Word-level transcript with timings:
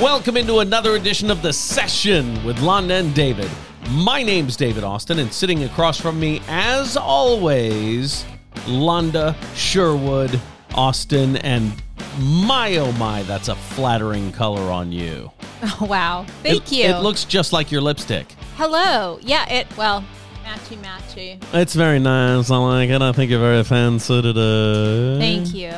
Welcome 0.00 0.36
into 0.38 0.60
another 0.60 0.94
edition 0.96 1.30
of 1.30 1.42
The 1.42 1.52
Session 1.52 2.42
with 2.44 2.56
Londa 2.58 2.98
and 3.00 3.14
David. 3.14 3.50
My 3.90 4.22
name's 4.22 4.56
David 4.56 4.84
Austin, 4.84 5.18
and 5.18 5.30
sitting 5.32 5.64
across 5.64 6.00
from 6.00 6.18
me, 6.18 6.40
as 6.48 6.96
always, 6.96 8.24
Londa 8.66 9.36
Sherwood 9.54 10.40
Austin. 10.74 11.36
And 11.38 11.74
my 12.18 12.76
oh 12.76 12.92
my, 12.92 13.22
that's 13.24 13.48
a 13.48 13.54
flattering 13.54 14.32
color 14.32 14.70
on 14.72 14.92
you. 14.92 15.30
Oh, 15.62 15.78
wow. 15.90 16.24
Thank 16.42 16.72
It- 16.72 16.72
you. 16.72 16.84
It 16.86 17.02
looks 17.02 17.24
just 17.24 17.52
like 17.52 17.70
your 17.70 17.82
lipstick. 17.82 18.32
Hello. 18.56 19.18
Yeah, 19.20 19.48
it, 19.50 19.66
well, 19.76 20.02
matchy 20.44 20.76
matchy. 20.78 21.42
It's 21.52 21.74
very 21.74 21.98
nice. 21.98 22.50
I 22.50 22.56
like 22.56 22.88
it. 22.88 23.02
I 23.02 23.12
think 23.12 23.30
you're 23.30 23.40
very 23.40 23.64
fancy 23.64 24.22
today. 24.22 25.18
Thank 25.18 25.54
you. 25.54 25.72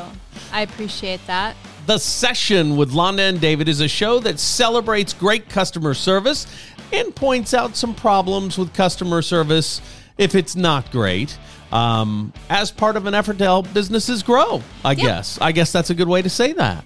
I 0.52 0.60
appreciate 0.62 1.26
that. 1.26 1.56
The 1.86 1.98
Session 1.98 2.76
with 2.76 2.92
Londa 2.92 3.28
and 3.28 3.40
David 3.40 3.68
is 3.68 3.80
a 3.80 3.88
show 3.88 4.18
that 4.20 4.38
celebrates 4.40 5.12
great 5.12 5.50
customer 5.50 5.92
service 5.92 6.46
and 6.92 7.14
points 7.14 7.52
out 7.52 7.76
some 7.76 7.94
problems 7.94 8.56
with 8.56 8.72
customer 8.72 9.20
service 9.20 9.82
if 10.16 10.34
it's 10.34 10.56
not 10.56 10.90
great. 10.90 11.36
Um, 11.72 12.32
as 12.48 12.70
part 12.70 12.96
of 12.96 13.06
an 13.06 13.14
effort 13.14 13.36
to 13.38 13.44
help 13.44 13.72
businesses 13.74 14.22
grow, 14.22 14.62
I 14.84 14.92
Yeah. 14.92 15.02
guess. 15.04 15.38
I 15.42 15.52
guess 15.52 15.72
that's 15.72 15.90
a 15.90 15.94
good 15.94 16.08
way 16.08 16.22
to 16.22 16.30
say 16.30 16.52
that. 16.54 16.84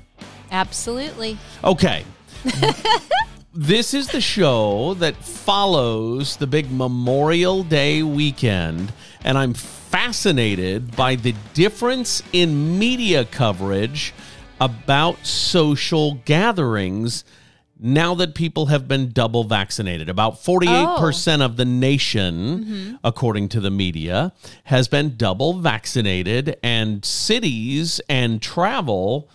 Absolutely. 0.50 1.38
Okay. 1.62 2.04
this 3.54 3.94
is 3.94 4.08
the 4.08 4.20
show 4.20 4.94
that 4.94 5.14
follows 5.16 6.36
the 6.36 6.46
big 6.46 6.72
Memorial 6.72 7.62
Day 7.62 8.02
weekend, 8.02 8.92
and 9.22 9.38
I'm 9.38 9.54
fascinated 9.54 10.96
by 10.96 11.14
the 11.14 11.34
difference 11.54 12.22
in 12.32 12.78
media 12.78 13.24
coverage 13.26 14.12
about 14.60 15.26
social 15.26 16.14
gatherings 16.24 17.24
now 17.80 18.14
that 18.16 18.34
people 18.34 18.66
have 18.66 18.88
been 18.88 19.10
double 19.10 19.44
vaccinated. 19.44 20.08
About 20.08 20.34
48% 20.34 21.40
of 21.40 21.56
the 21.56 21.64
nation, 21.64 22.98
according 23.04 23.48
to 23.50 23.60
the 23.60 23.70
media, 23.70 24.32
has 24.64 24.88
been 24.88 25.16
double 25.16 25.60
vaccinated, 25.60 26.58
and 26.62 27.04
cities 27.04 28.00
and 28.08 28.42
travel 28.42 29.30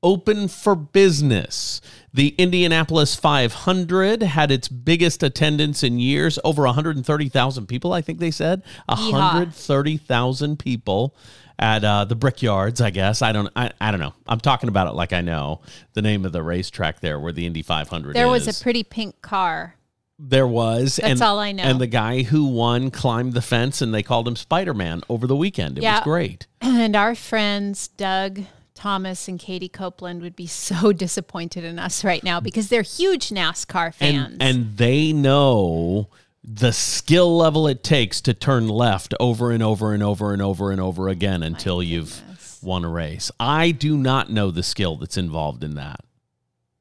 open 0.00 0.46
for 0.46 0.76
business. 0.76 1.80
The 2.14 2.28
Indianapolis 2.38 3.16
500 3.16 4.22
had 4.22 4.52
its 4.52 4.68
biggest 4.68 5.24
attendance 5.24 5.82
in 5.82 5.98
years, 5.98 6.38
over 6.44 6.62
130,000 6.62 7.66
people, 7.66 7.92
I 7.92 8.00
think 8.00 8.20
they 8.20 8.30
said. 8.30 8.62
130,000 8.86 10.56
people 10.58 11.16
at 11.58 11.84
uh, 11.84 12.04
the 12.04 12.14
Brickyards, 12.14 12.80
I 12.80 12.90
guess. 12.90 13.22
I 13.22 13.32
don't 13.32 13.50
I, 13.56 13.72
I 13.80 13.90
don't 13.90 14.00
know. 14.00 14.14
I'm 14.26 14.40
talking 14.40 14.68
about 14.68 14.86
it 14.86 14.94
like 14.94 15.12
I 15.12 15.20
know 15.20 15.60
the 15.94 16.02
name 16.02 16.24
of 16.24 16.32
the 16.32 16.42
racetrack 16.42 17.00
there 17.00 17.18
where 17.18 17.32
the 17.32 17.46
Indy 17.46 17.62
500 17.62 18.14
There 18.14 18.26
is. 18.26 18.46
was 18.46 18.60
a 18.60 18.62
pretty 18.62 18.84
pink 18.84 19.20
car. 19.22 19.74
There 20.20 20.46
was. 20.48 20.96
That's 20.96 21.12
and, 21.12 21.22
all 21.22 21.38
I 21.38 21.52
know. 21.52 21.62
And 21.62 21.80
the 21.80 21.86
guy 21.86 22.22
who 22.22 22.46
won 22.46 22.90
climbed 22.90 23.34
the 23.34 23.42
fence 23.42 23.80
and 23.80 23.94
they 23.94 24.02
called 24.02 24.26
him 24.26 24.34
Spider-Man 24.34 25.02
over 25.08 25.26
the 25.26 25.36
weekend. 25.36 25.78
It 25.78 25.84
was 25.84 26.00
great. 26.02 26.46
And 26.60 26.94
our 26.94 27.14
friends, 27.14 27.88
Doug 27.88 28.42
Thomas 28.74 29.26
and 29.26 29.38
Katie 29.38 29.68
Copeland, 29.68 30.22
would 30.22 30.36
be 30.36 30.46
so 30.48 30.92
disappointed 30.92 31.64
in 31.64 31.78
us 31.78 32.04
right 32.04 32.22
now 32.22 32.40
because 32.40 32.68
they're 32.68 32.82
huge 32.82 33.30
NASCAR 33.30 33.94
fans. 33.94 34.32
and 34.34 34.42
and 34.42 34.76
they 34.76 35.12
know 35.12 36.08
the 36.50 36.72
skill 36.72 37.36
level 37.36 37.66
it 37.68 37.84
takes 37.84 38.22
to 38.22 38.32
turn 38.32 38.68
left 38.68 39.12
over 39.20 39.50
and 39.50 39.62
over 39.62 39.92
and 39.92 40.02
over 40.02 40.32
and 40.32 40.40
over 40.40 40.70
and 40.72 40.80
over 40.80 41.08
again 41.08 41.42
until 41.42 41.82
you've 41.82 42.22
won 42.62 42.84
a 42.84 42.88
race. 42.88 43.30
I 43.38 43.70
do 43.70 43.98
not 43.98 44.30
know 44.30 44.50
the 44.50 44.62
skill 44.62 44.96
that's 44.96 45.18
involved 45.18 45.62
in 45.62 45.74
that. 45.74 46.00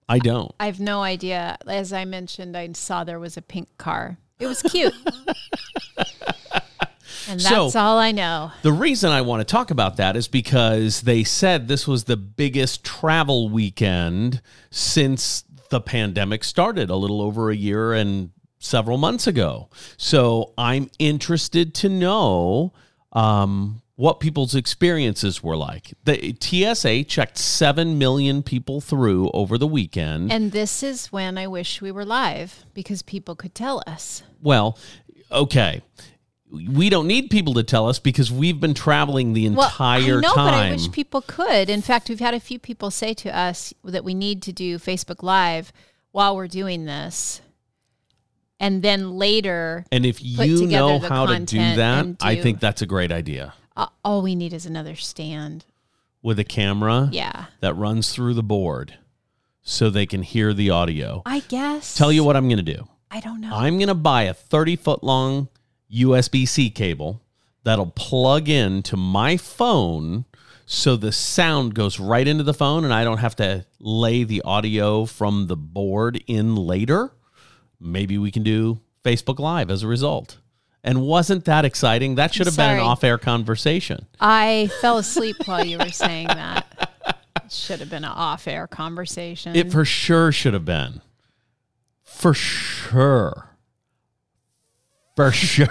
I 0.08 0.20
don't. 0.20 0.54
I 0.58 0.68
have 0.68 0.80
no 0.80 1.02
idea. 1.02 1.58
As 1.68 1.92
I 1.92 2.06
mentioned, 2.06 2.56
I 2.56 2.70
saw 2.74 3.04
there 3.04 3.20
was 3.20 3.36
a 3.36 3.42
pink 3.42 3.68
car. 3.78 4.18
It 4.40 4.48
was 4.48 4.62
cute. 4.62 4.94
and 7.28 7.42
So- 7.42 7.66
that's 7.66 7.76
all 7.76 7.98
I 7.98 8.14
know. 8.14 8.52
The 8.62 8.72
reason 8.72 9.12
I 9.12 9.22
want 9.22 9.42
to 9.42 9.52
talk 9.52 9.70
about 9.70 9.98
that 9.98 10.16
is 10.16 10.30
because 10.30 11.02
they 11.02 11.26
said 11.26 11.68
this 11.68 11.86
was 11.86 12.06
the 12.06 12.16
biggest 12.16 12.86
travel 12.86 13.50
weekend 13.50 14.42
since 14.70 15.44
the 15.70 15.82
pandemic 15.82 16.46
started 16.46 16.90
a 16.90 16.96
little 16.96 17.22
over 17.22 17.50
a 17.50 17.56
year 17.56 17.92
and 17.92 18.30
several 18.68 18.98
months 18.98 19.28
ago. 19.28 19.70
So 19.98 20.54
I'm 20.58 20.90
interested 21.00 21.74
to 21.76 21.90
know 21.90 22.74
um, 23.14 23.82
what 23.96 24.20
people's 24.20 24.54
experiences 24.54 25.42
were 25.42 25.58
like. 25.58 25.94
The 26.04 26.36
TSA 26.40 27.06
checked 27.06 27.38
7 27.38 27.98
million 27.98 28.44
people 28.44 28.82
through 28.82 29.32
over 29.32 29.58
the 29.58 29.66
weekend. 29.68 30.32
And 30.32 30.52
this 30.52 30.84
is 30.84 31.08
when 31.12 31.38
I 31.38 31.48
wish 31.48 31.82
we 31.82 31.92
were 31.92 32.06
live 32.06 32.66
because 32.74 33.02
people 33.02 33.36
could 33.36 33.56
tell 33.56 33.82
us. 33.88 34.22
well, 34.42 34.78
okay. 35.32 35.82
We 36.50 36.90
don't 36.90 37.08
need 37.08 37.30
people 37.30 37.56
to 37.56 37.64
tell 37.64 37.90
us 37.90 38.00
because 38.00 38.32
we've 38.32 38.62
been 38.62 38.74
traveling 38.74 39.34
the 39.34 39.50
Well, 39.50 39.68
entire 39.68 40.20
I 40.20 40.22
know, 40.22 40.34
time. 40.34 40.46
but 40.46 40.54
I 40.54 40.72
wish 40.72 40.90
people 40.94 41.22
could. 41.22 41.70
In 41.70 41.82
fact, 41.82 42.08
we've 42.08 42.22
had 42.22 42.34
a 42.34 42.40
few 42.40 42.58
people 42.58 42.90
say 42.90 43.14
to 43.16 43.38
us 43.38 43.74
that 43.84 44.06
we 44.06 44.14
need 44.14 44.42
to 44.44 44.54
do 44.54 44.78
Facebook 44.80 45.22
Live 45.24 45.74
while 46.14 46.38
we're 46.38 46.48
doing 46.48 46.86
this. 46.86 47.42
And 48.60 48.82
then 48.82 49.12
later, 49.18 49.86
And 49.92 50.06
if 50.06 50.22
you 50.24 50.66
know 50.68 51.00
how 51.00 51.28
to 51.28 51.40
do 51.40 51.58
that, 51.58 52.06
and 52.06 52.18
I 52.22 52.36
think 52.42 52.60
that's 52.60 52.82
a 52.82 52.86
great 52.88 53.12
idea. 53.12 53.54
uh, 53.76 53.88
all 54.04 54.22
we 54.24 54.34
need 54.36 54.54
is 54.54 54.66
another 54.66 54.96
stand. 54.96 55.66
With 56.24 56.40
a 56.40 56.44
camera 56.44 57.10
Yeah. 57.12 57.46
that 57.62 57.76
runs 57.76 58.12
through 58.12 58.34
the 58.34 58.44
board 58.44 58.96
so 59.62 59.90
they 59.90 60.06
can 60.08 60.24
hear 60.24 60.52
the 60.54 60.72
audio. 60.72 61.22
I 61.26 61.40
guess. 61.48 61.94
Tell 61.96 62.12
you 62.12 62.24
what 62.24 62.36
I'm 62.36 62.48
going 62.50 62.64
to 62.66 62.74
do. 62.76 62.88
I 63.12 63.20
don't 63.20 63.40
know. 63.40 63.54
I'm 63.54 63.78
going 63.78 63.88
to 63.88 63.94
buy 63.94 64.24
a 64.24 64.34
30 64.34 64.76
foot 64.78 65.04
long 65.04 65.48
USB 65.94 66.48
C 66.48 66.70
cable 66.72 67.22
that'll 67.64 67.92
plug 67.92 68.50
in 68.50 68.82
to 68.84 68.98
my 68.98 69.38
phone 69.38 70.26
so 70.66 70.98
the 70.98 71.12
sound 71.12 71.74
goes 71.76 72.00
right 72.00 72.28
into 72.28 72.44
the 72.44 72.54
phone 72.54 72.84
and 72.84 72.94
I 72.94 73.04
don't 73.04 73.20
have 73.20 73.36
to 73.38 73.66
lay 73.80 74.24
the 74.24 74.42
audio 74.42 75.06
from 75.06 75.48
the 75.48 75.56
board 75.56 76.22
in 76.28 76.56
later. 76.56 77.12
Maybe 77.80 78.18
we 78.18 78.32
can 78.32 78.44
do 78.44 78.80
Facebook 79.04 79.40
Live 79.40 79.70
as 79.70 79.84
a 79.84 79.88
result. 79.88 80.38
And 80.84 81.02
wasn't 81.02 81.46
that 81.46 81.66
exciting? 81.66 82.16
That 82.16 82.34
should 82.34 82.46
have 82.46 82.56
been 82.56 82.70
an 82.70 82.78
sorry. 82.78 82.88
off 82.88 83.04
air 83.04 83.18
conversation. 83.18 84.06
I 84.20 84.70
fell 84.80 84.98
asleep 84.98 85.36
while 85.46 85.66
you 85.66 85.78
were 85.78 85.90
saying 85.90 86.28
that. 86.28 86.90
It 87.44 87.52
should 87.52 87.80
have 87.80 87.90
been 87.90 88.04
an 88.06 88.12
off 88.12 88.48
air 88.48 88.68
conversation. 88.68 89.56
It 89.56 89.72
for 89.72 89.84
sure 89.86 90.32
should 90.32 90.54
have 90.54 90.66
been. 90.66 91.02
For 92.04 92.34
sure. 92.34 93.50
For 95.16 95.32
sure. 95.34 95.68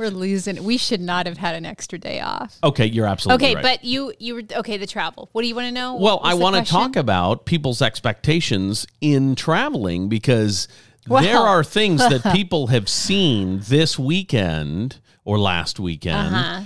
We're 0.00 0.10
losing. 0.10 0.64
We 0.64 0.76
should 0.76 1.00
not 1.00 1.26
have 1.26 1.38
had 1.38 1.54
an 1.54 1.64
extra 1.66 1.98
day 1.98 2.20
off. 2.20 2.58
Okay, 2.64 2.86
you're 2.86 3.06
absolutely 3.06 3.44
right. 3.44 3.50
Okay, 3.50 3.54
right. 3.56 3.78
but 3.78 3.84
you 3.84 4.12
you 4.18 4.34
were 4.34 4.42
okay. 4.56 4.76
The 4.78 4.86
travel. 4.86 5.28
What 5.32 5.42
do 5.42 5.48
you 5.48 5.54
want 5.54 5.66
to 5.68 5.72
know? 5.72 5.94
Well, 5.96 6.20
I 6.24 6.34
want 6.34 6.56
to 6.56 6.68
talk 6.72 6.96
about 6.96 7.44
people's 7.44 7.80
expectations 7.82 8.86
in 9.00 9.34
traveling 9.36 10.08
because 10.08 10.66
there 11.06 11.38
are 11.38 11.62
things 11.62 12.00
that 12.00 12.22
people 12.34 12.68
have 12.68 12.88
seen 12.88 13.60
this 13.68 13.98
weekend 13.98 14.98
or 15.24 15.38
last 15.38 15.78
weekend 15.78 16.34
Uh-huh. 16.34 16.62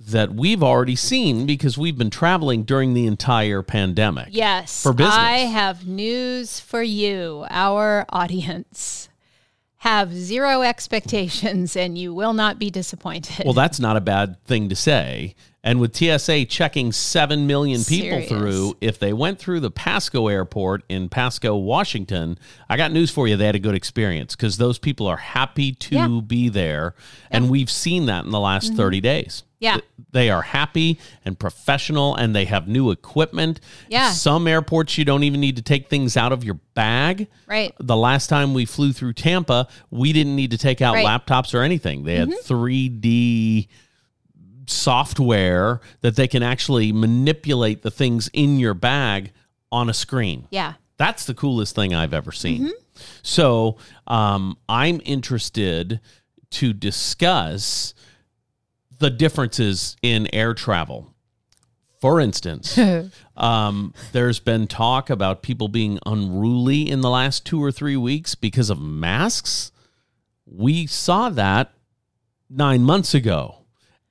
that 0.00 0.32
we've 0.34 0.62
already 0.62 0.94
seen 0.96 1.46
because 1.46 1.76
we've 1.78 1.96
been 1.98 2.10
traveling 2.10 2.62
during 2.64 2.94
the 2.94 3.06
entire 3.06 3.62
pandemic. 3.62 4.28
Yes, 4.30 4.82
for 4.82 4.92
business. 4.92 5.16
I 5.16 5.38
have 5.38 5.86
news 5.86 6.60
for 6.60 6.82
you, 6.82 7.44
our 7.50 8.04
audience. 8.10 9.07
Have 9.82 10.12
zero 10.12 10.62
expectations, 10.62 11.76
and 11.76 11.96
you 11.96 12.12
will 12.12 12.32
not 12.32 12.58
be 12.58 12.68
disappointed. 12.70 13.44
Well, 13.44 13.54
that's 13.54 13.78
not 13.78 13.96
a 13.96 14.00
bad 14.00 14.42
thing 14.44 14.68
to 14.70 14.76
say. 14.76 15.34
And 15.62 15.80
with 15.80 15.94
TSA 15.94 16.46
checking 16.46 16.92
7 16.92 17.46
million 17.46 17.78
people 17.84 18.08
Serious. 18.22 18.28
through, 18.28 18.76
if 18.80 18.98
they 18.98 19.12
went 19.12 19.38
through 19.38 19.60
the 19.60 19.70
Pasco 19.70 20.28
airport 20.28 20.82
in 20.88 21.08
Pasco, 21.08 21.56
Washington, 21.56 22.38
I 22.68 22.76
got 22.76 22.90
news 22.92 23.10
for 23.10 23.28
you. 23.28 23.36
They 23.36 23.46
had 23.46 23.54
a 23.56 23.58
good 23.60 23.74
experience 23.74 24.34
because 24.34 24.56
those 24.56 24.78
people 24.78 25.06
are 25.06 25.16
happy 25.16 25.72
to 25.72 25.94
Yeah. 25.94 26.06
Mm-hmm. 26.06 26.26
be 26.26 26.48
there. 26.48 26.94
And 27.30 27.50
we've 27.50 27.70
seen 27.70 28.06
that 28.06 28.24
in 28.24 28.30
the 28.30 28.40
last 28.40 28.74
30 28.74 29.00
days. 29.00 29.42
Yeah. 29.60 29.78
They 30.12 30.30
are 30.30 30.42
happy 30.42 31.00
and 31.24 31.36
professional 31.38 32.14
and 32.14 32.34
they 32.34 32.44
have 32.44 32.68
new 32.68 32.90
equipment. 32.92 33.60
Yeah. 33.88 34.12
Some 34.12 34.46
airports, 34.46 34.96
you 34.96 35.04
don't 35.04 35.24
even 35.24 35.40
need 35.40 35.56
to 35.56 35.62
take 35.62 35.88
things 35.88 36.16
out 36.16 36.30
of 36.32 36.44
your 36.44 36.60
bag. 36.74 37.26
right. 37.46 37.74
The 37.80 37.96
last 37.96 38.28
time 38.28 38.54
we 38.54 38.64
flew 38.64 38.92
through 38.92 39.14
Tampa, 39.14 39.66
we 39.90 40.12
didn't 40.12 40.36
need 40.36 40.52
to 40.52 40.58
take 40.58 40.80
out 40.80 40.94
Right. 40.94 41.04
Mm-hmm. 41.04 41.32
laptops 41.32 41.54
or 41.54 41.62
anything. 41.62 42.04
They 42.04 42.14
had 42.16 42.28
3D 42.44 43.66
software 44.66 45.80
that 46.02 46.16
they 46.16 46.28
can 46.28 46.42
actually 46.42 46.92
manipulate 46.92 47.82
the 47.82 47.90
things 47.90 48.28
in 48.32 48.58
your 48.58 48.74
bag 48.74 49.32
on 49.72 49.88
a 49.88 49.94
screen. 49.94 50.46
Yeah. 50.50 50.74
That's 50.98 51.24
the 51.26 51.34
coolest 51.34 51.74
thing 51.74 51.94
I've 51.94 52.12
ever 52.14 52.32
seen. 52.32 52.72
So 53.22 53.76
um, 54.06 54.56
I'm 54.68 55.00
interested 55.04 56.00
to 56.50 56.72
discuss 56.72 57.94
the 58.98 59.10
differences 59.10 59.96
in 60.02 60.32
air 60.34 60.54
travel. 60.54 61.14
For 62.00 62.20
instance, 62.20 62.78
um, 63.36 63.92
there's 64.12 64.38
been 64.38 64.66
talk 64.66 65.10
about 65.10 65.42
people 65.42 65.68
being 65.68 65.98
unruly 66.06 66.88
in 66.88 67.00
the 67.00 67.10
last 67.10 67.44
two 67.44 67.62
or 67.62 67.72
three 67.72 67.96
weeks 67.96 68.34
because 68.34 68.70
of 68.70 68.80
masks. 68.80 69.72
We 70.46 70.86
saw 70.86 71.28
that 71.30 71.72
nine 72.48 72.82
months 72.82 73.14
ago. 73.14 73.56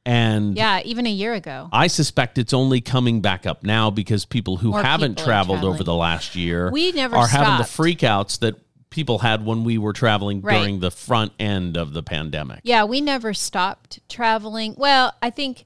And 0.05 0.55
Yeah, 0.55 0.81
even 0.85 1.05
a 1.05 1.11
year 1.11 1.33
ago. 1.33 1.67
I 1.73 1.87
suspect 1.87 2.37
it's 2.37 2.53
only 2.53 2.79
coming 2.79 3.19
back 3.19 3.45
up 3.45 3.63
now 3.63 3.89
because 3.89 4.23
people 4.23 4.55
who 4.57 4.71
More 4.71 4.81
haven't 4.81 5.15
people 5.15 5.25
traveled 5.25 5.65
over 5.65 5.83
the 5.83 5.93
last 5.93 6.33
year 6.33 6.71
We 6.71 6.93
never 6.93 7.17
are 7.17 7.27
having 7.27 7.57
the 7.57 7.63
freakouts 7.63 8.39
that 8.39 8.55
people 8.89 9.19
had 9.19 9.45
when 9.45 9.63
we 9.63 9.77
were 9.77 9.93
traveling 9.93 10.41
Right. 10.41 10.59
during 10.59 10.79
the 10.79 10.91
front 10.91 11.33
end 11.39 11.77
of 11.77 11.93
the 11.93 12.03
pandemic. 12.03 12.61
Yeah, 12.63 12.83
we 12.85 13.01
never 13.01 13.33
stopped 13.33 13.99
traveling. 14.09 14.75
Well, 14.77 15.13
I 15.21 15.29
think 15.29 15.65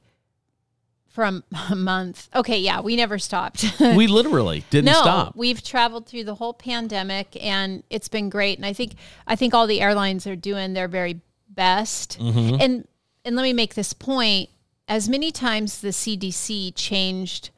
from 1.08 1.44
a 1.70 1.76
month. 1.76 2.30
Okay, 2.34 2.60
yeah, 2.60 2.82
we 2.82 2.96
never 2.96 3.20
stopped. 3.20 3.66
we 3.80 4.08
literally 4.08 4.64
didn't 4.70 4.86
no, 4.86 5.02
stop. 5.02 5.36
we've 5.36 5.62
traveled 5.64 6.08
through 6.08 6.24
the 6.24 6.36
whole 6.36 6.54
pandemic 6.54 7.38
and 7.44 7.84
it's 7.90 8.08
been 8.08 8.30
great. 8.30 8.58
And 8.58 8.66
I 8.66 8.74
think 8.74 8.94
I 9.28 9.36
think 9.36 9.54
all 9.54 9.68
the 9.68 9.82
airlines 9.82 10.26
are 10.26 10.36
doing 10.36 10.74
their 10.74 10.88
very 10.88 11.22
best. 11.50 12.18
Mm-hmm. 12.20 12.58
And 12.60 12.88
and 13.24 13.36
let 13.36 13.44
me 13.44 13.54
make 13.54 13.76
this 13.76 13.94
point: 13.94 14.50
as 14.88 15.08
many 15.08 15.32
times 15.32 15.82
the 15.82 15.90
CDC 15.90 16.74
changed 16.76 17.52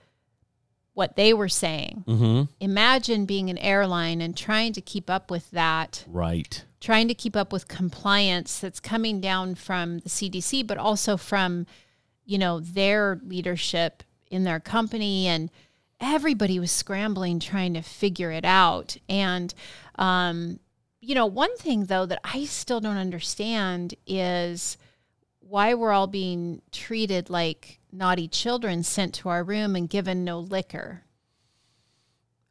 what 0.93 1.15
they 1.15 1.33
were 1.33 1.49
saying, 1.49 2.03
Mm-hmm. 2.07 2.43
imagine 2.59 3.25
being 3.25 3.49
an 3.49 3.57
airline 3.57 4.21
and 4.21 4.37
trying 4.37 4.73
to 4.73 4.81
keep 4.81 5.09
up 5.09 5.31
with 5.31 5.49
that 5.51 6.03
Right. 6.07 6.63
trying 6.79 7.07
to 7.07 7.13
keep 7.15 7.35
up 7.35 7.51
with 7.51 7.67
compliance 7.67 8.59
that's 8.59 8.79
coming 8.79 9.19
down 9.21 9.55
from 9.55 9.99
the 9.99 10.09
CDC, 10.09 10.61
but 10.67 10.77
also 10.77 11.17
from, 11.17 11.65
you 12.25 12.37
know, 12.37 12.59
their 12.59 13.19
leadership 13.23 14.03
in 14.29 14.43
their 14.43 14.59
company. 14.59 15.25
And 15.27 15.49
everybody 15.99 16.59
was 16.59 16.71
scrambling 16.71 17.39
trying 17.39 17.73
to 17.73 17.81
figure 17.81 18.31
it 18.31 18.45
out. 18.45 18.97
And, 19.09 19.53
um, 19.95 20.59
you 21.01 21.15
know, 21.15 21.25
one 21.25 21.55
thing 21.57 21.85
though 21.85 22.05
that 22.05 22.19
I 22.23 22.45
still 22.45 22.79
don't 22.81 22.97
understand 22.97 23.95
is 24.05 24.77
why 25.39 25.73
we're 25.73 25.91
all 25.91 26.07
being 26.07 26.61
treated 26.71 27.29
like 27.29 27.79
naughty 27.93 28.27
children 28.27 28.83
sent 28.83 29.13
to 29.15 29.29
our 29.29 29.43
room 29.43 29.75
and 29.75 29.87
given 29.89 30.23
no 30.25 30.39
liquor 30.39 31.03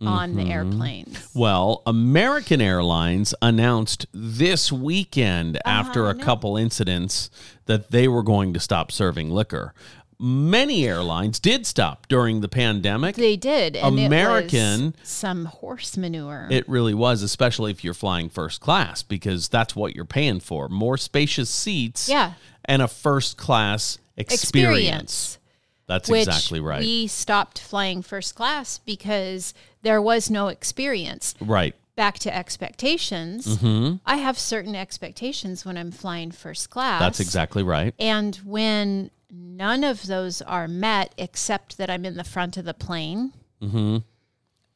on 0.01 0.35
the 0.35 0.43
airplanes. 0.51 1.29
Well, 1.33 1.83
American 1.87 2.61
Airlines 2.61 3.35
announced 3.41 4.07
this 4.13 4.73
weekend 4.73 5.61
after 5.65 6.01
a 6.01 6.03
Uh-huh, 6.11 6.15
I 6.15 6.19
know. 6.19 6.25
couple 6.25 6.57
incidents 6.57 7.31
that 7.67 7.93
they 7.93 8.09
were 8.09 8.25
going 8.25 8.53
to 8.55 8.59
stop 8.59 8.91
serving 8.91 9.31
liquor. 9.31 9.75
Many 10.19 10.87
airlines 10.87 11.39
did 11.39 11.67
stop 11.67 12.09
during 12.09 12.41
the 12.41 12.49
pandemic. 12.49 13.15
They 13.15 13.37
did. 13.37 13.77
And 13.77 13.99
American- 13.99 14.87
it 14.89 15.01
was 15.01 15.09
some 15.09 15.45
horse 15.47 15.97
manure. 15.97 16.49
It 16.51 16.69
really 16.69 16.95
was, 16.95 17.23
especially 17.23 17.71
if 17.71 17.85
you're 17.85 17.95
flying 17.95 18.29
first 18.29 18.61
class, 18.61 19.05
because 19.05 19.49
that's 19.49 19.77
what 19.77 19.95
you're 19.95 20.05
paying 20.05 20.41
for 20.41 20.69
more 20.69 20.97
spacious 20.99 21.49
seats 21.51 22.09
Yeah. 22.09 22.33
And 22.65 22.83
a 22.83 22.89
first 22.89 23.37
class 23.37 23.99
experience. 24.17 25.39
That's 25.87 26.09
which 26.09 26.27
exactly 26.27 26.61
right. 26.61 26.81
We 26.81 27.07
stopped 27.07 27.59
flying 27.59 28.03
first 28.03 28.35
class 28.35 28.79
because 28.79 29.53
there 29.83 30.01
was 30.01 30.31
no 30.31 30.49
experience. 30.49 31.35
right. 31.41 31.75
Back 31.95 32.19
to 32.21 32.35
expectations. 32.35 33.59
I 34.07 34.17
have 34.17 34.39
certain 34.39 34.75
expectations 34.75 35.67
when 35.67 35.77
I'm 35.77 35.91
flying 35.91 36.31
first 36.31 36.71
class. 36.71 36.95
Mm-hmm. 36.95 37.05
That's 37.05 37.21
exactly 37.21 37.63
right. 37.63 37.95
And 37.99 38.35
when 38.37 39.11
none 39.31 39.85
of 39.85 40.07
those 40.07 40.41
are 40.41 40.67
met, 40.67 41.15
except 41.19 41.77
that 41.77 41.91
I'm 41.91 42.07
in 42.07 42.17
the 42.17 42.25
front 42.25 42.57
of 42.57 42.65
the 42.65 42.75
plane, 42.75 43.33
Mm-hmm. 43.63 43.99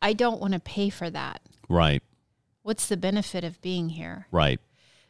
I 0.01 0.13
don't 0.13 0.41
want 0.41 0.53
to 0.53 0.61
pay 0.61 0.91
for 0.91 1.11
that. 1.11 1.41
Right. 1.69 2.03
What's 2.63 2.87
the 2.87 2.97
benefit 2.97 3.45
of 3.45 3.61
being 3.61 3.89
here? 3.91 4.27
Right. 4.31 4.61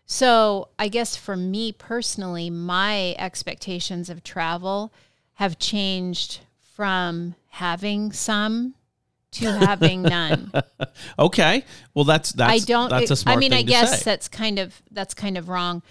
So, 0.08 0.68
I 0.78 0.86
guess 0.86 1.16
for 1.16 1.36
me 1.36 1.72
personally, 1.72 2.48
my 2.48 3.16
expectations 3.18 4.08
of 4.08 4.22
travel 4.22 4.92
have 5.34 5.58
changed 5.58 6.40
from 6.62 7.34
having 7.48 8.12
some 8.12 8.74
to 9.32 9.50
having 9.58 10.02
none. 10.02 10.52
Okay. 11.18 11.64
Well, 11.92 12.04
that's 12.04 12.32
that's 12.32 12.62
I 12.62 12.64
don't 12.64 12.88
That's 12.88 13.10
a 13.10 13.16
smart 13.16 13.36
I 13.36 13.40
mean, 13.40 13.52
I 13.52 13.62
guess 13.62 13.98
say. 13.98 14.04
that's 14.04 14.28
kind 14.28 14.58
of 14.58 14.80
that's 14.90 15.12
kind 15.12 15.36
of 15.36 15.48
wrong. 15.48 15.82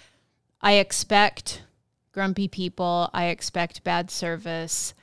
I 0.60 0.74
expect 0.74 1.62
grumpy 2.12 2.48
people, 2.48 3.10
I 3.12 3.26
expect 3.26 3.84
bad 3.84 4.10
service. 4.10 4.94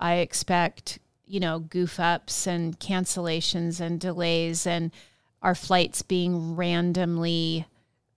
I 0.00 0.16
expect, 0.16 0.98
you 1.24 1.38
know, 1.38 1.60
goof 1.60 2.00
ups 2.00 2.46
and 2.46 2.78
cancellations 2.80 3.80
and 3.80 4.00
delays 4.00 4.66
and 4.66 4.90
our 5.40 5.54
flights 5.54 6.02
being 6.02 6.56
randomly 6.56 7.66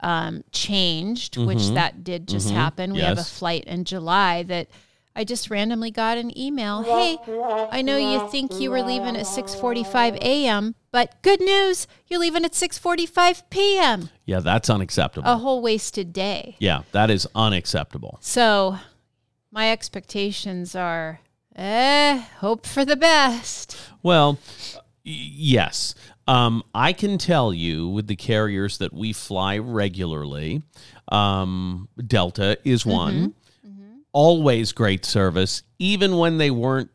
um, 0.02 0.44
changed, 0.52 1.38
which 1.38 1.68
that 1.70 2.04
did 2.04 2.28
just 2.28 2.50
happen. 2.50 2.94
We 2.94 3.00
have 3.02 3.18
a 3.18 3.22
Mm-hmm. 3.22 3.36
Flight 3.38 3.64
in 3.66 3.84
July 3.84 4.44
that 4.44 4.68
I 5.16 5.24
just 5.26 5.50
randomly 5.50 5.92
got 5.92 6.18
an 6.18 6.38
email. 6.38 6.84
Hey, 6.84 7.18
I 7.72 7.82
know 7.82 7.98
you 7.98 8.30
think 8.30 8.60
you 8.60 8.70
were 8.72 8.82
leaving 8.82 9.16
at 9.18 9.26
6:45 9.26 10.16
a.m., 10.22 10.76
but 10.92 11.22
good 11.22 11.42
news, 11.42 11.88
you're 12.08 12.20
leaving 12.20 12.46
at 12.46 12.54
6:45 12.54 13.44
p.m. 13.50 14.10
yeah, 14.26 14.40
that's 14.40 14.70
unacceptable. 14.70 15.30
A 15.30 15.38
whole 15.38 15.62
wasted 15.62 16.14
day. 16.14 16.56
Yeah, 16.60 16.84
that 16.94 17.10
is 17.10 17.28
unacceptable. 17.36 18.18
So, 18.22 18.78
my 19.52 19.72
expectations 19.72 20.76
are 20.76 21.20
eh, 21.56 22.20
hope 22.38 22.66
for 22.66 22.86
the 22.86 22.96
best. 22.96 23.78
Well, 24.02 24.40
yes. 25.04 25.96
Um, 26.28 26.64
I 26.74 26.94
can 26.94 27.18
tell 27.18 27.54
you 27.54 27.88
with 27.88 28.08
the 28.08 28.16
carriers 28.16 28.78
that 28.80 28.94
we 28.94 29.14
fly 29.14 29.58
regularly, 29.58 30.62
um, 31.12 31.90
Delta 32.06 32.58
is 32.64 32.86
one. 32.86 33.34
Always 34.12 34.72
great 34.72 35.06
service. 35.06 35.64
Even 35.78 36.18
when 36.18 36.38
they 36.38 36.52
weren't 36.52 36.90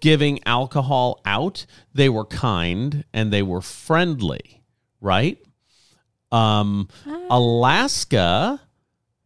giving 0.00 0.40
alcohol 0.46 1.20
out, 1.24 1.64
they 1.94 2.08
were 2.08 2.24
kind 2.24 3.04
and 3.12 3.32
they 3.32 3.42
were 3.42 3.60
friendly, 3.60 4.62
right? 5.00 5.38
Um, 6.32 6.88
Alaska 7.30 8.60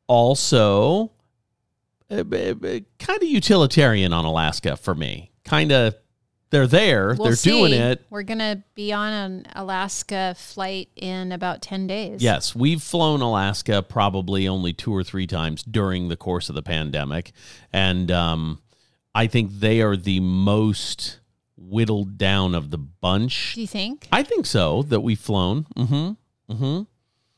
also 0.08 1.12
uh, 2.10 2.22
kind 2.24 3.22
of 3.22 3.28
utilitarian 3.28 4.12
on 4.12 4.24
Alaska 4.24 4.76
for 4.76 4.94
me. 4.94 5.32
Kind 5.44 5.72
of, 5.72 5.94
they're 6.50 6.66
there, 6.66 7.14
We'll 7.18 7.28
they're 7.28 7.34
doing 7.36 7.72
it. 7.72 8.04
We're 8.08 8.22
going 8.22 8.38
to 8.38 8.62
be 8.74 8.92
on 8.92 9.12
an 9.12 9.46
Alaska 9.54 10.34
flight 10.38 10.88
in 10.96 11.32
about 11.32 11.62
10 11.62 11.86
days. 11.86 12.22
Yes, 12.22 12.54
we've 12.54 12.82
flown 12.82 13.20
Alaska 13.20 13.82
probably 13.82 14.46
only 14.46 14.72
two 14.72 14.94
or 14.94 15.02
three 15.02 15.26
times 15.26 15.62
during 15.62 16.08
the 16.08 16.16
course 16.16 16.48
of 16.48 16.54
the 16.54 16.62
pandemic, 16.62 17.32
and 17.72 18.10
um, 18.10 18.62
I 19.14 19.26
think 19.26 19.50
they 19.58 19.80
are 19.80 19.96
the 19.96 20.20
most 20.20 21.20
whittled 21.56 22.18
down 22.18 22.54
of 22.54 22.70
the 22.70 22.78
bunch. 22.78 23.54
Do 23.54 23.60
you 23.60 23.66
think? 23.66 24.08
I 24.12 24.22
think 24.22 24.46
so 24.46 24.82
that 24.84 25.00
we've 25.00 25.18
flown. 25.18 25.66
Mm-hmm. 25.76 26.52
Mm-hmm. 26.52 26.82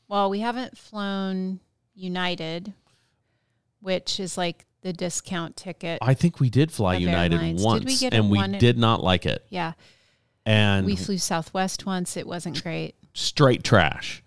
Well, 0.07 0.29
we 0.29 0.39
haven't 0.39 0.77
flown 0.77 1.59
United, 1.95 2.73
which 3.81 4.19
is 4.19 4.37
like 4.37 4.65
the 4.81 4.93
discount 4.93 5.55
ticket. 5.57 5.99
I 6.01 6.13
think 6.13 6.39
we 6.39 6.49
did 6.49 6.71
fly 6.71 6.95
United 6.95 7.35
airlines. 7.35 7.61
Did 7.61 7.65
once, 7.65 7.85
we 7.85 7.97
get 7.97 8.13
and 8.13 8.29
we 8.29 8.37
one- 8.37 8.51
did 8.53 8.77
not 8.77 9.03
like 9.03 9.25
it. 9.25 9.45
yeah. 9.49 9.73
And 10.45 10.85
We 10.85 10.95
flew 10.95 11.17
Southwest 11.17 11.85
once. 11.85 12.17
It 12.17 12.25
wasn't 12.25 12.63
great. 12.63 12.95
straight 13.13 13.63
trash. 13.63 14.23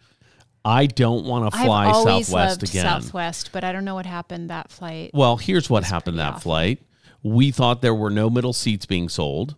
I 0.64 0.86
don't 0.86 1.24
want 1.26 1.52
to 1.52 1.58
fly 1.58 1.86
I've 1.88 1.94
always 1.94 2.26
Southwest 2.28 2.60
loved 2.60 2.62
again. 2.70 2.84
Southwest, 2.84 3.50
but 3.52 3.64
I 3.64 3.72
don't 3.72 3.84
know 3.84 3.94
what 3.96 4.06
happened 4.06 4.50
that 4.50 4.70
flight. 4.70 5.10
Well, 5.14 5.36
here's 5.38 5.68
what 5.68 5.82
happened 5.84 6.18
that 6.20 6.34
awful. 6.34 6.40
flight. 6.52 6.80
We 7.24 7.50
thought 7.50 7.82
there 7.82 7.94
were 7.94 8.10
no 8.10 8.30
middle 8.30 8.52
seats 8.52 8.86
being 8.86 9.08
sold. 9.08 9.56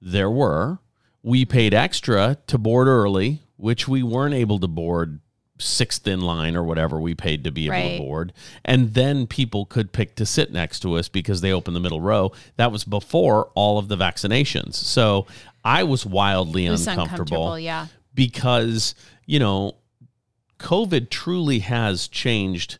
There 0.00 0.30
were. 0.30 0.78
We 1.22 1.44
paid 1.44 1.72
extra 1.72 2.38
to 2.48 2.58
board 2.58 2.88
early, 2.88 3.42
which 3.56 3.86
we 3.86 4.02
weren't 4.02 4.34
able 4.34 4.58
to 4.58 4.66
board 4.68 5.20
sixth 5.58 6.06
in 6.06 6.20
line 6.20 6.56
or 6.56 6.64
whatever 6.64 6.98
we 7.00 7.14
paid 7.14 7.44
to 7.44 7.52
be 7.52 7.70
able 7.70 7.96
to 7.96 7.98
board. 7.98 8.32
And 8.64 8.94
then 8.94 9.26
people 9.26 9.66
could 9.66 9.92
pick 9.92 10.16
to 10.16 10.26
sit 10.26 10.52
next 10.52 10.80
to 10.80 10.94
us 10.94 11.08
because 11.08 11.40
they 11.40 11.52
opened 11.52 11.76
the 11.76 11.80
middle 11.80 12.00
row. 12.00 12.32
That 12.56 12.72
was 12.72 12.84
before 12.84 13.50
all 13.54 13.78
of 13.78 13.88
the 13.88 13.96
vaccinations. 13.96 14.74
So 14.74 15.26
I 15.64 15.84
was 15.84 16.04
wildly 16.04 16.68
was 16.68 16.86
uncomfortable 16.86 17.14
uncomfortable. 17.14 17.58
Yeah. 17.58 17.86
because 18.14 18.94
you 19.26 19.38
know 19.38 19.76
covid 20.58 21.08
truly 21.10 21.60
has 21.60 22.06
changed 22.06 22.78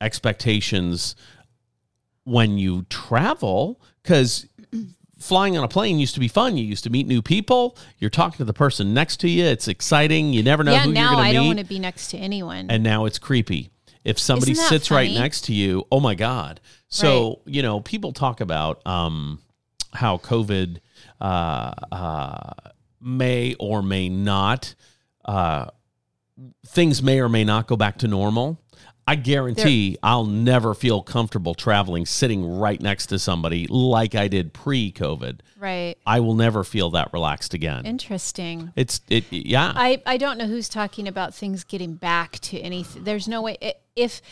expectations 0.00 1.14
when 2.24 2.58
you 2.58 2.84
travel 2.90 3.80
because 4.02 4.46
flying 5.20 5.56
on 5.56 5.62
a 5.62 5.68
plane 5.68 5.98
used 5.98 6.14
to 6.14 6.20
be 6.20 6.28
fun. 6.28 6.56
You 6.56 6.64
used 6.64 6.84
to 6.84 6.90
meet 6.90 7.06
new 7.06 7.22
people. 7.22 7.76
You're 7.98 8.10
talking 8.10 8.38
to 8.38 8.44
the 8.44 8.54
person 8.54 8.92
next 8.92 9.18
to 9.18 9.28
you. 9.28 9.44
It's 9.44 9.68
exciting. 9.68 10.32
You 10.32 10.42
never 10.42 10.64
know 10.64 10.72
yeah. 10.72 10.80
who 10.80 10.88
you're 10.88 10.94
going 10.94 11.04
Now 11.04 11.14
going 11.16 11.24
I 11.26 11.28
to 11.28 11.34
don't 11.36 11.46
want 11.46 11.58
to 11.60 11.64
be 11.64 11.78
next 11.78 12.08
to 12.08 12.18
anyone. 12.18 12.70
and 12.70 12.82
now 12.82 13.04
it's 13.04 13.18
creepy. 13.18 13.70
If 14.02 14.18
somebody 14.18 14.54
sits 14.54 14.90
right 14.90 15.10
next 15.10 15.42
to 15.42 15.54
you 15.54 15.84
oh 15.92 16.00
my 16.00 16.14
god. 16.14 16.60
So 16.88 17.40
you 17.44 17.62
know 17.62 17.80
people 17.80 18.12
talk 18.12 18.40
about 18.40 18.84
um 18.86 19.40
how 19.92 20.18
COVID 20.18 20.78
uh, 21.20 21.72
uh, 21.92 22.52
may 23.00 23.54
or 23.58 23.82
may 23.82 24.08
not, 24.08 24.74
uh, 25.24 25.66
things 26.66 27.02
may 27.02 27.20
or 27.20 27.28
may 27.28 27.44
not 27.44 27.66
go 27.66 27.76
back 27.76 27.98
to 27.98 28.08
normal. 28.08 28.60
I 29.06 29.16
guarantee 29.16 29.96
I'll 30.02 30.24
never 30.26 30.74
feel 30.74 31.02
comfortable 31.02 31.54
traveling 31.54 32.06
sitting 32.06 32.58
right 32.58 32.80
next 32.80 33.06
to 33.06 33.18
somebody 33.18 33.66
like 33.68 34.14
I 34.14 34.28
did 34.28 34.52
pre 34.52 34.92
COVID. 34.92 35.40
Right. 35.58 35.96
I 36.06 36.20
will 36.20 36.34
never 36.34 36.62
feel 36.62 36.90
that 36.90 37.12
relaxed 37.12 37.52
again. 37.52 37.86
Interesting. 37.86 38.72
It's 38.76 39.00
it 39.08 39.24
yeah. 39.30 39.72
I, 39.74 40.00
I 40.06 40.16
don't 40.16 40.38
know 40.38 40.46
who's 40.46 40.68
talking 40.68 41.08
about 41.08 41.34
things 41.34 41.64
getting 41.64 41.94
back 41.94 42.38
to 42.40 42.58
anything. 42.60 43.02
There's 43.04 43.26
no 43.26 43.42
way 43.42 43.56
if 43.96 44.22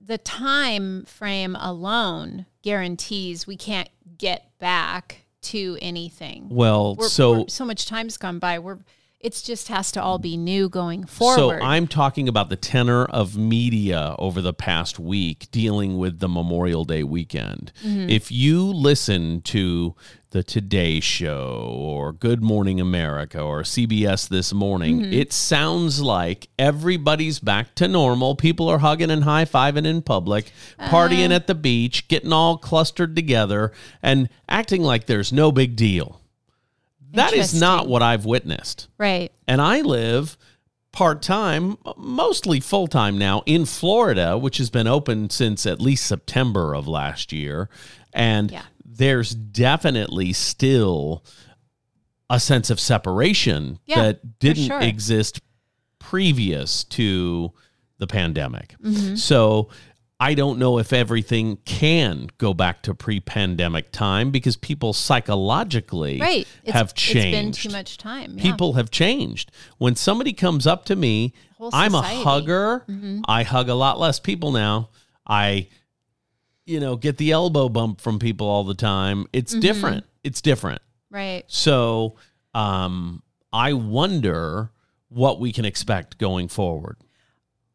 the 0.00 0.18
time 0.18 1.04
frame 1.04 1.56
alone 1.56 2.46
guarantees 2.62 3.46
we 3.46 3.56
can't 3.56 3.88
get 4.18 4.56
back 4.58 5.26
to 5.42 5.76
anything. 5.80 6.48
well, 6.48 6.96
We're, 6.96 7.08
so 7.08 7.32
we're- 7.32 7.44
so 7.48 7.64
much 7.64 7.86
time's 7.86 8.16
gone 8.16 8.38
by. 8.38 8.58
We're 8.58 8.78
it's 9.26 9.42
just 9.42 9.66
has 9.66 9.90
to 9.90 10.00
all 10.00 10.20
be 10.20 10.36
new 10.36 10.68
going 10.68 11.04
forward. 11.04 11.58
So 11.58 11.66
I'm 11.66 11.88
talking 11.88 12.28
about 12.28 12.48
the 12.48 12.54
tenor 12.54 13.06
of 13.06 13.36
media 13.36 14.14
over 14.20 14.40
the 14.40 14.52
past 14.54 15.00
week 15.00 15.48
dealing 15.50 15.98
with 15.98 16.20
the 16.20 16.28
Memorial 16.28 16.84
Day 16.84 17.02
weekend. 17.02 17.72
Mm-hmm. 17.84 18.08
If 18.08 18.30
you 18.30 18.62
listen 18.62 19.40
to 19.42 19.96
the 20.30 20.44
Today 20.44 21.00
Show 21.00 21.74
or 21.76 22.12
Good 22.12 22.40
Morning 22.40 22.80
America 22.80 23.40
or 23.40 23.62
CBS 23.62 24.28
This 24.28 24.52
Morning, 24.52 25.00
Mm-hmm. 25.00 25.12
it 25.12 25.32
sounds 25.32 26.00
like 26.00 26.48
everybody's 26.56 27.40
back 27.40 27.74
to 27.76 27.88
normal. 27.88 28.36
People 28.36 28.68
are 28.68 28.78
hugging 28.78 29.10
and 29.10 29.24
high 29.24 29.44
fiving 29.44 29.86
in 29.86 30.02
public, 30.02 30.52
partying 30.78 31.34
at 31.34 31.48
the 31.48 31.54
beach, 31.56 32.06
getting 32.06 32.32
all 32.32 32.58
clustered 32.58 33.16
together, 33.16 33.72
and 34.00 34.28
acting 34.48 34.82
like 34.82 35.06
there's 35.06 35.32
no 35.32 35.50
big 35.50 35.74
deal. 35.74 36.20
That 37.16 37.32
is 37.32 37.58
not 37.58 37.88
what 37.88 38.02
I've 38.02 38.24
witnessed 38.24 38.88
right. 38.98 39.30
and 39.48 39.60
I 39.60 39.80
live 39.80 40.36
part 40.92 41.20
time, 41.20 41.76
mostly 41.98 42.58
full 42.60 42.86
time 42.86 43.18
now 43.18 43.42
in 43.44 43.66
Florida, 43.66 44.38
which 44.38 44.56
has 44.58 44.70
been 44.70 44.86
open 44.86 45.28
since 45.28 45.66
at 45.66 45.80
least 45.80 46.06
September 46.06 46.74
of 46.74 46.88
last 46.88 47.32
year. 47.32 47.68
And 48.14 48.50
Yeah. 48.50 48.62
there's 48.82 49.34
definitely 49.34 50.32
still 50.32 51.22
a 52.30 52.40
sense 52.40 52.70
of 52.70 52.80
separation 52.80 53.78
Yeah, 53.86 54.02
that 54.04 54.38
didn't 54.38 54.66
sure. 54.68 54.80
exist 54.80 55.40
previous 55.98 56.84
to 56.84 57.52
the 57.98 58.06
pandemic. 58.06 58.74
Mm-hmm. 58.82 59.16
So 59.16 59.68
I 60.18 60.32
don't 60.34 60.58
know 60.58 60.78
if 60.78 60.92
everything 60.94 61.58
can 61.66 62.28
go 62.38 62.54
back 62.54 62.82
to 62.84 62.94
pre-pandemic 62.94 63.92
time 63.92 64.30
because 64.30 64.56
people 64.56 64.92
psychologically 64.94 66.18
Right. 66.20 66.48
It's, 66.64 66.72
have 66.72 66.94
changed. 66.94 67.26
It's 67.58 67.62
been 67.64 67.70
too 67.70 67.76
much 67.76 67.98
time. 67.98 68.34
Yeah. 68.36 68.42
People 68.42 68.72
have 68.74 68.90
changed. 68.90 69.52
When 69.78 69.94
somebody 69.94 70.32
comes 70.32 70.66
up 70.66 70.86
to 70.86 70.96
me, 70.96 71.34
I'm 71.72 71.94
a 71.94 72.00
hugger. 72.02 72.84
Mm-hmm. 72.88 73.22
I 73.28 73.42
hug 73.42 73.68
a 73.68 73.74
lot 73.74 73.98
less 73.98 74.18
people 74.18 74.52
now. 74.52 74.88
I, 75.26 75.68
you 76.64 76.80
know, 76.80 76.96
get 76.96 77.18
the 77.18 77.32
elbow 77.32 77.68
bump 77.68 78.00
from 78.00 78.18
people 78.18 78.46
all 78.46 78.64
the 78.64 78.74
time. 78.74 79.26
It's 79.32 79.52
Mm-hmm. 79.52 79.60
different. 79.60 80.04
It's 80.24 80.40
different. 80.40 80.80
Right. 81.10 81.44
So, 81.46 82.16
um, 82.54 83.22
I 83.52 83.74
wonder 83.74 84.70
what 85.08 85.40
we 85.40 85.52
can 85.52 85.64
expect 85.64 86.18
going 86.18 86.48
forward. 86.48 86.96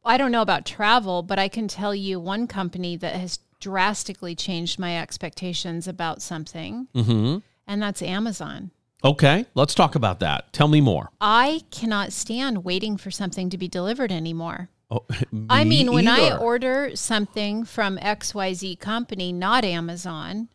I 0.04 0.18
don't 0.18 0.32
know 0.32 0.42
about 0.42 0.66
travel, 0.66 1.22
but 1.22 1.38
I 1.40 1.48
can 1.48 1.68
tell 1.68 1.94
you 1.94 2.20
one 2.20 2.48
company 2.48 2.96
that 2.98 3.16
has 3.16 3.40
drastically 3.60 4.36
changed 4.36 4.80
my 4.80 4.98
expectations 5.00 5.88
about 5.88 6.22
something, 6.22 6.88
hmm 6.94 7.38
and 7.68 7.82
that's 7.82 8.02
Amazon. 8.02 8.72
Okay, 9.04 9.46
let's 9.56 9.74
talk 9.76 9.96
about 9.96 10.20
that. 10.20 10.52
Tell 10.52 10.68
me 10.68 10.82
more. 10.82 11.10
I 11.22 11.62
cannot 11.72 12.12
stand 12.12 12.64
waiting 12.64 12.98
for 12.98 13.10
something 13.12 13.50
to 13.50 13.58
be 13.58 13.68
delivered 13.68 14.12
anymore. 14.12 14.70
Oh, 14.90 15.06
I 15.50 15.64
mean, 15.64 15.92
when 15.94 16.08
I 16.08 16.36
order 16.36 16.96
something 16.96 17.64
from 17.64 17.98
XYZ 17.98 18.80
company, 18.80 19.32
not 19.32 19.64
Amazon, 19.64 20.50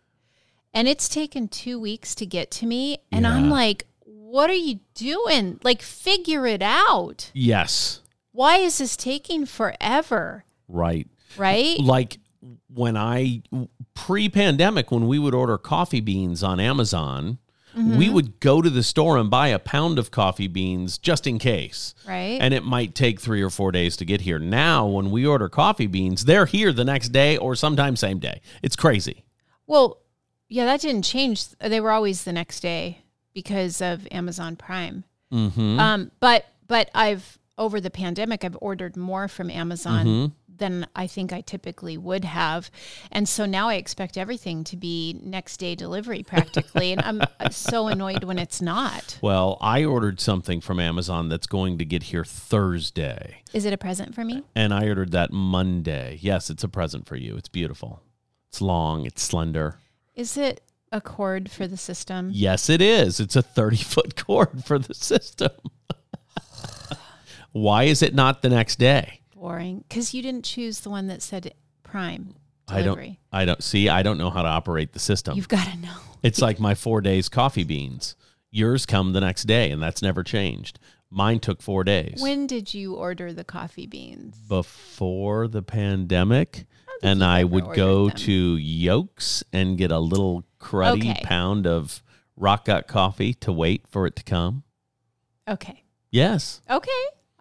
and 0.75 0.87
it's 0.87 1.09
taken 1.09 1.49
two 1.49 1.81
weeks 1.81 2.15
to 2.17 2.27
get 2.27 2.51
to 2.53 2.67
me, 2.67 2.99
and 3.11 3.27
I'm 3.27 3.51
like, 3.51 3.87
what 4.01 4.51
are 4.51 4.53
you 4.53 4.81
doing? 4.95 5.59
Like, 5.63 5.81
figure 5.81 6.47
it 6.47 6.61
out. 6.63 7.31
yes, 7.33 8.01
Why 8.37 8.59
is 8.59 8.79
this 8.79 8.97
taking 8.97 9.47
forever? 9.47 10.45
right. 10.69 11.07
Right? 11.37 11.79
like 11.81 12.19
when 12.73 12.97
I 12.97 13.43
pre-pandemic 13.95 14.91
when 14.91 15.07
we 15.09 15.19
would 15.19 15.35
order 15.35 15.59
coffee 15.59 16.01
beans 16.01 16.43
on 16.43 16.61
Amazon, 16.61 17.39
Mm-hmm. 17.77 17.99
we 17.99 18.09
would 18.09 18.41
go 18.41 18.63
to 18.63 18.71
the 18.71 18.83
store 18.83 19.19
and 19.19 19.29
buy 19.29 19.49
a 19.49 19.59
pound 19.59 19.99
of 19.99 20.11
coffee 20.11 20.47
beans 20.49 20.97
just 20.97 21.27
in 21.27 21.39
case. 21.39 21.95
Right? 22.09 22.39
And 22.41 22.55
it 22.55 22.65
might 22.65 22.95
take 22.95 23.21
3 23.21 23.43
or 23.43 23.51
4 23.51 23.71
days 23.71 23.99
to 23.99 24.07
get 24.07 24.23
here. 24.23 24.39
Now 24.39 24.87
when 24.87 25.11
we 25.11 25.27
order 25.27 25.51
coffee 25.51 25.87
beans, 25.87 26.25
they're 26.25 26.47
here 26.47 26.73
the 26.73 26.87
next 26.87 27.11
day 27.11 27.37
or 27.37 27.55
sometimes 27.55 28.01
same 28.01 28.19
day. 28.19 28.41
It's 28.63 28.77
crazy. 28.77 29.25
Well, 29.67 29.99
yeah, 30.49 30.65
that 30.65 30.81
didn't 30.81 31.03
change. 31.03 31.49
They 31.59 31.79
were 31.81 31.91
always 31.91 32.25
the 32.25 32.33
next 32.33 32.61
day 32.61 33.03
because 33.35 33.83
of 33.83 34.09
Amazon 34.11 34.57
Prime. 34.57 35.05
Mhm. 35.31 35.79
Um, 35.79 36.11
but 36.19 36.47
but 36.67 36.89
I've 36.95 37.37
over 37.59 37.81
the 37.81 37.91
pandemic, 37.91 38.45
I've 38.45 38.57
ordered 38.61 38.97
more 38.97 39.29
from 39.29 39.51
Amazon 39.51 40.07
Mm-hmm. 40.07 40.33
than 40.59 40.87
I 40.97 41.07
think 41.07 41.33
I 41.35 41.43
typically 41.43 41.99
would 41.99 42.25
have, 42.25 42.71
and 43.13 43.29
so 43.29 43.45
now 43.45 43.69
I 43.69 43.75
expect 43.75 44.17
everything 44.17 44.65
to 44.65 44.77
be 44.77 45.21
next 45.23 45.59
day 45.59 45.75
delivery 45.75 46.23
practically, 46.27 46.93
and 46.93 47.03
I'm 47.05 47.51
so 47.51 47.89
annoyed 47.89 48.25
when 48.25 48.39
it's 48.39 48.63
not. 48.63 49.19
Well, 49.21 49.59
I 49.61 49.85
ordered 49.85 50.19
something 50.19 50.63
from 50.63 50.81
Amazon 50.81 51.29
that's 51.29 51.47
going 51.47 51.77
to 51.79 51.85
get 51.85 52.05
here 52.05 52.25
Thursday. 52.25 53.43
Is 53.53 53.67
it 53.67 53.75
a 53.75 53.79
present 53.79 54.15
for 54.15 54.25
me? 54.25 54.45
And 54.55 54.73
I 54.73 54.89
ordered 54.89 55.13
that 55.13 55.31
Monday. 55.31 56.19
Yes, 56.23 56.49
it's 56.49 56.65
a 56.65 56.69
present 56.69 57.07
for 57.07 57.17
you. 57.17 57.37
It's 57.37 57.49
beautiful. 57.51 58.01
It's 58.49 58.63
long, 58.63 59.05
it's 59.05 59.23
slender. 59.23 59.77
Is 60.15 60.39
it 60.39 60.63
a 60.91 61.03
cord 61.03 61.51
for 61.51 61.67
the 61.67 61.77
system? 61.77 62.31
Yes, 62.33 62.71
it 62.71 62.81
is. 62.81 63.21
It's 63.21 63.37
a 63.37 63.43
30 63.43 63.77
foot 63.77 64.17
cord 64.25 64.65
for 64.65 64.79
the 64.79 64.95
system. 64.95 65.51
Why 67.53 67.85
is 67.85 68.03
it 68.03 68.15
not 68.15 68.43
the 68.43 68.49
next 68.49 68.79
day? 68.79 69.21
Boring, 69.35 69.85
because 69.89 70.15
you 70.15 70.23
didn't 70.23 70.45
choose 70.45 70.81
the 70.81 70.91
one 70.91 71.07
that 71.09 71.23
said 71.23 71.55
Prime 71.83 72.35
I 72.69 72.83
don't. 72.83 73.17
I 73.33 73.45
don't 73.45 73.63
see 73.63 73.89
I 73.89 74.03
don't 74.03 74.19
know 74.19 74.31
how 74.31 74.43
to 74.43 74.49
operate 74.49 74.93
the 74.93 74.99
system. 74.99 75.37
You've 75.37 75.49
got 75.49 75.67
to 75.69 75.77
know. 75.79 75.97
it's 76.23 76.41
like 76.41 76.59
my 76.69 76.75
4 76.75 77.01
days 77.01 77.29
coffee 77.29 77.65
beans. 77.65 78.17
Yours 78.51 78.87
come 78.87 79.13
the 79.13 79.21
next 79.21 79.45
day 79.45 79.71
and 79.71 79.81
that's 79.83 80.03
never 80.03 80.23
changed. 80.25 80.79
Mine 81.11 81.39
took 81.39 81.63
4 81.63 81.85
days. 81.85 82.19
When 82.21 82.47
did 82.49 82.75
you 82.75 82.95
order 82.95 83.33
the 83.33 83.45
coffee 83.45 83.87
beans? 83.87 84.37
Before 84.49 85.47
the 85.47 85.63
pandemic 85.63 86.67
and 87.03 87.23
I 87.23 87.45
would 87.45 87.73
go 87.75 88.09
them. 88.09 88.17
to 88.19 88.57
Yoke's 88.57 89.45
and 89.53 89.79
get 89.79 89.93
a 89.93 89.99
little 90.01 90.45
cruddy 90.59 91.11
Okay. 91.11 91.21
pound 91.23 91.67
of 91.67 92.03
rock 92.37 92.65
gut 92.65 92.89
coffee 92.89 93.33
to 93.35 93.53
wait 93.53 93.87
for 93.89 94.07
it 94.07 94.17
to 94.17 94.25
come. 94.25 94.65
Okay. 95.47 95.85
Yes, 96.11 96.63
Okay. 96.71 96.91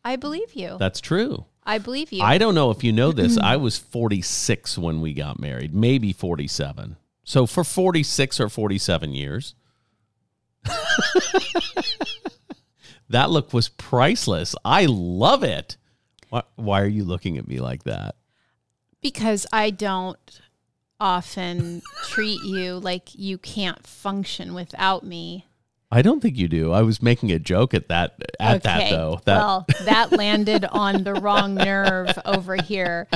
I 0.06 0.16
believe 0.16 0.54
you. 0.54 0.78
that's 0.80 1.02
true. 1.02 1.46
I 1.64 1.80
believe 1.80 2.14
you. 2.14 2.22
I 2.22 2.38
don't 2.38 2.56
know 2.56 2.72
if 2.72 2.84
you 2.84 2.94
know 2.94 3.12
this. 3.12 3.38
I 3.42 3.58
was 3.58 3.78
46 3.78 4.78
when 4.78 5.02
we 5.02 5.14
got 5.14 5.40
married, 5.40 5.74
maybe 5.76 6.14
47. 6.14 6.96
So 7.24 7.46
for 7.46 7.64
46 7.64 8.40
or 8.40 8.48
47 8.50 9.14
years, 9.14 9.56
that 13.10 13.32
look 13.32 13.52
was 13.52 13.68
priceless. 13.68 14.56
I 14.64 14.86
love 14.86 15.44
it. 15.44 15.76
Why, 16.30 16.44
why 16.56 16.82
are 16.82 16.88
you 16.88 17.04
looking 17.04 17.38
at 17.38 17.48
me 17.48 17.60
like 17.60 17.84
that? 17.84 18.16
because 19.06 19.46
I 19.54 19.70
don't 19.70 20.42
often 21.00 21.84
treat 22.06 22.42
you 22.44 22.80
like 22.80 23.10
you 23.14 23.38
can't 23.38 23.86
function 23.86 24.56
without 24.56 25.06
me. 25.06 25.46
I 25.96 26.02
don't 26.02 26.20
think 26.20 26.38
you 26.38 26.50
do. 26.50 26.74
I 26.74 26.82
was 26.82 27.02
making 27.02 27.32
a 27.32 27.40
joke 27.40 27.74
at 27.74 27.88
that 27.88 28.18
at 28.38 28.64
that 28.64 28.90
though. 28.90 29.22
That 29.24 29.38
well, 29.38 29.66
that 29.86 30.12
landed 30.12 30.66
on 30.66 31.06
the 31.06 31.14
wrong 31.14 31.56
nerve 31.56 32.10
over 32.26 32.58
here. 32.58 33.08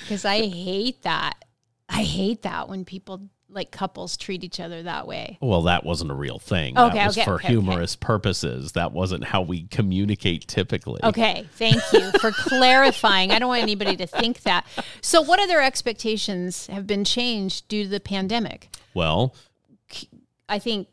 Because 0.00 0.24
I 0.24 0.46
hate 0.46 1.02
that. 1.02 1.44
I 1.88 2.04
hate 2.04 2.42
that 2.42 2.68
when 2.68 2.84
people 2.84 3.28
like 3.48 3.72
couples 3.72 4.16
treat 4.16 4.44
each 4.44 4.60
other 4.60 4.84
that 4.84 5.08
way. 5.08 5.38
well, 5.40 5.62
that 5.62 5.82
wasn't 5.84 6.12
a 6.12 6.14
real 6.14 6.38
thing. 6.38 6.78
Okay, 6.78 6.98
that 6.98 7.06
was 7.06 7.18
okay, 7.18 7.24
for 7.24 7.34
okay, 7.34 7.46
okay. 7.46 7.54
humorous 7.54 7.96
purposes. 7.96 8.72
That 8.72 8.92
wasn't 8.92 9.24
how 9.24 9.42
we 9.42 9.64
communicate 9.64 10.46
typically. 10.46 11.00
Okay, 11.02 11.48
thank 11.54 11.82
you 11.92 12.12
for 12.20 12.30
clarifying. 12.30 13.32
I 13.32 13.40
don't 13.40 13.48
want 13.48 13.62
anybody 13.62 13.96
to 13.96 14.06
think 14.06 14.42
that. 14.42 14.64
So, 15.00 15.20
what 15.20 15.40
other 15.40 15.60
expectations 15.60 16.68
have 16.68 16.86
been 16.86 17.02
changed 17.02 17.66
due 17.66 17.82
to 17.82 17.88
the 17.88 17.98
pandemic? 17.98 18.68
Well, 18.94 19.34
I 20.48 20.60
think 20.60 20.86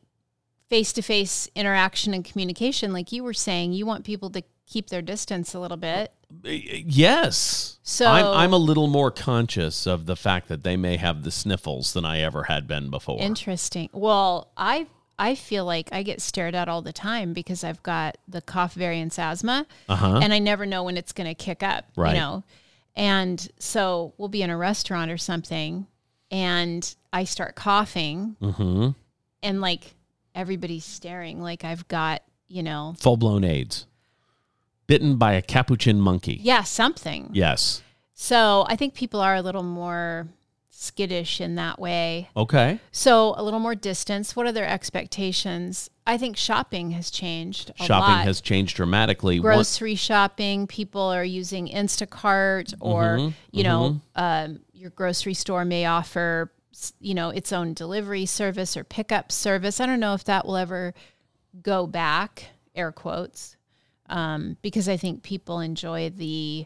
face 0.73 0.91
to 0.93 1.01
face 1.03 1.47
interaction 1.55 2.15
and 2.15 2.25
communication, 2.25 2.91
like 2.93 3.11
you 3.11 3.23
were 3.23 3.33
saying, 3.33 3.73
you 3.73 3.85
want 3.85 4.03
people 4.03 4.29
to 4.31 4.41
keep 4.65 4.89
their 4.89 5.03
distance 5.03 5.53
a 5.53 5.59
little 5.59 5.77
bit. 5.77 6.11
Yes. 6.43 7.77
So- 7.83 8.07
I'm, 8.07 8.25
I'm 8.25 8.53
a 8.53 8.57
little 8.57 8.87
more 8.87 9.11
conscious 9.11 9.85
of 9.85 10.05
the 10.07 10.15
fact 10.15 10.47
that 10.47 10.63
they 10.63 10.75
may 10.75 10.97
have 10.97 11.23
the 11.23 11.29
sniffles 11.31 11.93
than 11.93 12.05
I 12.05 12.21
ever 12.21 12.43
had 12.43 12.67
been 12.67 12.89
before. 12.89 13.19
Interesting. 13.21 13.89
Well, 13.93 14.51
I 14.57 14.87
I 15.19 15.35
feel 15.35 15.63
like 15.63 15.89
I 15.91 16.01
get 16.01 16.21
stared 16.21 16.55
at 16.55 16.67
all 16.67 16.81
the 16.81 16.91
time 16.91 17.33
because 17.33 17.63
I've 17.63 17.83
got 17.83 18.17
the 18.27 18.41
cough 18.41 18.73
variants 18.73 19.19
asthma, 19.19 19.67
Uh-huh. 19.87 20.19
and 20.23 20.33
I 20.33 20.39
never 20.39 20.65
know 20.65 20.83
when 20.83 20.97
it's 20.97 21.11
going 21.13 21.27
to 21.27 21.35
kick 21.35 21.61
up. 21.61 21.85
Right. 21.95 22.15
You 22.15 22.19
know, 22.19 22.43
and 22.95 23.47
so 23.59 24.13
we'll 24.17 24.27
be 24.29 24.41
in 24.41 24.49
a 24.49 24.57
restaurant 24.57 25.11
or 25.11 25.19
something, 25.19 25.85
and 26.31 26.95
I 27.13 27.25
start 27.25 27.53
coughing, 27.55 28.37
hmm 28.41 28.89
and 29.43 29.61
like 29.61 29.93
everybody's 30.35 30.85
staring, 30.85 31.41
like 31.41 31.63
I've 31.63 31.87
got 31.87 32.21
you 32.47 32.61
know, 32.61 32.93
Full 32.99 33.17
blown 33.17 33.43
AIDS. 33.43 33.87
Bitten 34.85 35.15
by 35.15 35.33
a 35.33 35.41
capuchin 35.41 35.99
monkey. 35.99 36.39
yeah, 36.43 36.61
something. 36.63 37.29
Yes. 37.33 37.81
So 38.13 38.65
I 38.67 38.75
think 38.75 38.93
people 38.93 39.21
are 39.21 39.33
a 39.35 39.41
little 39.41 39.63
more 39.63 40.27
skittish 40.69 41.39
in 41.41 41.55
that 41.55 41.79
way. 41.79 42.29
Okay. 42.35 42.79
So 42.91 43.33
a 43.37 43.43
little 43.43 43.59
more 43.59 43.73
distance. 43.75 44.35
What 44.35 44.45
are 44.45 44.51
their 44.51 44.67
expectations? 44.67 45.89
I 46.05 46.17
think 46.17 46.35
shopping 46.35 46.91
has 46.91 47.09
changed. 47.09 47.71
A 47.79 47.85
Shopping 47.85 48.15
lot. 48.17 48.25
has 48.25 48.41
changed 48.41 48.75
dramatically. 48.75 49.39
One- 49.39 49.53
grocery 49.55 49.95
shopping. 49.95 50.67
People 50.67 51.01
are 51.01 51.23
using 51.23 51.67
Instacart, 51.69 52.73
or 52.81 53.03
Mm-hmm, 53.17 53.29
you 53.51 53.63
know, 53.63 54.01
um, 54.15 54.59
your 54.73 54.89
grocery 54.91 55.33
store 55.33 55.63
may 55.63 55.85
offer, 55.85 56.51
you 56.99 57.13
know, 57.13 57.29
its 57.29 57.51
own 57.51 57.73
delivery 57.73 58.25
service 58.25 58.75
or 58.75 58.83
pickup 58.83 59.31
service. 59.31 59.79
I 59.79 59.85
don't 59.85 59.99
know 59.99 60.13
if 60.13 60.23
that 60.25 60.45
will 60.45 60.57
ever 60.57 60.93
go 61.61 61.87
back, 61.87 62.47
air 62.75 62.91
quotes, 62.91 63.55
um, 64.09 64.57
because 64.61 64.89
I 64.89 64.97
think 64.97 65.23
people 65.23 65.59
enjoy 65.59 66.09
the 66.09 66.65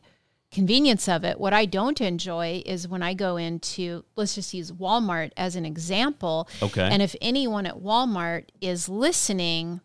convenience 0.52 1.10
of 1.10 1.24
it. 1.24 1.40
What 1.40 1.54
I 1.54 1.66
don't 1.66 2.00
enjoy 2.00 2.64
is 2.66 2.88
when 2.88 3.04
I 3.04 3.14
go 3.14 3.38
into, 3.38 4.06
let's 4.16 4.36
just 4.36 4.54
use 4.54 4.72
Walmart 4.72 5.32
as 5.36 5.56
an 5.56 5.66
example. 5.66 6.48
Okay. 6.62 6.88
And 6.90 7.02
if 7.02 7.16
anyone 7.22 7.66
at 7.66 7.76
Walmart 7.76 8.46
is 8.62 8.88
listening, 8.88 9.82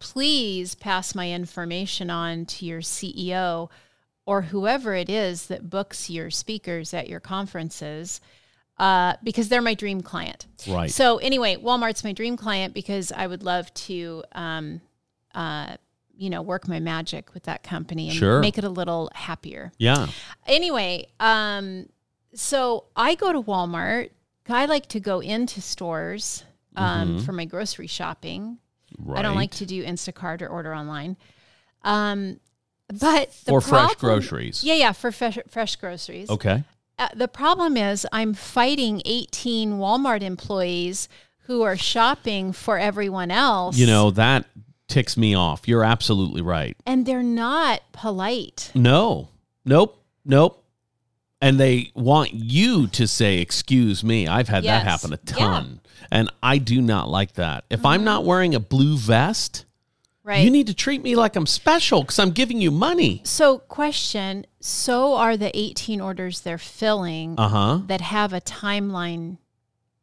please 0.00 0.74
pass 0.74 1.14
my 1.14 1.30
information 1.30 2.10
on 2.10 2.46
to 2.46 2.66
your 2.66 2.80
CEO 2.80 3.70
or 4.26 4.42
whoever 4.42 4.94
it 4.94 5.08
is 5.08 5.46
that 5.46 5.70
books 5.70 6.10
your 6.10 6.30
speakers 6.30 6.92
at 6.92 7.08
your 7.08 7.20
conferences 7.20 8.20
uh, 8.78 9.14
because 9.22 9.48
they're 9.48 9.62
my 9.62 9.74
dream 9.74 10.00
client. 10.00 10.46
Right. 10.68 10.90
So, 10.90 11.18
anyway, 11.18 11.56
Walmart's 11.56 12.04
my 12.04 12.12
dream 12.12 12.36
client 12.36 12.74
because 12.74 13.12
I 13.12 13.26
would 13.26 13.42
love 13.42 13.72
to, 13.74 14.24
um, 14.32 14.80
uh, 15.34 15.76
you 16.16 16.30
know, 16.30 16.42
work 16.42 16.68
my 16.68 16.80
magic 16.80 17.34
with 17.34 17.44
that 17.44 17.62
company 17.62 18.08
and 18.08 18.16
Sure. 18.16 18.40
make 18.40 18.58
it 18.58 18.64
a 18.64 18.68
little 18.68 19.10
happier 19.14 19.72
yeah. 19.78 20.06
anyway, 20.46 21.06
um, 21.18 21.86
so 22.34 22.84
I 22.96 23.14
go 23.14 23.32
to 23.32 23.42
Walmart. 23.42 24.10
I 24.48 24.66
like 24.66 24.86
to 24.88 25.00
go 25.00 25.20
into 25.20 25.60
stores 25.60 26.44
um, 26.76 27.20
for 27.20 27.32
my 27.32 27.44
grocery 27.44 27.86
shopping. 27.86 28.58
Right. 28.98 29.18
I 29.18 29.22
don't 29.22 29.36
like 29.36 29.52
to 29.52 29.66
do 29.66 29.84
Instacart 29.84 30.42
or 30.42 30.48
order 30.48 30.74
online. 30.74 31.16
Um, 31.82 32.40
but 32.88 33.32
the 33.44 33.52
For 33.52 33.60
fresh 33.60 33.94
groceries. 33.94 34.62
Yeah, 34.62 34.74
yeah, 34.74 34.92
for 34.92 35.10
fresh, 35.10 35.38
fresh 35.48 35.76
groceries. 35.76 36.28
Okay. 36.28 36.62
Uh, 36.98 37.08
the 37.14 37.28
problem 37.28 37.76
is 37.76 38.06
I'm 38.12 38.34
fighting 38.34 39.02
18 39.04 39.72
Walmart 39.78 40.22
employees 40.22 41.08
who 41.46 41.62
are 41.62 41.76
shopping 41.76 42.52
for 42.52 42.78
everyone 42.78 43.30
else. 43.30 43.76
You 43.76 43.86
know, 43.86 44.10
that 44.12 44.46
ticks 44.88 45.16
me 45.16 45.34
off. 45.34 45.66
You're 45.66 45.84
absolutely 45.84 46.42
right. 46.42 46.76
and 46.86 47.04
they're 47.06 47.22
not 47.22 47.80
polite. 47.92 48.70
No. 48.74 49.28
Nope. 49.64 50.00
Nope. 50.24 50.60
And 51.40 51.58
they 51.60 51.90
want 51.94 52.32
you 52.32 52.86
to 52.88 53.06
say, 53.06 53.38
excuse 53.40 54.02
me. 54.02 54.26
I've 54.26 54.48
had 54.48 54.64
that 54.64 54.84
happen 54.86 55.12
a 55.12 55.16
ton. 55.18 55.80
And 56.10 56.30
I 56.42 56.58
do 56.58 56.80
not 56.80 57.08
like 57.10 57.34
that. 57.34 57.64
If 57.70 57.84
I'm 57.84 57.98
Mm-hmm. 58.00 58.04
not 58.04 58.24
wearing 58.24 58.54
a 58.54 58.60
blue 58.60 58.96
vest, 58.96 59.64
Right. 60.24 60.42
you 60.42 60.50
need 60.50 60.66
to 60.68 60.74
treat 60.74 61.02
me 61.02 61.14
like 61.16 61.36
I'm 61.36 61.46
special 61.46 62.00
because 62.00 62.18
I'm 62.18 62.30
giving 62.30 62.58
you 62.60 62.70
money. 62.70 63.20
So, 63.24 63.58
question: 63.58 64.46
So 64.58 65.14
are 65.16 65.36
the 65.36 65.50
eighteen 65.56 66.00
orders 66.00 66.40
they're 66.40 66.56
filling 66.56 67.34
Uh 67.38 67.48
huh. 67.48 67.80
that 67.88 68.00
have 68.00 68.32
a 68.32 68.40
timeline, 68.40 69.36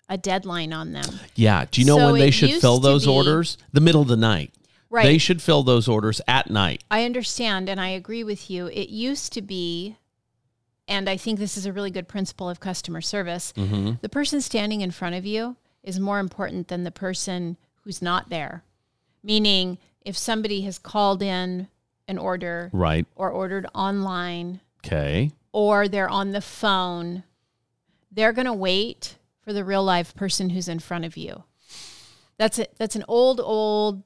a 0.07 0.17
deadline 0.19 0.73
on 0.73 0.91
them? 0.93 1.19
Yeah. 1.35 1.65
Do 1.71 1.81
you 1.81 1.87
know 1.87 1.97
So 1.97 2.11
when 2.11 2.19
they 2.19 2.29
should 2.31 2.61
fill 2.61 2.79
those 2.79 3.05
be- 3.05 3.11
orders? 3.11 3.57
The 3.73 3.81
middle 3.81 4.01
of 4.03 4.07
the 4.07 4.15
night. 4.15 4.53
Right. 4.91 5.05
They 5.05 5.17
should 5.17 5.41
fill 5.41 5.63
those 5.63 5.87
orders 5.87 6.21
at 6.27 6.49
night. 6.51 6.83
I 6.91 7.05
understand, 7.05 7.67
and 7.69 7.79
I 7.81 7.89
agree 7.89 8.23
with 8.23 8.49
you. 8.49 8.67
It 8.67 8.89
used 8.89 9.31
to 9.33 9.41
be, 9.41 9.95
and 10.87 11.09
I 11.09 11.15
think 11.17 11.39
this 11.39 11.55
is 11.57 11.65
a 11.65 11.71
really 11.73 11.91
good 11.91 12.09
principle 12.09 12.49
of 12.49 12.59
customer 12.59 12.99
service. 13.01 13.53
Mm-hmm. 13.55 13.93
The 14.01 14.09
person 14.09 14.41
standing 14.41 14.81
in 14.81 14.91
front 14.91 15.15
of 15.15 15.25
you 15.25 15.55
is 15.81 15.97
more 15.99 16.19
important 16.19 16.67
than 16.67 16.83
the 16.83 16.91
person 16.91 17.55
who's 17.83 18.01
not 18.01 18.29
there. 18.29 18.63
Meaning, 19.23 19.77
if 20.03 20.17
somebody 20.17 20.61
has 20.61 20.77
called 20.79 21.21
in 21.21 21.67
an 22.07 22.17
order 22.17 22.69
Right. 22.73 23.05
or 23.15 23.29
ordered 23.29 23.67
online 23.73 24.59
Okay. 24.85 25.31
or 25.51 25.87
they're 25.87 26.09
on 26.09 26.31
the 26.31 26.41
phone, 26.41 27.23
they're 28.11 28.33
going 28.33 28.45
to 28.47 28.53
wait 28.53 29.17
for 29.39 29.53
the 29.53 29.63
real 29.63 29.83
live 29.83 30.15
person 30.15 30.49
who's 30.51 30.67
in 30.67 30.79
front 30.79 31.05
of 31.05 31.15
you. 31.17 31.43
That's 32.37 32.59
it. 32.59 32.73
That's 32.77 32.95
an 32.95 33.05
old, 33.07 33.39
old 33.39 34.03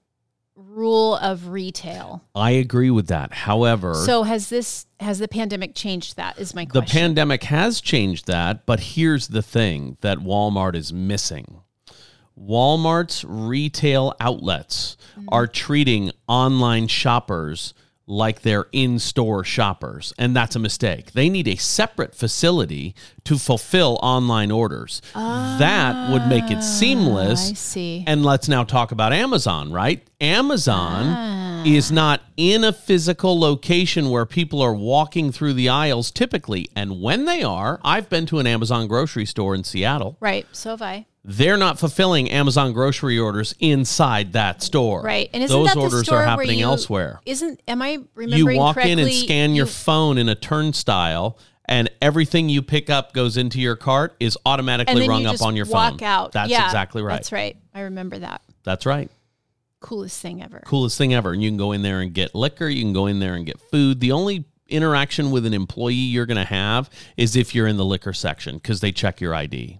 rule 0.56 1.16
of 1.16 1.50
retail. 1.50 2.24
I 2.34 2.52
agree 2.52 2.90
with 2.90 3.08
that. 3.08 3.34
However, 3.34 3.94
So 3.94 4.24
has 4.24 4.50
this 4.50 4.86
has 5.02 5.20
the 5.20 5.28
pandemic 5.28 5.76
changed 5.76 6.16
that? 6.16 6.40
Is 6.40 6.54
my 6.56 6.66
the 6.72 6.82
pandemic 6.82 7.44
has 7.44 7.82
changed 7.82 8.28
that, 8.28 8.66
but 8.66 8.80
here's 8.80 9.28
the 9.30 9.42
thing 9.42 9.98
that 10.02 10.20
Walmart 10.20 10.76
is 10.76 10.94
missing. 10.94 11.60
Walmart's 12.40 13.24
retail 13.26 14.14
outlets 14.20 14.98
Mm-hmm. 15.18 15.30
are 15.32 15.48
treating 15.48 16.12
online 16.28 16.88
shoppers 16.88 17.74
like 18.06 18.42
they're 18.42 18.68
in-store 18.74 19.44
shoppers, 19.46 20.14
and 20.20 20.36
that's 20.36 20.56
a 20.56 20.60
mistake. 20.60 21.14
They 21.14 21.30
need 21.30 21.48
a 21.48 21.56
separate 21.56 22.14
facility 22.14 22.94
to 23.24 23.38
fulfill 23.40 23.98
online 24.04 24.52
orders. 24.52 25.02
that 25.14 26.12
would 26.12 26.28
make 26.28 26.52
it 26.52 26.62
seamless. 26.62 27.48
Ah, 27.48 27.52
I 27.52 27.54
see. 27.54 28.04
And 28.06 28.24
let's 28.26 28.48
now 28.50 28.64
talk 28.66 28.92
about 28.92 29.14
Amazon, 29.14 29.72
right? 29.72 30.06
Amazon 30.20 31.66
is 31.66 31.92
not 31.92 32.22
in 32.38 32.64
a 32.64 32.74
physical 32.74 33.40
location 33.40 34.10
where 34.10 34.26
people 34.26 34.62
are 34.62 34.74
walking 34.76 35.32
through 35.32 35.54
the 35.54 35.70
aisles 35.70 36.12
typically. 36.12 36.68
And 36.76 37.02
when 37.02 37.26
they 37.26 37.42
are, 37.42 37.80
I've 37.84 38.10
been 38.10 38.26
to 38.28 38.40
an 38.40 38.46
Amazon 38.48 38.88
grocery 38.88 39.26
store 39.26 39.56
in 39.56 39.64
Seattle. 39.64 40.18
right. 40.20 40.46
So 40.52 40.72
have 40.72 40.82
I. 40.82 41.06
They're 41.28 41.58
not 41.58 41.80
fulfilling 41.80 42.30
Amazon 42.30 42.72
grocery 42.72 43.18
orders 43.18 43.56
inside 43.60 44.34
that 44.34 44.62
store. 44.62 45.02
Right. 45.02 45.28
And 45.34 45.42
isn't 45.44 45.58
those 45.58 45.68
that 45.70 45.74
the 45.74 45.80
orders 45.82 46.04
store 46.06 46.20
are 46.20 46.24
happening 46.26 46.60
you- 46.60 46.66
elsewhere. 46.66 47.20
Isn't 47.26 47.62
am 47.68 47.82
I 47.82 48.00
remembering? 48.14 48.56
You 48.56 48.60
walk 48.62 48.76
correctly? 48.76 48.92
in 48.92 49.00
and 49.00 49.12
scan 49.12 49.56
your 49.56 49.66
phone 49.66 50.20
in 50.20 50.30
a 50.30 50.36
turnstile, 50.36 51.40
and 51.66 51.90
everything 52.00 52.48
you 52.48 52.62
pick 52.62 52.92
up 52.92 53.12
goes 53.14 53.38
into 53.38 53.60
your 53.60 53.76
cart 53.76 54.16
is 54.20 54.38
automatically 54.46 55.08
rung 55.10 55.24
you 55.24 55.30
up 55.30 55.42
on 55.42 55.56
your 55.56 55.66
walk 55.66 56.00
phone. 56.00 56.04
out. 56.08 56.32
That's 56.34 56.52
Yeah, 56.52 56.66
exactly 56.66 57.02
right. 57.02 57.14
That's 57.16 57.32
right. 57.32 57.58
I 57.74 57.82
remember 57.82 58.20
that. 58.20 58.42
That's 58.64 58.86
right. 58.86 59.10
Coolest 59.80 60.22
thing 60.22 60.44
ever. 60.44 60.62
coolest 60.66 60.98
thing 60.98 61.14
ever. 61.14 61.32
And 61.34 61.42
you 61.44 61.50
can 61.50 61.58
go 61.58 61.72
in 61.72 61.82
there 61.82 62.02
and 62.02 62.14
get 62.14 62.34
liquor. 62.36 62.68
You 62.70 62.84
can 62.84 62.94
go 62.94 63.08
in 63.08 63.20
there 63.20 63.34
and 63.36 63.46
get 63.46 63.60
food. 63.72 64.00
The 64.00 64.12
only 64.12 64.46
interaction 64.68 65.30
with 65.32 65.46
an 65.46 65.54
employee 65.54 65.94
you're 65.94 66.26
going 66.26 66.38
to 66.38 66.44
have 66.46 66.90
is 67.18 67.36
if 67.36 67.54
you're 67.54 67.68
in 67.68 67.78
the 67.78 67.86
liquor 67.86 68.14
section 68.14 68.56
because 68.58 68.80
they 68.80 68.92
check 68.92 69.22
your 69.22 69.34
ID. 69.36 69.80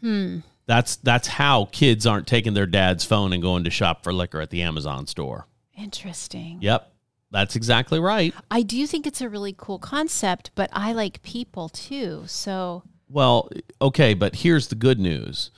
Hmm. 0.00 0.38
That's 0.66 0.96
that's 0.96 1.26
how 1.28 1.66
kids 1.72 2.06
aren't 2.06 2.26
taking 2.26 2.54
their 2.54 2.66
dad's 2.66 3.04
phone 3.04 3.32
and 3.32 3.42
going 3.42 3.64
to 3.64 3.70
shop 3.70 4.04
for 4.04 4.12
liquor 4.12 4.40
at 4.40 4.50
the 4.50 4.62
Amazon 4.62 5.06
store. 5.06 5.46
Interesting. 5.76 6.58
Yep. 6.60 6.88
That's 7.30 7.56
exactly 7.56 7.98
right. 7.98 8.34
I 8.50 8.62
do 8.62 8.86
think 8.86 9.06
it's 9.06 9.22
a 9.22 9.28
really 9.28 9.54
cool 9.56 9.78
concept, 9.78 10.50
but 10.54 10.68
I 10.72 10.92
like 10.92 11.22
people 11.22 11.68
too. 11.70 12.24
So 12.26 12.82
Well, 13.08 13.48
okay, 13.80 14.12
but 14.14 14.36
here's 14.36 14.68
the 14.68 14.74
good 14.74 15.00
news. 15.00 15.50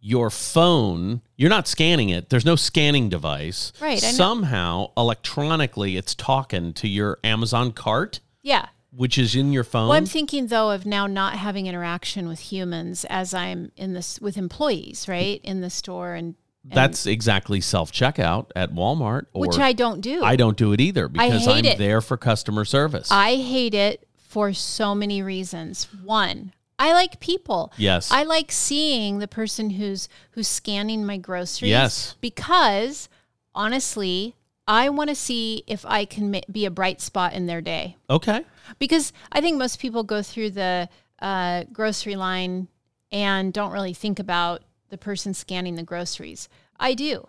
Your 0.00 0.30
phone, 0.30 1.22
you're 1.36 1.50
not 1.50 1.66
scanning 1.66 2.08
it. 2.08 2.30
There's 2.30 2.44
no 2.44 2.54
scanning 2.54 3.08
device. 3.08 3.72
Right, 3.80 4.02
I 4.02 4.06
know. 4.06 4.12
Somehow, 4.12 4.92
electronically, 4.96 5.96
it's 5.96 6.14
talking 6.14 6.72
to 6.74 6.86
your 6.86 7.18
Amazon 7.24 7.72
cart, 7.72 8.20
yeah. 8.42 8.68
Which 8.98 9.16
is 9.16 9.36
in 9.36 9.52
your 9.52 9.62
phone. 9.62 9.88
Well, 9.88 9.96
I'm 9.96 10.06
thinking 10.06 10.48
though 10.48 10.72
of 10.72 10.84
now 10.84 11.06
not 11.06 11.34
having 11.34 11.68
interaction 11.68 12.26
with 12.26 12.40
humans 12.40 13.06
as 13.08 13.32
I'm 13.32 13.70
in 13.76 13.92
this 13.92 14.20
with 14.20 14.36
employees, 14.36 15.06
right, 15.06 15.40
in 15.44 15.60
the 15.60 15.70
store, 15.70 16.14
and, 16.14 16.34
and 16.64 16.72
That's 16.72 17.06
exactly 17.06 17.60
self 17.60 17.92
checkout 17.92 18.50
at 18.56 18.74
Walmart. 18.74 19.26
Or 19.32 19.42
which 19.42 19.56
I 19.56 19.72
don't 19.72 20.00
do. 20.00 20.24
I 20.24 20.34
don't 20.34 20.56
do 20.56 20.72
it 20.72 20.80
either 20.80 21.08
because 21.08 21.46
I'm 21.46 21.64
it. 21.64 21.78
there 21.78 22.00
for 22.00 22.16
customer 22.16 22.64
service. 22.64 23.08
I 23.12 23.36
hate 23.36 23.72
it 23.72 24.08
for 24.16 24.52
so 24.52 24.96
many 24.96 25.22
reasons. 25.22 25.86
One, 26.02 26.52
I 26.76 26.92
like 26.92 27.20
people. 27.20 27.72
Yes. 27.76 28.10
I 28.10 28.24
like 28.24 28.50
seeing 28.50 29.20
the 29.20 29.28
person 29.28 29.70
who's 29.70 30.08
who's 30.32 30.48
scanning 30.48 31.06
my 31.06 31.18
groceries. 31.18 31.70
Yes. 31.70 32.16
Because 32.20 33.08
honestly, 33.54 34.34
I 34.68 34.90
want 34.90 35.08
to 35.08 35.16
see 35.16 35.64
if 35.66 35.84
I 35.86 36.04
can 36.04 36.40
be 36.52 36.66
a 36.66 36.70
bright 36.70 37.00
spot 37.00 37.32
in 37.32 37.46
their 37.46 37.62
day 37.62 37.96
Okay. 38.10 38.44
because 38.78 39.12
I 39.32 39.40
think 39.40 39.56
most 39.58 39.80
people 39.80 40.04
go 40.04 40.22
through 40.22 40.50
the 40.50 40.88
uh, 41.20 41.64
grocery 41.72 42.14
line 42.16 42.68
and 43.10 43.52
don't 43.52 43.72
really 43.72 43.94
think 43.94 44.18
about 44.18 44.62
the 44.90 44.98
person 44.98 45.32
scanning 45.32 45.74
the 45.76 45.82
groceries. 45.82 46.48
I 46.78 46.92
do, 46.94 47.26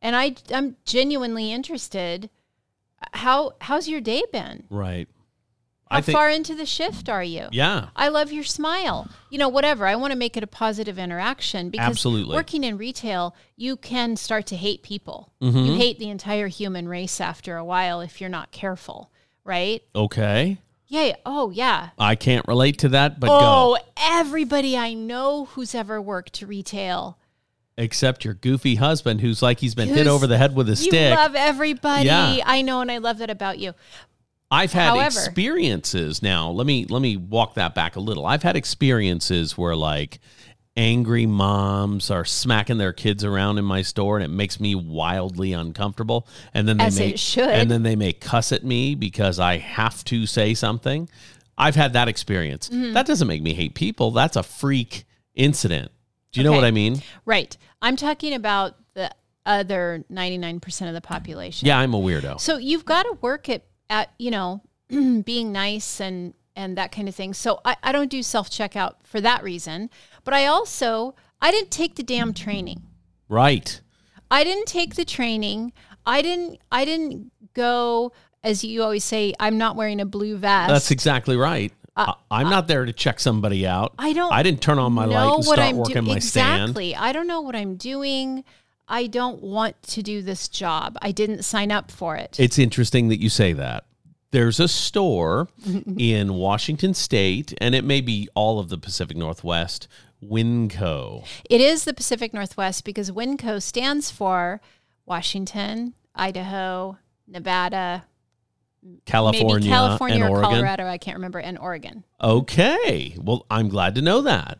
and 0.00 0.16
I 0.16 0.34
I'm 0.52 0.76
genuinely 0.84 1.52
interested. 1.52 2.30
How 3.12 3.52
how's 3.60 3.88
your 3.88 4.00
day 4.00 4.22
been? 4.32 4.64
Right. 4.70 5.08
How 5.92 6.00
think. 6.00 6.16
far 6.16 6.30
into 6.30 6.54
the 6.54 6.66
shift 6.66 7.08
are 7.08 7.22
you? 7.24 7.48
yeah. 7.52 7.88
I 7.96 8.08
love 8.08 8.32
your 8.32 8.44
smile. 8.44 9.08
You 9.30 9.38
know, 9.38 9.48
whatever. 9.48 9.86
I 9.86 9.94
want 9.96 10.12
to 10.12 10.18
make 10.18 10.36
it 10.36 10.42
a 10.42 10.46
positive 10.46 10.98
interaction 10.98 11.70
because 11.70 11.88
Absolutely. 11.88 12.34
working 12.34 12.64
in 12.64 12.76
retail, 12.78 13.34
you 13.56 13.76
can 13.76 14.16
start 14.16 14.46
to 14.46 14.56
hate 14.56 14.82
people. 14.82 15.32
Mm-hmm. 15.40 15.58
You 15.58 15.74
hate 15.74 15.98
the 15.98 16.10
entire 16.10 16.48
human 16.48 16.88
race 16.88 17.20
after 17.20 17.56
a 17.56 17.64
while 17.64 18.00
if 18.00 18.20
you're 18.20 18.30
not 18.30 18.50
careful, 18.52 19.10
right? 19.44 19.82
Okay. 19.94 20.58
Yeah. 20.88 21.16
Oh, 21.24 21.50
yeah. 21.50 21.90
I 21.98 22.14
can't 22.16 22.46
relate 22.46 22.78
to 22.80 22.90
that, 22.90 23.18
but 23.18 23.30
Oh, 23.32 23.76
go. 23.76 23.78
everybody 23.96 24.76
I 24.76 24.92
know 24.92 25.46
who's 25.46 25.74
ever 25.74 26.02
worked 26.02 26.42
retail. 26.42 27.16
Except 27.78 28.26
your 28.26 28.34
goofy 28.34 28.74
husband, 28.74 29.22
who's 29.22 29.40
like 29.40 29.58
he's 29.60 29.74
been 29.74 29.88
hit 29.88 30.06
over 30.06 30.26
the 30.26 30.36
head 30.36 30.54
with 30.54 30.68
a 30.68 30.72
You 30.72 30.76
stick. 30.76 31.10
You 31.10 31.16
love 31.16 31.34
everybody. 31.34 32.04
Yeah. 32.04 32.36
I 32.44 32.60
know, 32.60 32.82
and 32.82 32.90
I 32.92 32.98
love 32.98 33.16
that 33.18 33.30
about 33.30 33.58
you. 33.58 33.72
I've 34.52 34.72
had 34.72 34.88
However- 34.90 35.18
experiences 35.18 36.22
now. 36.22 36.50
Let 36.50 36.66
me 36.66 36.84
let 36.86 37.00
me 37.02 37.16
walk 37.16 37.54
that 37.54 37.74
back 37.74 37.96
a 37.96 38.00
little. 38.00 38.26
I've 38.26 38.42
had 38.42 38.54
experiences 38.56 39.56
where 39.58 39.74
like 39.74 40.20
angry 40.76 41.26
moms 41.26 42.10
are 42.10 42.24
smacking 42.24 42.78
their 42.78 42.92
kids 42.92 43.24
around 43.24 43.58
in 43.58 43.64
my 43.64 43.82
store 43.82 44.16
and 44.16 44.24
it 44.24 44.34
makes 44.34 44.58
me 44.58 44.74
wildly 44.74 45.52
uncomfortable 45.52 46.26
and 46.54 46.66
then 46.66 46.78
they 46.78 46.84
As 46.84 46.98
may 46.98 47.10
it 47.10 47.18
should. 47.18 47.48
and 47.48 47.70
then 47.70 47.82
they 47.82 47.94
may 47.94 48.12
cuss 48.14 48.52
at 48.52 48.64
me 48.64 48.94
because 48.94 49.38
I 49.38 49.58
have 49.58 50.02
to 50.04 50.24
say 50.26 50.54
something. 50.54 51.08
I've 51.58 51.74
had 51.76 51.92
that 51.92 52.08
experience. 52.08 52.68
Mm-hmm. 52.70 52.94
That 52.94 53.06
doesn't 53.06 53.28
make 53.28 53.42
me 53.42 53.52
hate 53.52 53.74
people. 53.74 54.10
That's 54.12 54.36
a 54.36 54.42
freak 54.42 55.04
incident. 55.34 55.90
Do 56.32 56.40
you 56.40 56.44
know 56.44 56.52
what 56.52 56.64
I 56.64 56.70
mean? 56.70 57.02
Right. 57.26 57.54
I'm 57.82 57.96
talking 57.96 58.32
about 58.32 58.74
the 58.94 59.10
other 59.44 60.04
99% 60.10 60.88
of 60.88 60.94
the 60.94 61.02
population. 61.02 61.68
Yeah, 61.68 61.78
I'm 61.78 61.92
a 61.92 62.00
weirdo. 62.00 62.40
So 62.40 62.56
you've 62.56 62.86
got 62.86 63.02
to 63.02 63.18
work 63.20 63.50
at, 63.50 63.64
at 63.92 64.12
you 64.18 64.30
know, 64.30 64.62
being 64.88 65.52
nice 65.52 66.00
and 66.00 66.34
and 66.56 66.76
that 66.76 66.92
kind 66.92 67.08
of 67.08 67.14
thing. 67.14 67.34
So 67.34 67.60
I, 67.64 67.76
I 67.82 67.92
don't 67.92 68.10
do 68.10 68.22
self 68.22 68.50
checkout 68.50 68.94
for 69.04 69.20
that 69.20 69.42
reason. 69.44 69.90
But 70.24 70.34
I 70.34 70.46
also 70.46 71.14
I 71.40 71.50
didn't 71.50 71.70
take 71.70 71.94
the 71.94 72.02
damn 72.02 72.32
training. 72.34 72.82
Right. 73.28 73.80
I 74.30 74.44
didn't 74.44 74.66
take 74.66 74.94
the 74.96 75.04
training. 75.04 75.72
I 76.04 76.22
didn't 76.22 76.58
I 76.72 76.84
didn't 76.84 77.30
go 77.54 78.12
as 78.42 78.64
you 78.64 78.82
always 78.82 79.04
say, 79.04 79.32
I'm 79.38 79.56
not 79.56 79.76
wearing 79.76 80.00
a 80.00 80.04
blue 80.06 80.36
vest. 80.36 80.68
That's 80.68 80.90
exactly 80.90 81.36
right. 81.36 81.72
I- 81.94 82.14
I'm 82.30 82.48
not 82.48 82.66
there 82.68 82.86
to 82.86 82.92
check 82.92 83.20
somebody 83.20 83.66
out. 83.66 83.92
Uh, 83.98 84.02
I 84.02 84.12
don't 84.14 84.32
I 84.32 84.42
didn't 84.42 84.62
turn 84.62 84.78
on 84.78 84.92
my 84.92 85.04
light 85.04 85.34
and 85.34 85.44
start 85.44 85.58
I'm 85.58 85.76
working 85.76 85.94
doing. 85.94 86.06
my 86.06 86.18
stand. 86.18 86.62
Exactly. 86.62 86.96
I 86.96 87.12
don't 87.12 87.26
know 87.26 87.42
what 87.42 87.54
I'm 87.54 87.76
doing. 87.76 88.44
I 88.92 89.06
don't 89.06 89.42
want 89.42 89.82
to 89.84 90.02
do 90.02 90.20
this 90.20 90.48
job. 90.48 90.98
I 91.00 91.12
didn't 91.12 91.44
sign 91.44 91.72
up 91.72 91.90
for 91.90 92.14
it. 92.14 92.38
It's 92.38 92.58
interesting 92.58 93.08
that 93.08 93.20
you 93.20 93.30
say 93.30 93.54
that. 93.54 93.86
There's 94.32 94.60
a 94.60 94.68
store 94.68 95.48
mm-hmm. 95.66 95.98
in 95.98 96.34
Washington 96.34 96.92
State, 96.92 97.54
and 97.58 97.74
it 97.74 97.84
may 97.84 98.02
be 98.02 98.28
all 98.34 98.60
of 98.60 98.68
the 98.68 98.76
Pacific 98.76 99.16
Northwest, 99.16 99.88
Winco. 100.22 101.26
It 101.48 101.62
is 101.62 101.84
the 101.84 101.94
Pacific 101.94 102.34
Northwest 102.34 102.84
because 102.84 103.10
WINCO 103.10 103.62
stands 103.62 104.10
for 104.10 104.60
Washington, 105.06 105.94
Idaho, 106.14 106.98
Nevada, 107.26 108.04
California, 109.06 109.70
California 109.70 110.16
and 110.16 110.24
or 110.24 110.38
Oregon. 110.38 110.50
Colorado. 110.50 110.86
I 110.86 110.98
can't 110.98 111.16
remember, 111.16 111.38
and 111.38 111.58
Oregon. 111.58 112.04
Okay. 112.22 113.16
Well, 113.18 113.46
I'm 113.50 113.70
glad 113.70 113.94
to 113.94 114.02
know 114.02 114.20
that. 114.22 114.58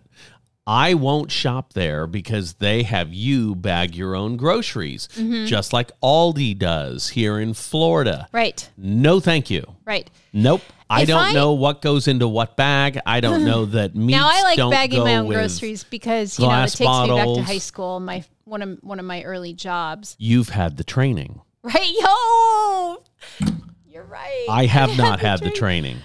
I 0.66 0.94
won't 0.94 1.30
shop 1.32 1.72
there 1.72 2.06
because 2.06 2.54
they 2.54 2.84
have 2.84 3.12
you 3.12 3.54
bag 3.56 3.96
your 3.96 4.14
own 4.14 4.36
groceries, 4.36 5.08
Mm-hmm. 5.16 5.46
just 5.46 5.72
like 5.72 5.90
Aldi 6.00 6.56
does 6.56 7.08
here 7.08 7.40
in 7.40 7.52
Florida. 7.54 8.28
Right, 8.32 8.68
No, 8.76 9.18
thank 9.18 9.50
you. 9.50 9.64
right. 9.84 10.08
Nope. 10.32 10.62
I 10.88 11.02
If 11.02 11.08
don't 11.08 11.20
I- 11.24 11.32
know 11.32 11.52
what 11.52 11.82
goes 11.82 12.06
into 12.06 12.28
what 12.28 12.56
bag. 12.56 12.98
I 13.06 13.20
don't 13.20 13.44
know 13.50 13.64
that 13.66 13.94
meats 13.96 14.16
now 14.16 14.28
I 14.30 14.42
like 14.42 14.56
don't 14.56 14.70
bagging 14.70 15.02
my 15.02 15.16
own 15.16 15.26
groceries 15.28 15.84
because 15.84 16.38
you 16.38 16.46
know 16.46 16.52
it 16.62 16.68
takes 16.68 16.78
me 16.80 16.86
back 17.08 17.34
to 17.34 17.42
high 17.42 17.58
school. 17.58 17.98
My 17.98 18.22
one 18.44 18.62
of 18.62 18.78
one 18.82 18.98
of 19.00 19.04
my 19.06 19.22
early 19.24 19.54
jobs. 19.54 20.14
You've 20.18 20.50
had 20.50 20.76
the 20.76 20.84
training. 20.84 21.40
Right, 21.62 21.90
yo, 22.00 23.02
you're 23.90 24.04
right. 24.04 24.46
I 24.50 24.66
have 24.66 24.96
not 24.98 25.20
had 25.20 25.40
the 25.40 25.50
training. 25.50 25.94
training. 25.94 25.96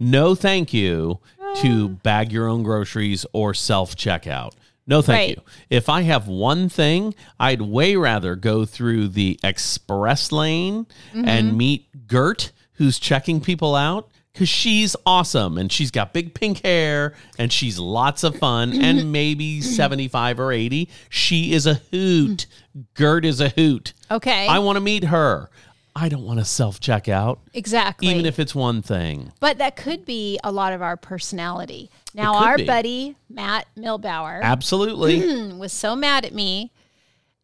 No, 0.00 0.34
thank 0.34 0.72
you 0.74 1.20
to 1.56 1.88
bag 1.90 2.32
your 2.32 2.48
own 2.48 2.62
groceries 2.62 3.26
or 3.32 3.54
self 3.54 3.96
checkout. 3.96 4.52
No, 4.86 5.00
thank 5.00 5.16
Right. 5.16 5.36
you. 5.36 5.42
If 5.70 5.88
I 5.88 6.02
have 6.02 6.26
one 6.26 6.68
thing, 6.68 7.14
I'd 7.38 7.62
way 7.62 7.94
rather 7.96 8.34
go 8.34 8.64
through 8.64 9.08
the 9.08 9.38
express 9.44 10.32
lane 10.32 10.86
Mm-hmm. 11.14 11.28
and 11.28 11.56
meet 11.56 12.06
Gert, 12.08 12.50
who's 12.74 12.98
checking 12.98 13.40
people 13.40 13.74
out. 13.74 14.08
Because 14.32 14.48
she's 14.48 14.96
awesome 15.04 15.58
and 15.58 15.70
she's 15.70 15.90
got 15.90 16.14
big 16.14 16.32
pink 16.32 16.64
hair 16.64 17.12
and 17.38 17.52
she's 17.52 17.78
lots 17.78 18.24
of 18.24 18.34
fun 18.38 18.72
and 18.82 19.12
maybe 19.12 19.60
75 19.60 20.40
or 20.40 20.50
80. 20.52 20.88
She 21.10 21.52
is 21.52 21.66
a 21.66 21.74
hoot. 21.90 22.46
Gert 22.94 23.26
is 23.26 23.42
a 23.42 23.50
hoot. 23.50 23.92
Okay, 24.10 24.46
I 24.48 24.58
want 24.60 24.76
to 24.76 24.80
meet 24.80 25.04
her. 25.04 25.50
I 25.94 26.08
don't 26.08 26.24
want 26.24 26.38
to 26.38 26.44
self 26.44 26.80
check 26.80 27.08
out 27.08 27.40
exactly. 27.52 28.08
even 28.08 28.24
if 28.24 28.38
it's 28.38 28.54
one 28.54 28.82
thing. 28.82 29.32
But 29.40 29.58
that 29.58 29.76
could 29.76 30.04
be 30.04 30.38
a 30.42 30.50
lot 30.50 30.72
of 30.72 30.80
our 30.80 30.96
personality. 30.96 31.90
Now, 32.14 32.34
our 32.34 32.56
be. 32.56 32.64
buddy 32.64 33.16
Matt 33.28 33.66
Milbauer 33.76 34.40
Absolutely. 34.42 35.52
was 35.58 35.72
so 35.72 35.94
mad 35.94 36.24
at 36.24 36.34
me 36.34 36.72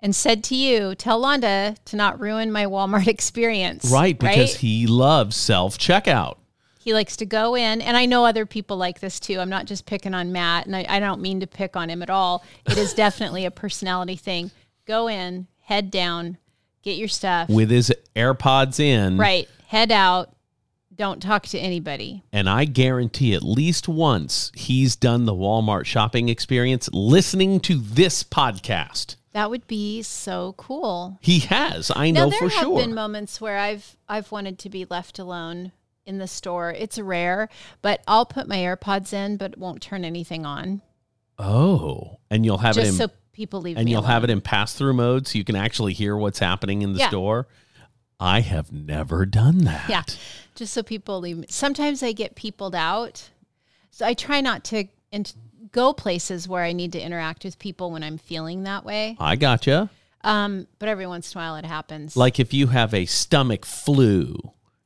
and 0.00 0.14
said 0.14 0.44
to 0.44 0.54
you, 0.54 0.94
"Tell 0.94 1.20
Londa 1.20 1.76
to 1.86 1.96
not 1.96 2.20
ruin 2.20 2.50
my 2.50 2.64
Walmart 2.64 3.06
experience." 3.08 3.90
right, 3.90 4.18
because 4.18 4.52
right? 4.52 4.60
he 4.60 4.86
loves 4.86 5.36
self 5.36 5.76
checkout. 5.76 6.38
he 6.78 6.94
likes 6.94 7.16
to 7.18 7.26
go 7.26 7.54
in, 7.54 7.82
and 7.82 7.96
I 7.96 8.06
know 8.06 8.24
other 8.24 8.46
people 8.46 8.76
like 8.76 9.00
this 9.00 9.20
too. 9.20 9.40
I'm 9.40 9.50
not 9.50 9.66
just 9.66 9.84
picking 9.86 10.14
on 10.14 10.32
Matt, 10.32 10.66
and 10.66 10.74
I, 10.74 10.86
I 10.88 11.00
don't 11.00 11.20
mean 11.20 11.40
to 11.40 11.46
pick 11.46 11.76
on 11.76 11.90
him 11.90 12.02
at 12.02 12.10
all. 12.10 12.44
It 12.66 12.78
is 12.78 12.94
definitely 13.04 13.44
a 13.44 13.50
personality 13.50 14.16
thing. 14.16 14.50
Go 14.86 15.08
in, 15.08 15.48
head 15.64 15.90
down, 15.90 16.38
get 16.88 16.98
your 16.98 17.08
stuff. 17.08 17.48
With 17.48 17.70
his 17.70 17.92
AirPods 18.16 18.80
in. 18.80 19.16
right, 19.18 19.48
head 19.66 19.92
out. 19.92 20.34
Don't 20.94 21.22
talk 21.22 21.44
to 21.48 21.58
anybody. 21.58 22.24
And 22.32 22.48
I 22.48 22.64
guarantee 22.64 23.32
at 23.34 23.42
least 23.44 23.86
once 23.86 24.50
he's 24.56 24.96
done 24.96 25.26
the 25.26 25.32
Walmart 25.34 25.84
shopping 25.84 26.28
experience 26.28 26.88
listening 26.92 27.60
to 27.60 27.78
this 27.78 28.24
podcast. 28.24 29.14
That 29.32 29.48
would 29.50 29.68
be 29.68 30.02
so 30.02 30.54
cool. 30.56 31.18
He 31.20 31.38
has. 31.40 31.92
I 31.94 32.10
Now 32.10 32.24
know 32.24 32.30
there 32.30 32.38
for 32.40 32.48
have 32.48 32.64
sure. 32.64 32.80
been 32.80 32.94
moments 32.94 33.40
where 33.40 33.58
I've 33.58 33.96
I've 34.08 34.32
wanted 34.32 34.58
to 34.60 34.70
be 34.70 34.86
left 34.90 35.20
alone 35.20 35.70
in 36.04 36.18
the 36.18 36.26
store. 36.26 36.72
It's 36.72 36.98
rare, 36.98 37.48
but 37.80 38.00
I'll 38.08 38.26
put 38.26 38.48
my 38.48 38.56
AirPods 38.56 39.12
in, 39.12 39.36
but 39.36 39.56
won't 39.56 39.80
turn 39.82 40.04
anything 40.04 40.44
on, 40.44 40.80
oh, 41.38 42.18
and 42.30 42.44
you'll 42.44 42.58
have 42.58 42.76
it 42.78 42.88
in 42.88 42.94
so 42.94 43.08
people 43.38 43.60
leave 43.62 43.78
and 43.78 43.88
you'll 43.88 44.00
alone. 44.00 44.10
have 44.10 44.24
it 44.24 44.30
in 44.30 44.40
pass 44.42 44.74
through 44.74 44.92
mode 44.92 45.26
so 45.26 45.38
you 45.38 45.44
can 45.44 45.56
actually 45.56 45.92
hear 45.94 46.16
what's 46.16 46.40
happening 46.40 46.82
in 46.82 46.92
the 46.92 46.98
Yeah. 46.98 47.08
store. 47.08 47.46
I 48.20 48.40
have 48.40 48.72
never 48.72 49.24
done 49.24 49.58
that. 49.58 49.88
Yeah, 49.88 50.02
just 50.56 50.72
so 50.74 50.82
people 50.82 51.20
leave. 51.20 51.38
Me. 51.38 51.46
Sometimes 51.48 52.02
I 52.02 52.10
get 52.12 52.34
peopled 52.34 52.74
out, 52.74 53.30
so 53.92 54.04
I 54.04 54.12
try 54.14 54.40
not 54.40 54.64
to 54.64 54.84
in- 55.12 55.24
go 55.70 55.92
places 55.92 56.48
where 56.48 56.64
I 56.64 56.72
need 56.72 56.92
to 56.92 57.00
interact 57.00 57.44
with 57.44 57.58
people 57.60 57.90
when 57.92 58.02
I'm 58.02 58.18
feeling 58.18 58.64
that 58.64 58.84
way. 58.84 59.16
I 59.20 59.36
gotcha. 59.36 59.88
Um, 60.24 60.66
but 60.80 60.88
every 60.88 61.06
once 61.06 61.32
in 61.32 61.38
a 61.38 61.42
while 61.44 61.54
it 61.56 61.64
happens. 61.64 62.16
Like 62.16 62.40
if 62.40 62.52
you 62.52 62.66
have 62.68 62.92
a 62.92 63.06
stomach 63.06 63.64
flu, 63.64 64.36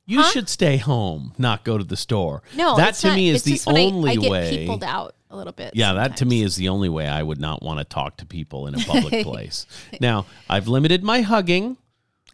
you 0.07 0.23
should 0.25 0.49
stay 0.49 0.77
home, 0.77 1.33
not 1.39 1.65
go 1.65 1.79
to 1.79 1.85
the 1.85 1.97
store. 1.97 2.43
no, 2.57 2.77
that 2.77 2.95
to 2.97 3.09
not- 3.09 3.17
me 3.17 3.29
is 3.31 3.43
the 3.45 3.61
I- 3.67 3.73
only 3.85 4.11
I, 4.13 4.17
get 4.17 4.31
way. 4.31 4.59
peopled 4.59 4.85
out 4.85 5.15
a 5.31 5.37
little 5.37 5.53
bit. 5.53 5.75
Yeah, 5.75 5.95
that 5.95 6.19
to 6.19 6.27
me 6.27 6.43
is 6.43 6.57
the 6.57 6.69
only 6.69 6.89
way 6.89 7.07
I 7.09 7.23
would 7.23 7.41
not 7.41 7.63
want 7.63 7.79
to 7.79 7.85
talk 7.85 8.19
to 8.19 8.27
people 8.27 8.67
in 8.67 8.75
a 8.75 8.79
public 8.85 9.23
place. 9.27 9.67
Now, 10.01 10.27
I've 10.49 10.69
limited 10.69 11.03
my 11.03 11.23
hugging 11.23 11.77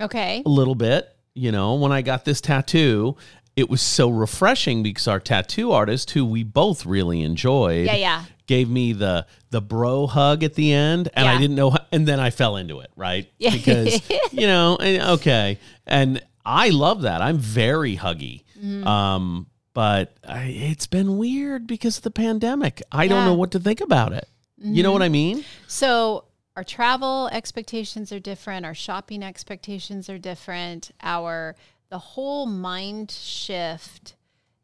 okay. 0.01 0.43
a 0.45 0.49
little 0.49 0.75
bit. 0.75 1.09
You 1.35 1.53
know, 1.53 1.75
when 1.75 1.93
I 1.93 2.03
got 2.03 2.25
this 2.25 2.41
tattoo, 2.41 3.17
it 3.55 3.71
was 3.71 3.81
so 3.81 4.09
refreshing 4.09 4.83
because 4.83 5.07
our 5.07 5.21
tattoo 5.21 5.71
artist, 5.71 6.11
who 6.11 6.25
we 6.27 6.43
both 6.43 6.85
really 6.87 7.23
enjoyed, 7.23 7.87
Yeah, 7.87 7.95
yeah. 7.97 8.25
gave 8.47 8.69
me 8.69 8.93
the 8.93 9.27
the 9.51 9.61
bro 9.63 10.07
hug 10.09 10.43
at 10.43 10.55
the 10.55 10.73
end, 10.73 11.09
and 11.15 11.29
I 11.29 11.39
didn't 11.39 11.55
know, 11.57 11.77
and 11.93 12.07
then 12.09 12.19
I 12.19 12.31
fell 12.31 12.57
into 12.57 12.81
it, 12.81 12.91
right? 12.97 13.31
Yeah. 13.39 13.51
Because 13.53 14.01
you 14.33 14.47
know, 14.49 14.77
and- 14.77 15.03
okay, 15.21 15.59
and 15.87 16.21
I 16.49 16.71
love 16.71 17.03
that. 17.03 17.21
I'm 17.21 17.39
very 17.39 17.97
huggy. 17.97 18.45
Mm-hmm. 18.59 18.87
Um, 18.87 19.47
but 19.75 20.17
I, 20.27 20.45
it's 20.47 20.87
been 20.87 21.19
weird 21.19 21.67
because 21.67 21.99
of 21.99 22.03
the 22.05 22.11
pandemic. 22.11 22.83
I 22.91 23.07
don't 23.07 23.19
Mm-hmm. 23.19 23.27
know 23.27 23.35
what 23.35 23.51
to 23.53 23.61
think 23.61 23.81
about 23.81 24.13
it. 24.13 24.27
You 24.61 24.83
know 24.83 24.91
what 24.93 25.03
I 25.03 25.09
mean? 25.09 25.45
So, 25.69 26.25
our 26.57 26.65
travel 26.65 27.29
expectations 27.31 28.11
are 28.11 28.19
different, 28.19 28.67
our 28.67 28.75
shopping 28.75 29.23
expectations 29.23 30.09
are 30.11 30.19
different, 30.19 30.91
our 31.01 31.55
the 31.91 31.99
whole 31.99 32.47
mind 32.47 33.11
shift 33.13 34.17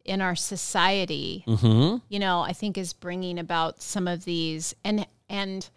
in 0.04 0.20
our 0.20 0.34
society, 0.34 1.44
Mm-hmm. 1.46 1.98
you 2.08 2.18
know, 2.18 2.40
I 2.40 2.52
think 2.52 2.76
is 2.76 2.92
bringing 2.92 3.38
about 3.38 3.80
some 3.82 4.08
of 4.08 4.24
these 4.24 4.74
and 4.84 5.06
and 5.28 5.68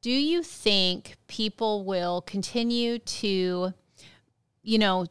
do 0.00 0.10
you 0.10 0.42
think 0.42 1.16
people 1.26 1.84
will 1.84 2.22
continue 2.22 2.98
to 2.98 3.74
you 4.62 4.78
know, 4.78 5.06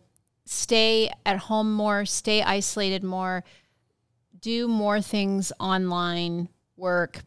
stay 0.52 1.12
at 1.28 1.38
home 1.38 1.72
more, 1.72 2.06
stay 2.06 2.42
isolated 2.42 3.04
more, 3.04 3.44
do 4.42 4.68
more 4.68 5.00
things 5.00 5.52
online, 5.60 6.50
work, 6.76 7.20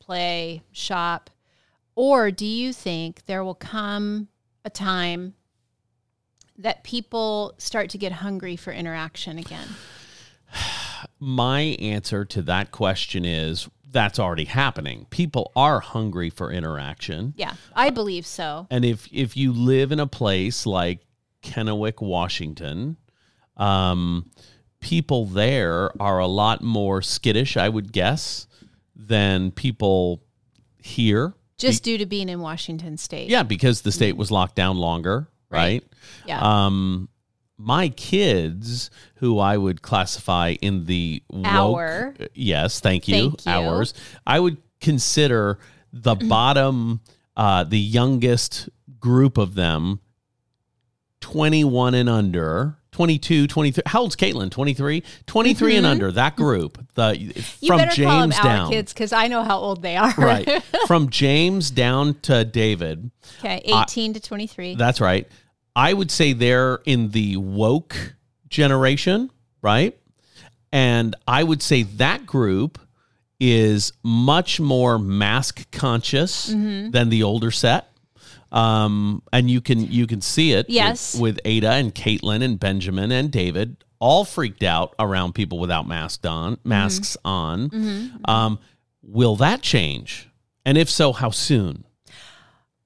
play, 0.00 0.60
shop? 0.72 1.30
Or 1.94 2.32
do 2.32 2.44
you 2.44 2.72
think 2.72 3.24
there 3.26 3.44
will 3.44 3.54
come 3.54 4.26
a 4.64 4.70
time 4.70 5.34
that 6.58 6.82
people 6.82 7.54
start 7.58 7.88
to 7.90 7.98
get 7.98 8.10
hungry 8.10 8.56
for 8.56 8.72
interaction 8.72 9.38
again? 9.38 9.68
My 11.20 11.60
answer 11.78 12.24
to 12.24 12.42
that 12.42 12.72
question 12.72 13.24
is 13.24 13.68
that's 13.88 14.18
already 14.18 14.46
happening. 14.46 15.06
People 15.10 15.52
are 15.54 15.78
hungry 15.78 16.30
for 16.30 16.50
interaction. 16.50 17.32
Yeah, 17.36 17.54
I 17.76 17.90
believe 17.90 18.26
so. 18.26 18.66
And 18.70 18.84
if 18.84 19.06
if 19.12 19.36
you 19.36 19.52
live 19.52 19.92
in 19.92 20.00
a 20.00 20.06
place 20.06 20.66
like 20.66 21.06
Kennewick, 21.42 22.00
Washington, 22.00 22.96
um, 23.56 24.30
people 24.80 25.26
there 25.26 25.90
are 26.00 26.18
a 26.18 26.26
lot 26.26 26.62
more 26.62 27.02
skittish, 27.02 27.56
I 27.56 27.68
would 27.68 27.92
guess, 27.92 28.46
than 28.94 29.50
people 29.50 30.22
here. 30.78 31.34
Just 31.58 31.82
due 31.82 31.98
to 31.98 32.06
being 32.06 32.28
in 32.28 32.40
Washington 32.40 32.96
state. 32.96 33.28
Yeah, 33.28 33.42
because 33.42 33.82
the 33.82 33.92
state 33.92 34.16
was 34.16 34.30
locked 34.30 34.54
down 34.56 34.78
longer, 34.78 35.28
right? 35.50 35.60
Right. 35.82 35.84
Yeah. 36.26 36.40
Um, 36.66 37.08
my 37.58 37.90
kids, 37.90 38.90
who 39.16 39.38
I 39.38 39.58
would 39.58 39.82
classify 39.82 40.56
in 40.62 40.86
the 40.86 41.22
woke, 41.28 41.46
Our. 41.46 42.14
yes, 42.32 42.80
thank 42.80 43.06
you, 43.06 43.14
Thank 43.14 43.44
you. 43.44 43.52
ours. 43.52 43.92
I 44.26 44.40
would 44.40 44.56
consider 44.80 45.58
the 45.92 46.14
bottom, 46.28 47.00
uh, 47.36 47.64
the 47.64 47.78
youngest 47.78 48.70
group 48.98 49.36
of 49.36 49.54
them, 49.54 50.00
twenty-one 51.20 51.94
and 51.94 52.08
under. 52.08 52.76
22, 52.92 53.46
23. 53.46 53.82
How 53.86 54.00
old's 54.00 54.16
Caitlin? 54.16 54.50
23? 54.50 55.02
23 55.26 55.76
and 55.76 55.86
under, 55.86 56.10
that 56.12 56.34
group. 56.36 56.84
The 56.94 57.16
you 57.16 57.32
from 57.68 57.78
better 57.78 58.02
call 58.04 58.20
them 58.20 58.30
James 58.30 58.42
down. 58.42 58.70
kids 58.70 58.92
because 58.92 59.12
I 59.12 59.28
know 59.28 59.42
how 59.44 59.58
old 59.58 59.80
they 59.80 59.96
are. 59.96 60.12
Right. 60.18 60.62
from 60.86 61.08
James 61.08 61.70
down 61.70 62.14
to 62.22 62.44
David. 62.44 63.10
okay, 63.38 63.62
18 63.64 64.14
to 64.14 64.20
23. 64.20 64.74
That's 64.74 65.00
right. 65.00 65.26
I 65.74 65.94
would 65.94 66.10
say 66.10 66.32
they're 66.34 66.80
in 66.84 67.10
the 67.10 67.36
woke 67.38 67.96
generation, 68.50 69.30
right? 69.62 69.96
And 70.72 71.14
I 71.26 71.42
would 71.44 71.62
say 71.62 71.84
that 71.84 72.26
group 72.26 72.78
is 73.38 73.92
much 74.02 74.60
more 74.60 74.98
mask 74.98 75.70
conscious 75.70 76.50
Mm-hmm. 76.50 76.90
than 76.90 77.08
the 77.08 77.22
older 77.22 77.50
set. 77.52 77.89
Um, 78.52 79.22
and 79.32 79.48
you 79.50 79.60
can 79.60 79.90
you 79.90 80.06
can 80.06 80.20
see 80.20 80.52
it 80.52 80.66
with- 80.66 80.74
Yes. 80.74 81.14
with, 81.14 81.38
Ada 81.44 81.70
and 81.70 81.94
Caitlin 81.94 82.42
and 82.42 82.58
Benjamin 82.58 83.12
and 83.12 83.30
David 83.30 83.76
all 84.00 84.24
freaked 84.24 84.62
out 84.62 84.94
around 84.98 85.34
people 85.34 85.58
without 85.58 85.86
masks 85.86 86.26
on 86.26 86.58
masks 86.64 87.16
on. 87.24 88.20
Um, 88.24 88.58
will 89.02 89.36
that 89.36 89.62
change? 89.62 90.28
And 90.64 90.76
if 90.78 90.88
so, 90.90 91.12
how 91.12 91.30
soon? 91.30 91.84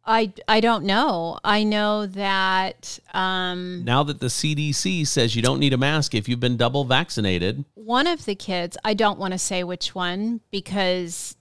I, 0.07 0.33
I 0.47 0.61
don't 0.61 0.85
know. 0.85 1.39
I 1.43 1.65
know 1.65 2.05
that 2.07 2.99
um, 3.15 3.85
Now 3.85 4.03
that 4.03 4.21
the 4.21 4.27
CDC 4.27 5.07
says 5.07 5.35
you 5.35 5.41
don't 5.41 5.59
need 5.59 5.73
a 5.73 5.79
mask 5.79 6.15
if 6.15 6.29
you've 6.29 6.41
been 6.41 6.59
double 6.59 6.85
vaccinated, 6.85 7.65
one 7.75 8.07
of 8.07 8.27
the 8.27 8.35
kids, 8.35 8.77
I 8.85 8.93
don't 8.93 9.19
want 9.19 9.33
to 9.33 9.39
say 9.39 9.65
which 9.65 9.95
one 9.95 10.41
because 10.51 11.37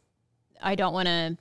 I 0.62 0.76
don't 0.76 0.94
want 0.94 1.08
to, 1.08 1.38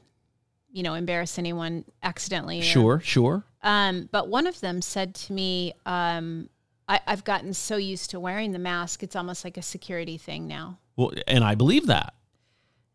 you 0.73 0.83
know, 0.83 0.95
embarrass 0.95 1.39
anyone 1.39 1.85
accidentally. 2.03 2.61
or- 2.61 2.65
sure, 2.65 3.01
sure. 3.01 3.45
Um, 3.63 4.09
but 4.11 4.29
one 4.29 4.47
of 4.47 4.59
them 4.61 4.83
said 4.83 5.15
to 5.15 5.33
me, 5.33 5.75
um, 5.87 6.49
I, 6.89 6.99
I've 7.07 7.23
gotten 7.25 7.55
so 7.55 7.77
used 7.77 8.11
to 8.11 8.19
wearing 8.19 8.53
the 8.53 8.59
mask, 8.59 9.03
it's 9.03 9.15
almost 9.15 9.45
like 9.45 9.57
a 9.57 9.63
security 9.63 10.19
thing 10.19 10.49
now. 10.49 10.79
Well, 10.97 11.13
and 11.29 11.45
I 11.45 11.55
believe 11.55 11.87
that. 11.87 12.15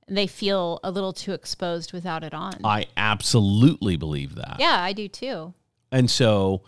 They 0.10 0.28
feel 0.28 0.80
a 0.84 0.92
little 0.92 1.14
too 1.14 1.34
exposed 1.34 1.94
without 1.94 2.24
it 2.24 2.34
on. 2.34 2.56
I 2.64 2.88
absolutely 2.98 3.96
believe 3.98 4.36
that. 4.36 4.58
yeah, 4.60 4.82
I 4.82 4.94
do 4.94 5.08
too. 5.08 5.54
And 5.92 6.10
so 6.12 6.64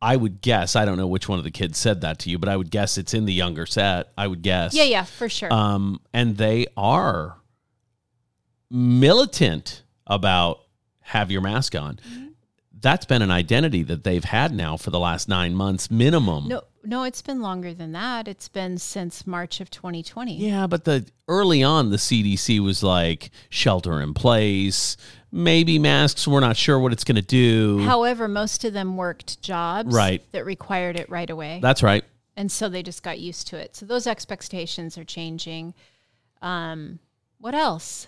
I 0.00 0.14
would 0.16 0.40
guess, 0.40 0.76
I 0.76 0.84
don't 0.84 0.96
know 0.96 1.06
which 1.08 1.28
one 1.28 1.38
of 1.38 1.44
the 1.44 1.50
kids 1.50 1.76
said 1.78 2.00
that 2.02 2.20
to 2.20 2.30
you, 2.30 2.38
but 2.38 2.48
I 2.48 2.56
would 2.56 2.70
guess 2.70 2.98
it's 2.98 3.14
in 3.14 3.24
the 3.24 3.32
younger 3.32 3.66
set. 3.66 4.12
I 4.16 4.26
would 4.28 4.42
guess. 4.42 4.74
Yeah, 4.74 4.84
yeah, 4.84 5.02
for 5.04 5.28
sure. 5.28 5.52
Um, 5.52 6.00
and 6.12 6.36
they 6.36 6.66
are 6.76 7.36
militant 8.70 9.82
about 10.08 10.60
have 11.00 11.30
your 11.30 11.40
mask 11.40 11.74
on. 11.74 11.96
Mm-hmm. 11.96 12.24
That's 12.80 13.06
been 13.06 13.22
an 13.22 13.30
identity 13.30 13.82
that 13.84 14.04
they've 14.04 14.22
had 14.24 14.54
now 14.54 14.76
for 14.76 14.90
the 14.90 15.00
last 15.00 15.28
nine 15.28 15.54
months 15.54 15.90
minimum. 15.90 16.46
no, 16.48 16.62
no, 16.84 17.02
it's 17.02 17.22
been 17.22 17.42
longer 17.42 17.74
than 17.74 17.90
that. 17.92 18.28
It's 18.28 18.48
been 18.48 18.78
since 18.78 19.26
March 19.26 19.60
of 19.60 19.68
2020. 19.68 20.36
Yeah, 20.36 20.66
but 20.68 20.84
the 20.84 21.04
early 21.26 21.62
on 21.64 21.90
the 21.90 21.96
CDC 21.96 22.60
was 22.60 22.82
like 22.84 23.30
shelter 23.50 24.00
in 24.00 24.14
place, 24.14 24.96
maybe 25.32 25.78
masks, 25.80 26.28
we're 26.28 26.38
not 26.40 26.56
sure 26.56 26.78
what 26.78 26.92
it's 26.92 27.02
going 27.04 27.16
to 27.16 27.22
do. 27.22 27.80
However, 27.80 28.28
most 28.28 28.64
of 28.64 28.72
them 28.74 28.96
worked 28.96 29.42
jobs 29.42 29.92
Right. 29.94 30.22
that 30.32 30.46
required 30.46 30.96
it 30.96 31.10
right 31.10 31.28
away. 31.28 31.58
That's 31.60 31.82
right. 31.82 32.04
and 32.36 32.50
so 32.52 32.68
they 32.68 32.84
just 32.84 33.02
got 33.02 33.18
used 33.18 33.48
to 33.48 33.56
it. 33.58 33.74
So 33.74 33.84
those 33.86 34.06
expectations 34.06 34.96
are 34.96 35.04
changing. 35.04 35.74
Um, 36.40 37.00
what 37.38 37.54
else? 37.56 38.06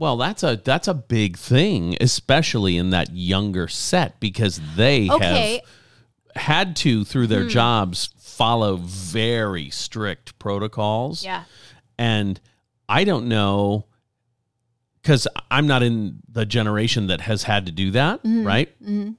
Well, 0.00 0.16
that's 0.16 0.42
a 0.42 0.56
that's 0.56 0.88
a 0.88 0.94
big 0.94 1.36
thing, 1.36 1.94
especially 2.00 2.78
in 2.78 2.88
that 2.88 3.14
younger 3.14 3.68
set 3.68 4.18
because 4.18 4.58
they 4.74 5.10
Okay. 5.10 5.60
have 6.34 6.42
had 6.42 6.76
to 6.76 7.04
through 7.04 7.26
their 7.26 7.42
hmm. 7.42 7.50
jobs 7.50 8.08
follow 8.16 8.76
very 8.76 9.68
strict 9.68 10.38
protocols. 10.38 11.22
Yeah. 11.22 11.44
And 11.98 12.40
I 12.88 13.04
don't 13.04 13.28
know 13.28 13.88
because 15.02 15.28
I'm 15.50 15.66
not 15.66 15.82
in 15.82 16.20
the 16.26 16.46
generation 16.46 17.08
that 17.08 17.20
has 17.20 17.42
had 17.42 17.66
to 17.66 17.72
do 17.72 17.90
that, 17.90 18.22
mm-hmm. 18.22 18.46
right? 18.46 18.82
Mm-hmm. 18.82 19.12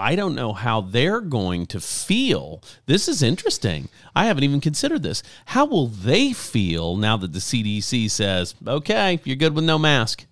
I 0.00 0.16
don't 0.16 0.34
know 0.34 0.54
how 0.54 0.80
they're 0.80 1.20
going 1.20 1.66
to 1.66 1.80
feel. 1.80 2.62
This 2.86 3.06
is 3.06 3.22
interesting. 3.22 3.88
I 4.16 4.24
haven't 4.24 4.44
even 4.44 4.60
considered 4.60 5.02
this. 5.02 5.22
How 5.46 5.66
will 5.66 5.88
they 5.88 6.32
feel 6.32 6.96
now 6.96 7.16
that 7.18 7.32
the 7.32 7.38
CDC 7.38 8.10
says, 8.10 8.54
okay, 8.66 9.20
you're 9.24 9.36
good 9.36 9.54
with 9.54 9.64
no 9.64 9.78
mask? 9.78 10.26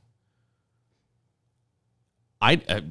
I, 2.41 2.61
I, 2.69 2.83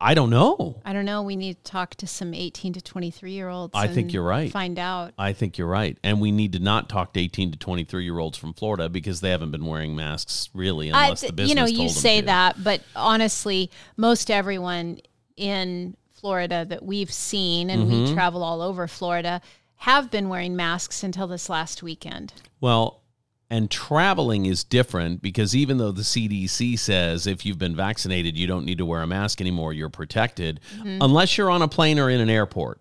I 0.00 0.14
don't 0.14 0.30
know. 0.30 0.80
I 0.84 0.92
don't 0.92 1.04
know. 1.04 1.22
We 1.22 1.34
need 1.36 1.56
to 1.64 1.70
talk 1.70 1.96
to 1.96 2.06
some 2.06 2.32
18 2.32 2.74
to 2.74 2.80
23 2.80 3.32
year 3.32 3.48
olds. 3.48 3.72
I 3.74 3.88
think 3.88 4.12
you're 4.12 4.22
right. 4.22 4.52
Find 4.52 4.78
out. 4.78 5.14
I 5.18 5.32
think 5.32 5.58
you're 5.58 5.66
right. 5.66 5.98
And 6.04 6.20
we 6.20 6.30
need 6.30 6.52
to 6.52 6.58
not 6.58 6.88
talk 6.88 7.14
to 7.14 7.20
18 7.20 7.52
to 7.52 7.58
23 7.58 8.04
year 8.04 8.18
olds 8.18 8.38
from 8.38 8.52
Florida 8.52 8.88
because 8.88 9.20
they 9.20 9.30
haven't 9.30 9.50
been 9.50 9.66
wearing 9.66 9.96
masks 9.96 10.48
really 10.54 10.92
I- 10.92 11.04
unless 11.04 11.22
the 11.22 11.32
business 11.32 11.48
you 11.70 11.76
know, 11.78 11.84
you 11.84 11.88
say 11.88 12.20
to. 12.20 12.26
that, 12.26 12.62
but 12.62 12.82
honestly, 12.94 13.70
most 13.96 14.30
everyone 14.30 15.00
in 15.36 15.96
Florida 16.12 16.64
that 16.64 16.82
we've 16.84 17.12
seen, 17.12 17.70
and 17.70 17.82
Mm-hmm. 17.90 18.04
we 18.06 18.12
travel 18.14 18.42
all 18.42 18.62
over 18.62 18.86
Florida, 18.88 19.40
have 19.76 20.10
been 20.10 20.28
wearing 20.28 20.56
masks 20.56 21.02
until 21.02 21.26
this 21.26 21.48
last 21.50 21.82
weekend. 21.82 22.32
Well, 22.60 23.02
and 23.50 23.70
traveling 23.70 24.46
is 24.46 24.64
different 24.64 25.22
because 25.22 25.54
even 25.54 25.76
though 25.78 25.92
the 25.92 26.02
CDC 26.02 26.78
says 26.78 27.26
if 27.26 27.46
you've 27.46 27.58
been 27.58 27.76
vaccinated, 27.76 28.36
you 28.36 28.46
don't 28.46 28.64
need 28.64 28.78
to 28.78 28.86
wear 28.86 29.02
a 29.02 29.06
mask 29.06 29.40
anymore, 29.40 29.72
you're 29.72 29.88
protected, 29.90 30.60
Mm-hmm. 30.78 30.98
unless 31.00 31.36
you're 31.38 31.50
on 31.50 31.62
a 31.62 31.68
plane 31.68 31.98
or 31.98 32.10
in 32.10 32.20
an 32.20 32.30
airport. 32.30 32.80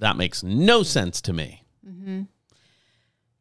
That 0.00 0.16
makes 0.16 0.42
no 0.42 0.82
sense 0.82 1.20
to 1.22 1.32
me. 1.32 1.64
Mm-hmm. 1.88 2.22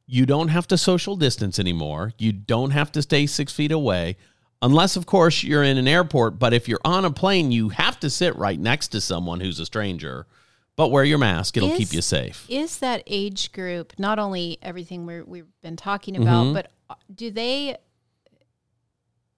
You 0.05 0.25
don't 0.25 0.49
have 0.49 0.67
to 0.67 0.77
social 0.77 1.15
distance 1.15 1.57
anymore. 1.57 2.13
You 2.17 2.31
don't 2.33 2.71
have 2.71 2.91
to 2.93 3.01
stay 3.01 3.25
six 3.25 3.51
feet 3.53 3.71
away, 3.71 4.17
unless, 4.61 4.95
of 4.95 5.05
course, 5.05 5.43
you're 5.43 5.63
in 5.63 5.77
an 5.77 5.87
airport. 5.87 6.39
But 6.39 6.53
if 6.53 6.67
you're 6.67 6.81
on 6.85 7.05
a 7.05 7.11
plane, 7.11 7.51
you 7.51 7.69
have 7.69 7.99
to 8.01 8.09
sit 8.09 8.35
right 8.35 8.59
next 8.59 8.89
to 8.89 9.01
someone 9.01 9.39
who's 9.39 9.59
a 9.59 9.65
stranger. 9.65 10.27
But 10.75 10.89
wear 10.89 11.03
your 11.03 11.17
mask, 11.17 11.57
it'll 11.57 11.75
keep 11.75 11.93
you 11.93 12.01
safe. 12.01 12.45
Is 12.49 12.79
that 12.79 13.03
age 13.05 13.51
group 13.51 13.93
not 13.99 14.17
only 14.19 14.57
everything 14.61 15.05
we're, 15.05 15.23
we've 15.23 15.51
been 15.61 15.75
talking 15.75 16.15
about, 16.15 16.45
Mm-hmm. 16.45 16.53
but 16.53 16.71
uh, 16.89 16.95
do 17.13 17.29
they 17.29 17.77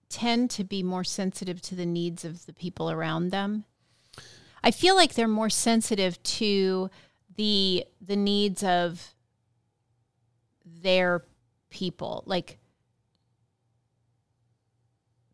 tend 0.10 0.52
to 0.52 0.64
be 0.64 0.84
more 0.84 1.04
sensitive 1.04 1.60
to 1.64 1.76
the 1.76 1.88
needs 1.88 2.24
of 2.24 2.46
the 2.46 2.54
people 2.54 2.92
around 2.92 3.30
them? 3.32 3.66
I 4.64 4.72
feel 4.72 4.96
like 4.96 5.16
they're 5.16 5.28
more 5.28 5.50
sensitive 5.50 6.22
to 6.24 6.90
the 7.36 7.84
the 8.00 8.16
needs 8.16 8.64
of 8.64 9.14
their 10.66 11.26
people, 11.70 12.24
like 12.26 12.60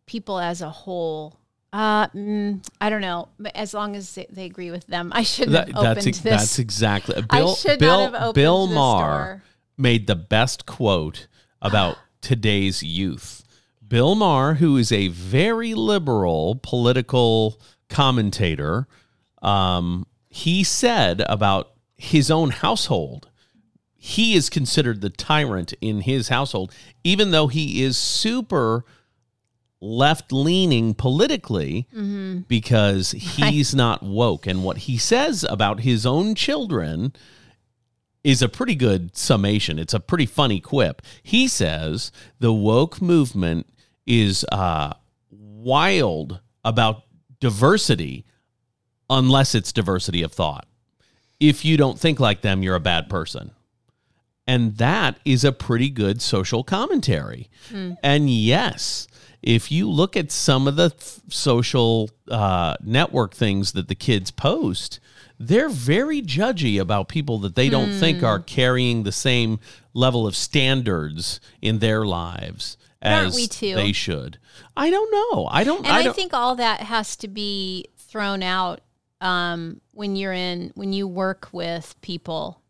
people 0.09 0.39
as 0.39 0.61
a 0.61 0.69
whole. 0.69 1.37
Uh, 1.71 2.07
mm, 2.09 2.67
I 2.81 2.89
don't 2.89 3.01
know. 3.01 3.29
But 3.39 3.55
as 3.55 3.73
long 3.75 3.95
as 3.95 4.15
they, 4.15 4.25
they 4.29 4.45
agree 4.45 4.71
with 4.71 4.87
them, 4.87 5.11
I 5.15 5.21
shouldn't 5.23 5.53
That- 5.53 5.67
have 5.67 5.77
opened 5.77 5.95
that's 6.07 6.19
this. 6.21 6.21
that's 6.33 6.59
exactly. 6.59 7.15
I 7.29 7.37
Bill 7.39 7.55
should 7.55 7.71
not 7.71 7.79
Bill 7.79 7.99
have 8.01 8.15
opened 8.15 8.33
Bill 8.35 8.67
this 8.67 8.75
Maher 8.75 9.07
door. 9.25 9.43
made 9.77 10.07
the 10.07 10.15
best 10.15 10.65
quote 10.65 11.27
about 11.61 11.97
today's 12.21 12.81
youth. 12.83 13.43
Bill 13.87 14.15
Maher, 14.15 14.55
who 14.55 14.77
is 14.77 14.91
a 14.91 15.07
very 15.09 15.73
liberal 15.73 16.59
political 16.61 17.59
commentator, 17.89 18.87
um, 19.41 20.05
he 20.29 20.63
said 20.63 21.21
about 21.27 21.71
his 21.97 22.29
own 22.31 22.51
household, 22.51 23.29
he 23.95 24.35
is 24.35 24.49
considered 24.49 25.01
the 25.01 25.09
tyrant 25.09 25.73
in 25.81 26.01
his 26.01 26.29
household, 26.29 26.71
even 27.03 27.31
though 27.31 27.47
he 27.47 27.83
is 27.83 27.97
super 27.97 28.85
left 29.81 30.31
leaning 30.31 30.93
politically 30.93 31.87
Mm-hmm. 31.95 32.39
because 32.47 33.11
he's 33.11 33.73
not 33.73 34.03
woke. 34.03 34.45
And 34.47 34.63
what 34.63 34.77
he 34.79 34.97
says 34.97 35.45
about 35.49 35.81
his 35.81 36.05
own 36.05 36.35
children 36.35 37.13
is 38.23 38.41
a 38.41 38.49
pretty 38.49 38.75
good 38.75 39.15
summation. 39.15 39.79
It's 39.79 39.93
a 39.93 39.99
pretty 39.99 40.25
funny 40.25 40.59
quip. 40.59 41.01
He 41.23 41.47
says 41.47 42.11
the 42.39 42.51
woke 42.51 43.01
movement 43.01 43.67
is 44.05 44.45
uh, 44.51 44.93
wild 45.31 46.39
about 46.65 47.03
diversity 47.39 48.25
unless 49.09 49.55
it's 49.55 49.71
diversity 49.71 50.21
of 50.23 50.33
thought. 50.33 50.67
If 51.39 51.63
you 51.63 51.77
don't 51.77 51.97
think 51.97 52.19
like 52.19 52.41
them, 52.41 52.61
you're 52.63 52.75
a 52.75 52.79
bad 52.81 53.09
person. 53.09 53.51
And 54.49 54.77
that 54.77 55.19
is 55.25 55.43
a 55.43 55.51
pretty 55.51 55.91
good 55.91 56.23
social 56.23 56.63
commentary. 56.63 57.51
And 58.01 58.31
yes, 58.31 59.07
if 59.43 59.71
you 59.71 59.87
look 59.87 60.17
at 60.17 60.31
some 60.31 60.67
of 60.67 60.75
the 60.75 60.89
th- 60.89 61.19
social 61.29 62.09
uh, 62.31 62.75
network 62.81 63.35
things 63.35 63.73
that 63.73 63.89
the 63.89 63.93
kids 63.95 64.31
post, 64.31 64.99
they're 65.39 65.69
very 65.69 66.23
judgy 66.23 66.81
about 66.81 67.09
people 67.09 67.37
that 67.39 67.53
they 67.53 67.69
don't 67.69 67.91
think 67.91 68.23
are 68.23 68.39
carrying 68.39 69.03
the 69.03 69.11
same 69.11 69.59
level 69.93 70.25
of 70.25 70.35
standards 70.35 71.39
in 71.61 71.77
their 71.77 72.03
lives 72.03 72.75
as 73.03 73.49
they 73.59 73.91
should. 73.91 74.39
I 74.75 74.89
don't 74.89 75.11
know. 75.11 75.47
I 75.49 75.63
don't. 75.63 75.85
and 75.85 75.95
I, 75.95 76.03
don't, 76.03 76.15
think 76.15 76.33
all 76.33 76.55
that 76.55 76.81
has 76.81 77.15
to 77.17 77.27
be 77.27 77.85
thrown 77.97 78.41
out 78.41 78.81
um, 79.21 79.79
when 79.91 80.15
you're 80.15 80.33
in 80.33 80.71
when 80.73 80.91
you 80.91 81.07
work 81.07 81.49
with 81.51 81.95
people. 82.01 82.61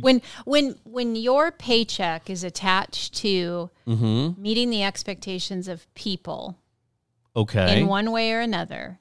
When 0.00 0.22
when 0.44 0.76
when 0.84 1.16
your 1.16 1.50
paycheck 1.52 2.28
is 2.30 2.44
attached 2.44 3.14
to 3.16 3.70
Mm-hmm. 3.86 4.40
meeting 4.40 4.70
the 4.70 4.82
expectations 4.84 5.66
of 5.68 5.92
people 5.94 6.56
okay. 7.34 7.80
in 7.80 7.86
one 7.88 8.12
way 8.12 8.32
or 8.32 8.38
another, 8.40 8.98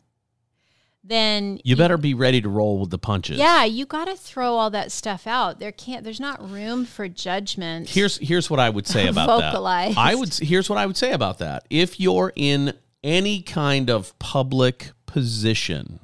then 1.03 1.59
you 1.63 1.75
better 1.75 1.97
be 1.97 2.13
ready 2.13 2.41
to 2.41 2.49
roll 2.49 2.79
with 2.79 2.89
the 2.89 2.97
punches. 2.97 3.37
yeah, 3.37 3.63
you 3.63 3.85
got 3.85 4.05
to 4.05 4.15
throw 4.15 4.55
all 4.55 4.69
that 4.71 4.91
stuff 4.91 5.25
out. 5.27 5.59
There 5.59 5.71
can't. 5.71 6.03
There's 6.03 6.19
not 6.19 6.47
room 6.49 6.85
for 6.85 7.07
judgment. 7.07 7.89
Here's 7.89 8.17
here's 8.17 8.49
what 8.49 8.59
I 8.59 8.69
would 8.69 8.87
say 8.87 9.07
about 9.13 9.27
Vocalized. 9.41 9.95
that. 9.95 10.01
I 10.01 10.15
would 10.15 10.33
here's 10.33 10.69
what 10.69 10.77
I 10.77 10.85
would 10.85 10.97
say 10.97 11.11
about 11.11 11.37
that. 11.39 11.65
If 11.69 11.99
you're 11.99 12.33
in 12.35 12.73
any 13.03 13.41
kind 13.41 13.89
of 13.89 14.17
public 14.19 14.89
position, 15.05 15.99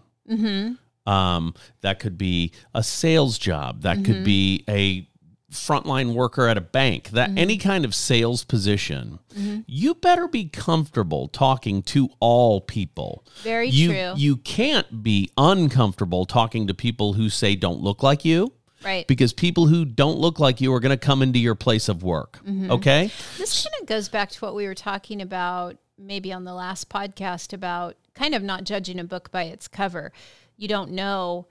um, 1.06 1.54
that 1.82 2.00
could 2.00 2.18
be 2.18 2.52
a 2.74 2.84
sales 2.84 3.38
job, 3.38 3.82
that 3.82 4.04
could 4.04 4.24
be 4.24 4.64
a 4.68 5.08
frontline 5.52 6.14
worker 6.14 6.48
at 6.48 6.58
a 6.58 6.62
bank, 6.62 7.10
that 7.12 7.32
any 7.38 7.58
kind 7.58 7.86
of 7.86 7.96
sales 7.96 8.44
position, 8.44 9.20
you 9.68 9.96
better 9.96 10.28
be 10.28 10.46
comfortable 10.46 11.28
talking 11.28 11.82
to 11.84 12.10
all 12.20 12.62
people. 12.62 13.26
Very 13.42 13.70
you, 13.70 13.90
true. 13.90 14.14
You 14.18 14.38
can't 14.38 15.04
be 15.04 15.32
uncomfortable 15.38 16.26
talking 16.26 16.68
to 16.68 16.74
people 16.74 17.14
who 17.14 17.30
say 17.30 17.56
don't 17.56 17.80
look 17.80 18.04
like 18.04 18.26
you 18.26 18.52
right. 18.86 19.08
because 19.08 19.34
people 19.34 19.68
who 19.68 19.84
don't 19.84 20.20
look 20.20 20.40
like 20.40 20.62
you 20.62 20.74
are 20.74 20.80
going 20.80 20.98
to 20.98 21.06
come 21.06 21.22
into 21.22 21.40
your 21.40 21.56
place 21.56 21.90
of 21.90 22.04
work. 22.04 22.40
Mm-hmm. 22.46 22.72
Okay? 22.72 23.12
This 23.38 23.64
kind 23.64 23.82
of 23.82 23.88
goes 23.88 24.08
back 24.08 24.30
to 24.32 24.40
what 24.40 24.56
we 24.56 24.68
were 24.68 24.76
talking 24.76 25.22
about 25.22 25.78
maybe 25.98 26.32
on 26.32 26.44
the 26.44 26.54
last 26.54 26.90
podcast 26.90 27.54
about 27.54 27.96
kind 28.14 28.36
of 28.36 28.44
not 28.44 28.64
judging 28.64 29.00
a 29.00 29.04
book 29.04 29.32
by 29.32 29.44
its 29.44 29.68
cover. 29.68 30.12
You 30.58 30.68
don't 30.68 30.92
know 30.92 31.48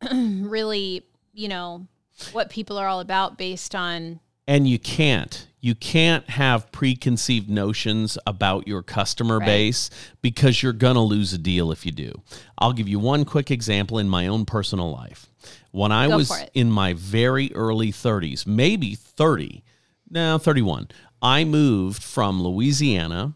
really, 0.12 1.04
you 1.32 1.48
know, 1.48 1.86
what 2.32 2.50
people 2.50 2.78
are 2.78 2.88
all 2.88 3.00
about 3.00 3.38
based 3.38 3.74
on 3.74 4.20
And 4.46 4.66
you 4.68 4.78
can't. 4.78 5.46
You 5.60 5.74
can't 5.74 6.28
have 6.30 6.70
preconceived 6.70 7.50
notions 7.50 8.16
about 8.26 8.68
your 8.68 8.82
customer 8.82 9.38
Right. 9.38 9.46
base 9.46 9.90
because 10.22 10.62
you're 10.62 10.72
going 10.72 10.94
to 10.94 11.00
lose 11.00 11.32
a 11.32 11.38
deal 11.38 11.72
if 11.72 11.84
you 11.84 11.90
do. 11.92 12.22
I'll 12.58 12.72
give 12.72 12.88
you 12.88 12.98
one 13.00 13.24
quick 13.24 13.50
example 13.50 13.98
in 13.98 14.08
my 14.08 14.26
own 14.28 14.44
personal 14.46 14.90
life. 14.92 15.26
When 15.72 15.90
I 15.92 16.08
Go 16.08 16.16
was 16.16 16.32
in 16.54 16.70
my 16.70 16.92
very 16.94 17.52
early 17.54 17.92
30s, 17.92 18.46
maybe 18.46 18.94
30, 18.94 19.64
now 20.08 20.38
31, 20.38 20.88
I 21.20 21.44
moved 21.44 22.02
from 22.02 22.40
Louisiana 22.42 23.34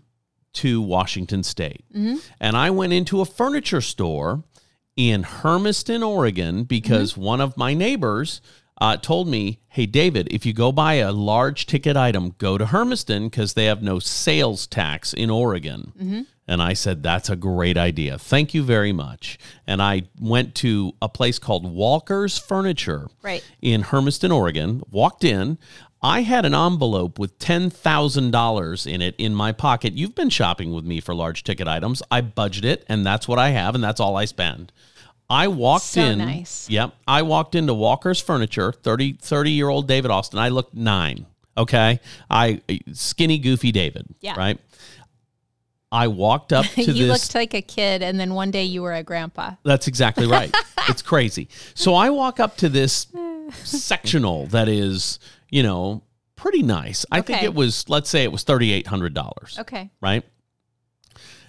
to 0.54 0.80
Washington 0.80 1.42
State. 1.42 1.84
Mm-hmm. 1.94 2.16
And 2.40 2.56
I 2.56 2.70
went 2.70 2.92
into 2.92 3.20
a 3.20 3.24
furniture 3.26 3.80
store 3.80 4.44
in 4.96 5.22
Hermiston, 5.22 6.02
Oregon, 6.02 6.64
because 6.64 7.12
Mm-hmm. 7.12 7.22
one 7.22 7.40
of 7.40 7.56
my 7.56 7.74
neighbors 7.74 8.40
uh, 8.80 8.96
told 8.96 9.28
me, 9.28 9.58
Hey, 9.68 9.86
David, 9.86 10.28
if 10.30 10.44
you 10.44 10.52
go 10.52 10.72
buy 10.72 10.94
a 10.94 11.12
large 11.12 11.66
ticket 11.66 11.96
item, 11.96 12.34
go 12.38 12.58
to 12.58 12.66
Hermiston 12.66 13.24
because 13.30 13.54
they 13.54 13.64
have 13.66 13.82
no 13.82 13.98
sales 13.98 14.66
tax 14.66 15.12
in 15.14 15.30
Oregon. 15.30 15.92
Mm-hmm. 15.96 16.20
And 16.48 16.60
I 16.60 16.72
said, 16.74 17.02
That's 17.02 17.30
a 17.30 17.36
great 17.36 17.76
idea. 17.78 18.18
Thank 18.18 18.52
you 18.54 18.62
very 18.64 18.92
much. 18.92 19.38
And 19.66 19.80
I 19.80 20.02
went 20.20 20.54
to 20.56 20.92
a 21.00 21.08
place 21.08 21.38
called 21.38 21.64
Walker's 21.64 22.36
Furniture 22.38 23.08
Right. 23.22 23.44
in 23.62 23.82
Hermiston, 23.82 24.32
Oregon, 24.32 24.82
walked 24.90 25.24
in. 25.24 25.58
I 26.02 26.22
had 26.22 26.44
an 26.44 26.54
envelope 26.54 27.18
with 27.18 27.38
$10,000 27.38 28.92
in 28.92 29.02
it 29.02 29.14
in 29.18 29.34
my 29.34 29.52
pocket. 29.52 29.92
You've 29.94 30.14
been 30.14 30.30
shopping 30.30 30.72
with 30.72 30.84
me 30.84 31.00
for 31.00 31.14
large 31.14 31.44
ticket 31.44 31.68
items. 31.68 32.02
I 32.10 32.20
budget 32.22 32.64
it, 32.64 32.84
and 32.88 33.06
that's 33.06 33.28
what 33.28 33.38
I 33.38 33.50
have, 33.50 33.74
and 33.74 33.84
that's 33.84 34.00
all 34.00 34.16
I 34.16 34.24
spend. 34.24 34.72
I 35.30 35.48
walked 35.48 35.84
So 35.84 36.00
in. 36.02 36.18
nice. 36.18 36.68
Yep. 36.68 36.94
I 37.06 37.22
walked 37.22 37.54
into 37.54 37.72
Walker's 37.72 38.20
Furniture, 38.20 38.72
30, 38.72 39.14
30 39.14 39.50
year 39.52 39.68
old 39.68 39.86
David 39.88 40.10
Austin. 40.10 40.38
I 40.38 40.48
looked 40.50 40.74
nine. 40.74 41.24
Okay. 41.56 42.00
I 42.28 42.60
skinny, 42.92 43.38
goofy 43.38 43.72
David. 43.72 44.06
Yeah. 44.20 44.34
Right. 44.36 44.58
I 45.90 46.08
walked 46.08 46.52
up 46.52 46.66
to 46.74 46.82
you 46.82 47.06
this. 47.06 47.08
looked 47.08 47.34
like 47.34 47.54
a 47.54 47.62
kid 47.62 48.02
and 48.02 48.18
then 48.20 48.34
one 48.34 48.50
day 48.50 48.64
you 48.64 48.82
were 48.82 48.92
a 48.92 49.02
grandpa. 49.02 49.52
That's 49.62 49.86
exactly 49.86 50.26
right. 50.26 50.54
it's 50.88 51.00
crazy. 51.02 51.48
So 51.74 51.94
I 51.94 52.10
walk 52.10 52.38
up 52.40 52.56
to 52.58 52.68
this 52.68 53.06
sectional 53.64 54.46
that 54.48 54.68
is, 54.68 55.18
you 55.52 55.62
know, 55.62 56.02
pretty 56.34 56.62
nice. 56.64 57.06
I 57.12 57.20
think 57.20 57.38
Okay. 57.38 57.44
it 57.46 57.54
was, 57.54 57.88
let's 57.88 58.10
say 58.10 58.24
it 58.24 58.32
was 58.32 58.42
$3,800, 58.44 59.60
Okay. 59.60 59.90
right? 60.00 60.24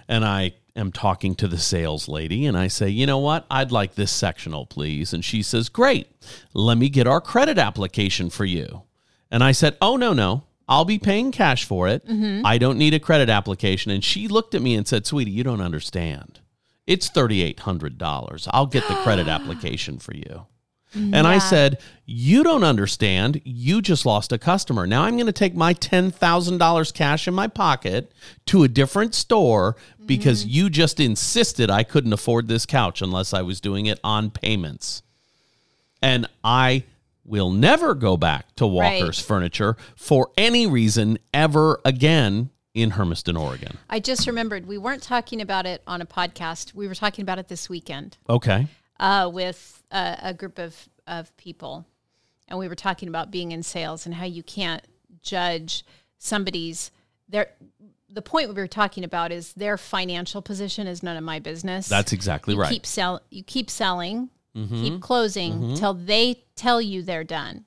And 0.06 0.24
I 0.24 0.52
am 0.76 0.92
talking 0.92 1.34
to 1.36 1.48
the 1.48 1.58
sales 1.58 2.06
lady 2.08 2.46
and 2.46 2.56
I 2.56 2.68
say, 2.68 2.88
you 2.88 3.06
know 3.06 3.18
what? 3.18 3.46
I'd 3.50 3.72
like 3.72 3.94
this 3.94 4.12
sectional, 4.12 4.66
please. 4.66 5.12
And 5.12 5.24
she 5.24 5.42
says, 5.42 5.68
great. 5.68 6.08
Let 6.52 6.78
me 6.78 6.88
get 6.88 7.06
our 7.06 7.20
credit 7.20 7.58
application 7.58 8.28
for 8.30 8.44
you. 8.44 8.82
And 9.30 9.42
I 9.42 9.52
said, 9.52 9.76
oh, 9.80 9.96
no, 9.96 10.12
no. 10.12 10.44
I'll 10.68 10.84
be 10.84 10.98
paying 10.98 11.30
cash 11.32 11.64
for 11.64 11.88
it. 11.88 12.06
Mm-hmm. 12.06 12.44
I 12.46 12.58
don't 12.58 12.78
need 12.78 12.94
a 12.94 12.98
credit 13.00 13.28
application. 13.28 13.90
And 13.90 14.02
she 14.04 14.28
looked 14.28 14.54
at 14.54 14.62
me 14.62 14.74
and 14.74 14.86
said, 14.86 15.06
sweetie, 15.06 15.30
you 15.30 15.42
don't 15.44 15.60
understand. 15.60 16.40
It's 16.86 17.08
$3,800. 17.10 18.48
I'll 18.50 18.66
get 18.66 18.86
the 18.88 18.94
credit 18.96 19.28
application 19.36 19.98
for 19.98 20.14
you. 20.14 20.46
And 20.94 21.26
I 21.26 21.38
said, 21.38 21.80
You 22.06 22.42
don't 22.42 22.64
understand. 22.64 23.40
You 23.44 23.82
just 23.82 24.06
lost 24.06 24.32
a 24.32 24.38
customer. 24.38 24.86
Now 24.86 25.02
I'm 25.02 25.14
going 25.14 25.26
to 25.26 25.32
take 25.32 25.54
my 25.54 25.74
$10,000 25.74 26.94
cash 26.94 27.28
in 27.28 27.34
my 27.34 27.48
pocket 27.48 28.12
to 28.46 28.62
a 28.62 28.68
different 28.68 29.14
store 29.14 29.76
because 30.06 30.42
mm-hmm. 30.42 30.50
you 30.50 30.70
just 30.70 31.00
insisted 31.00 31.70
I 31.70 31.82
couldn't 31.82 32.12
afford 32.12 32.48
this 32.48 32.66
couch 32.66 33.02
unless 33.02 33.34
I 33.34 33.42
was 33.42 33.60
doing 33.60 33.86
it 33.86 33.98
on 34.04 34.30
payments. 34.30 35.02
And 36.02 36.28
I 36.42 36.84
will 37.24 37.50
never 37.50 37.94
go 37.94 38.16
back 38.16 38.54
to 38.56 38.66
Walker's 38.66 39.18
Furniture 39.18 39.76
for 39.96 40.30
any 40.36 40.66
reason 40.66 41.18
ever 41.32 41.80
again 41.84 42.50
in 42.74 42.90
Hermiston, 42.90 43.36
Oregon. 43.36 43.78
I 43.88 44.00
just 44.00 44.26
remembered 44.26 44.66
we 44.66 44.78
weren't 44.78 45.02
talking 45.02 45.40
about 45.40 45.64
it 45.64 45.82
on 45.86 46.02
a 46.02 46.06
podcast. 46.06 46.74
We 46.74 46.88
were 46.88 46.94
talking 46.94 47.22
about 47.22 47.38
it 47.38 47.48
this 47.48 47.68
weekend 47.68 48.18
Okay. 48.28 48.66
Uh, 49.00 49.30
with 49.32 49.82
a, 49.90 50.18
a 50.22 50.34
group 50.34 50.58
of, 50.58 50.88
of 51.06 51.36
people. 51.36 51.84
And 52.48 52.58
we 52.58 52.68
were 52.68 52.74
talking 52.74 53.08
about 53.08 53.30
being 53.30 53.52
in 53.52 53.62
sales 53.62 54.06
and 54.06 54.14
how 54.14 54.26
you 54.26 54.42
can't 54.42 54.82
judge 55.22 55.84
somebody's 56.18 56.90
their 57.28 57.48
the 58.10 58.22
point 58.22 58.48
we 58.48 58.54
were 58.54 58.66
talking 58.68 59.02
about 59.02 59.32
is 59.32 59.54
their 59.54 59.76
financial 59.76 60.40
position 60.42 60.86
is 60.86 61.02
none 61.02 61.16
of 61.16 61.24
my 61.24 61.38
business. 61.40 61.88
That's 61.88 62.12
exactly 62.12 62.54
you 62.54 62.60
right. 62.60 62.70
keep 62.70 62.86
sell 62.86 63.20
you 63.30 63.42
keep 63.42 63.70
selling, 63.70 64.30
Mm-hmm. 64.54 64.82
keep 64.82 65.00
closing 65.00 65.74
till 65.74 65.94
they 65.94 66.44
tell 66.54 66.80
you 66.80 67.02
they're 67.02 67.24
done. 67.24 67.64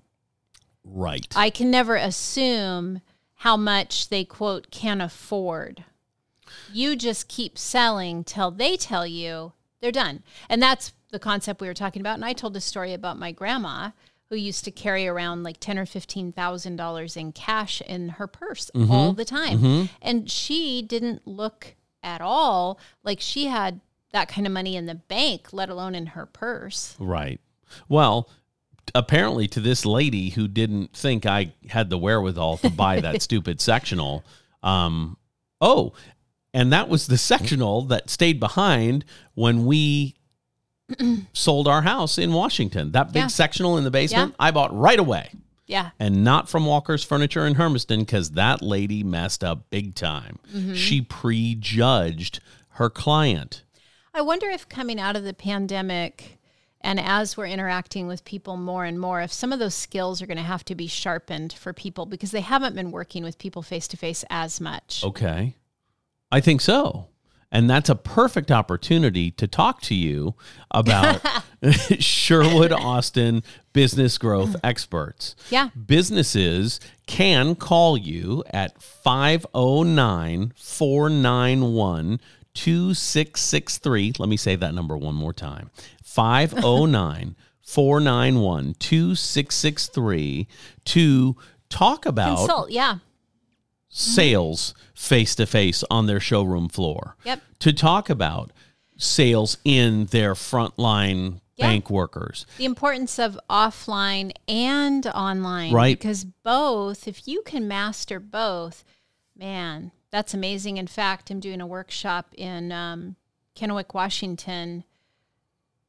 right. 0.86 1.28
I 1.36 1.50
can 1.50 1.70
never 1.70 1.96
assume 1.98 3.02
how 3.34 3.58
much 3.58 4.08
they 4.08 4.24
quote 4.24 4.72
can 4.72 5.02
afford. 5.02 5.84
You 6.72 6.96
just 6.96 7.28
keep 7.28 7.58
selling 7.58 8.24
till 8.24 8.52
they 8.52 8.78
tell 8.78 9.06
you 9.06 9.52
they're 9.82 9.92
done. 9.92 10.24
And 10.50 10.62
that's 10.62 10.94
the 11.12 11.20
concept 11.20 11.62
we 11.62 11.68
were 11.68 11.74
talking 11.74 12.02
about. 12.02 12.16
And 12.16 12.26
I 12.26 12.34
told 12.34 12.56
a 12.56 12.62
story 12.62 12.94
about 12.94 13.18
my 13.18 13.32
grandma 13.32 13.92
who 14.30 14.36
used 14.36 14.66
to 14.66 14.72
carry 14.72 15.08
around 15.08 15.44
like 15.44 15.58
ten 15.60 15.78
or 15.80 15.86
fifteen 15.86 16.32
thousand 16.32 16.76
dollars 16.76 17.16
in 17.16 17.32
cash 17.32 17.82
in 17.82 18.10
her 18.10 18.28
purse 18.28 18.70
all 18.90 19.14
the 19.14 19.26
time. 19.26 19.90
And 20.02 20.30
she 20.30 20.82
didn't 20.82 21.26
look 21.26 21.76
at 22.04 22.22
all 22.22 22.80
like 23.04 23.20
she 23.22 23.46
had 23.46 23.80
that 24.12 24.28
kind 24.28 24.48
of 24.48 24.54
money 24.54 24.76
in 24.76 24.86
the 24.86 24.96
bank, 24.96 25.54
let 25.54 25.70
alone 25.70 25.96
in 25.96 26.08
her 26.08 26.26
purse. 26.26 26.96
Right. 27.00 27.40
Well, 27.90 28.30
apparently 28.96 29.48
to 29.50 29.60
this 29.60 29.86
lady 29.86 30.30
who 30.32 30.48
didn't 30.48 30.94
think 30.94 31.26
I 31.26 31.54
had 31.70 31.90
the 31.90 31.98
wherewithal 31.98 32.58
to 32.58 32.70
buy 32.70 33.00
that 33.02 33.22
stupid 33.22 33.62
sectional. 33.62 34.24
Um, 34.64 35.18
oh, 35.62 35.94
and 36.54 36.72
that 36.74 36.90
was 36.90 37.08
the 37.08 37.18
sectional 37.18 37.84
that 37.84 38.10
stayed 38.10 38.40
behind 38.40 39.06
when 39.36 39.66
we 39.66 40.16
sold 41.34 41.68
our 41.68 41.82
house 41.82 42.18
in 42.18 42.34
Washington. 42.34 42.92
That 42.92 43.12
big 43.12 43.24
Yeah. 43.24 43.28
sectional 43.28 43.78
in 43.78 43.84
the 43.84 43.92
basement, 43.92 44.36
I 44.40 44.52
bought 44.52 44.78
right 44.78 45.00
away. 45.00 45.32
Yeah. 45.66 45.90
And 46.00 46.24
not 46.24 46.48
from 46.48 46.66
Walker's 46.66 47.04
Furniture 47.04 47.46
in 47.46 47.56
Hermiston 47.56 48.00
because 48.02 48.32
that 48.32 48.62
lady 48.62 49.04
messed 49.04 49.44
up 49.44 49.70
big 49.70 49.96
time. 49.96 50.40
Mm-hmm. 50.56 50.76
She 50.76 51.02
prejudged 51.02 52.40
her 52.72 52.90
client. 52.90 53.64
I 54.14 54.22
wonder 54.22 54.50
if 54.50 54.70
coming 54.70 55.00
out 55.00 55.16
of 55.16 55.24
the 55.24 55.34
pandemic 55.34 56.38
and 56.82 57.00
as 57.00 57.36
we're 57.36 57.48
interacting 57.48 58.08
with 58.08 58.24
people 58.24 58.56
more 58.56 58.86
and 58.86 59.00
more, 59.00 59.22
if 59.22 59.34
some 59.34 59.52
of 59.52 59.60
those 59.60 59.76
skills 59.76 60.22
are 60.22 60.28
going 60.28 60.38
to 60.38 60.44
have 60.44 60.64
to 60.66 60.76
be 60.76 60.88
sharpened 60.88 61.52
for 61.54 61.74
people 61.74 62.06
because 62.06 62.32
they 62.32 62.42
haven't 62.42 62.76
been 62.76 62.92
working 62.92 63.24
with 63.24 63.38
people 63.40 63.62
face 63.62 63.88
to 63.90 63.98
face 63.98 64.24
as 64.30 64.62
much. 64.62 65.04
Okay. 65.04 65.56
I 66.32 66.40
think 66.40 66.62
so. 66.62 67.08
And 67.52 67.70
that's 67.70 67.90
a 67.90 67.96
perfect 67.96 68.52
opportunity 68.52 69.32
to 69.32 69.48
talk 69.48 69.82
to 69.84 69.96
you 69.96 70.36
about 70.72 71.22
Sherwood 72.00 72.74
Austin 72.74 73.42
business 73.72 74.18
growth 74.18 74.50
mm-hmm. 74.50 74.66
experts. 74.66 75.36
Yeah. 75.50 75.70
Businesses 75.86 76.80
can 77.06 77.56
call 77.56 77.98
you 77.98 78.44
at 78.50 78.82
509 78.82 80.54
491 80.58 82.20
2663. 82.54 84.14
Let 84.20 84.30
me 84.30 84.38
say 84.38 84.56
that 84.56 84.74
number 84.74 84.98
one 84.98 85.16
more 85.16 85.34
time 85.34 85.70
509 86.04 87.36
491 87.62 88.74
2663 88.80 90.48
to 90.86 91.36
talk 91.70 92.06
about 92.06 92.38
Consult. 92.38 92.72
Yeah. 92.72 92.98
Sales 93.98 94.76
face 94.94 95.34
to 95.36 95.46
face 95.46 95.84
on 95.90 96.06
their 96.06 96.20
showroom 96.20 96.70
floor. 96.70 97.16
Yep. 97.24 97.42
To 97.60 97.74
talk 97.74 98.10
about 98.10 98.52
sales 98.96 99.58
in 99.66 100.06
their 100.08 100.34
frontline 100.36 101.42
Yeah. 101.56 101.68
bank 101.68 101.90
workers. 101.90 102.46
The 102.58 102.66
importance 102.66 103.18
of 103.18 103.40
offline 103.50 104.32
and 104.48 105.08
online. 105.08 105.74
Right. 105.74 105.98
Because 105.98 106.26
both, 106.26 107.08
if 107.08 107.28
you 107.28 107.42
can 107.44 107.68
master 107.68 108.20
both, 108.20 108.84
man, 109.36 109.92
that's 110.12 110.34
amazing. 110.36 110.78
In 110.78 110.88
fact, 110.88 111.32
I'm 111.32 111.40
doing 111.40 111.60
a 111.60 111.68
workshop 111.68 112.28
in 112.38 112.72
um, 112.72 113.16
Kennewick, 113.56 113.96
Washington 113.96 114.84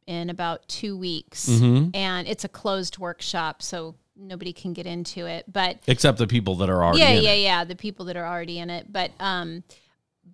in 0.06 0.30
about 0.30 0.66
two 0.68 0.96
weeks. 0.96 1.46
Mm-hmm. 1.46 1.90
And 1.94 2.26
it's 2.26 2.44
a 2.44 2.48
closed 2.48 2.96
workshop, 2.96 3.61
so 3.62 3.96
nobody 4.19 4.53
can 4.53 4.73
get 4.73 4.87
into 4.87 5.27
it. 5.27 5.45
But 5.51 5.79
Except 5.87 6.19
the 6.19 6.27
people 6.27 6.57
that 6.57 6.69
are 6.69 6.83
already 6.83 7.01
yeah, 7.01 7.09
in 7.11 7.23
yeah, 7.25 7.31
it. 7.33 7.43
yeah, 7.43 7.64
the 7.64 7.77
people 7.77 8.07
that 8.07 8.16
are 8.16 8.27
already 8.27 8.59
in 8.59 8.71
it. 8.71 8.93
But 8.93 9.12
um, 9.21 9.62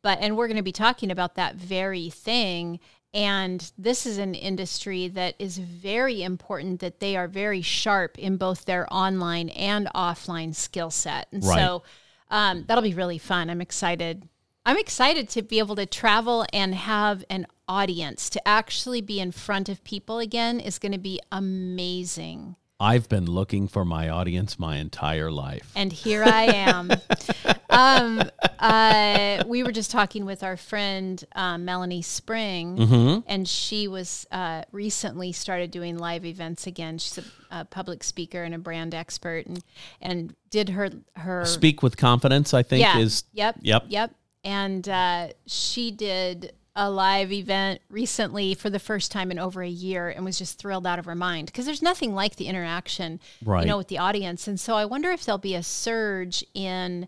but 0.03 0.19
and 0.21 0.37
we're 0.37 0.49
going 0.49 0.57
to 0.57 0.63
be 0.63 0.73
talking 0.73 1.11
about 1.11 1.35
that 1.37 1.57
very 1.57 2.11
thing. 2.11 2.81
And 3.13 3.71
this 3.79 4.07
is 4.07 4.19
an 4.19 4.35
industry 4.35 5.07
that 5.09 5.37
is 5.39 5.59
very 5.59 6.25
important 6.25 6.81
that 6.81 6.99
they 6.99 7.17
are 7.17 7.29
very 7.29 7.63
sharp 7.63 8.19
in 8.19 8.37
both 8.39 8.65
their 8.65 8.93
online 8.93 9.51
and 9.51 9.87
offline 9.95 10.53
skill 10.53 10.91
set. 10.91 11.29
And 11.31 11.45
Right. 11.45 11.59
so 11.59 11.85
um, 12.29 12.65
that'll 12.67 12.83
be 12.83 12.93
really 12.95 13.19
fun. 13.19 13.51
I'm 13.51 13.61
excited. 13.61 14.29
I'm 14.67 14.79
excited 14.79 15.29
to 15.29 15.43
be 15.43 15.61
able 15.61 15.77
to 15.77 15.87
travel 15.87 16.45
and 16.53 16.75
have 16.75 17.23
an 17.31 17.47
audience 17.69 18.29
to 18.31 18.49
actually 18.49 19.01
be 19.01 19.21
in 19.21 19.31
front 19.31 19.69
of 19.69 19.85
people 19.85 20.19
again 20.19 20.59
is 20.59 20.81
going 20.81 20.91
to 20.93 20.99
be 20.99 21.21
amazing. 21.31 22.57
I've 22.81 23.09
been 23.09 23.27
looking 23.27 23.69
for 23.69 23.85
my 23.85 24.09
audience 24.09 24.59
my 24.59 24.79
entire 24.79 25.31
life. 25.31 25.71
and 25.77 25.93
here 25.93 26.25
I 26.25 26.45
am. 26.45 26.91
um, 27.71 28.23
uh, 28.59 29.45
we 29.47 29.63
were 29.63 29.71
just 29.71 29.91
talking 29.93 30.25
with 30.25 30.43
our 30.43 30.57
friend 30.57 31.23
um, 31.37 31.65
Melanie 31.65 32.03
Spring, 32.03 32.77
Mm-hmm. 32.77 33.21
and 33.27 33.47
she 33.49 33.87
was 33.87 34.27
uh, 34.33 34.63
recently 34.73 35.31
started 35.33 35.71
doing 35.71 35.99
live 35.99 36.25
events 36.25 36.67
again. 36.67 36.99
She's 36.99 37.19
a, 37.19 37.25
a 37.61 37.65
public 37.65 38.03
speaker 38.03 38.43
and 38.43 38.55
a 38.55 38.59
brand 38.59 38.95
expert, 38.95 39.47
and 39.47 39.63
and 40.01 40.35
did 40.51 40.71
her 40.71 40.91
her 41.17 41.45
Speak 41.45 41.83
with 41.83 41.97
confidence, 41.97 42.53
I 42.55 42.63
think, 42.65 42.83
yeah 42.83 42.99
is 42.99 43.25
yep 43.33 43.57
Yep. 43.61 43.85
yep, 43.89 44.15
and 44.43 44.89
uh, 44.89 45.29
she 45.47 45.91
did 45.93 46.53
a 46.77 46.91
live 46.91 47.31
event 47.33 47.81
recently 47.89 48.55
for 48.55 48.69
the 48.69 48.79
first 48.81 49.13
time 49.13 49.31
in 49.31 49.39
over 49.39 49.63
a 49.63 49.69
year 49.69 50.09
and 50.09 50.25
was 50.25 50.37
just 50.39 50.59
thrilled 50.59 50.87
out 50.87 50.99
of 50.99 51.05
her 51.05 51.15
mind 51.15 51.47
because 51.47 51.67
there's 51.67 51.83
nothing 51.83 52.15
like 52.15 52.35
the 52.37 52.47
interaction 52.49 53.21
Right. 53.45 53.61
you 53.63 53.69
know 53.69 53.77
with 53.77 53.87
the 53.89 53.99
audience 53.99 54.49
and 54.49 54.59
so 54.59 54.75
i 54.75 54.85
wonder 54.85 55.11
if 55.13 55.25
there'll 55.25 55.39
be 55.39 55.55
a 55.55 55.63
surge 55.63 56.43
in 56.53 57.07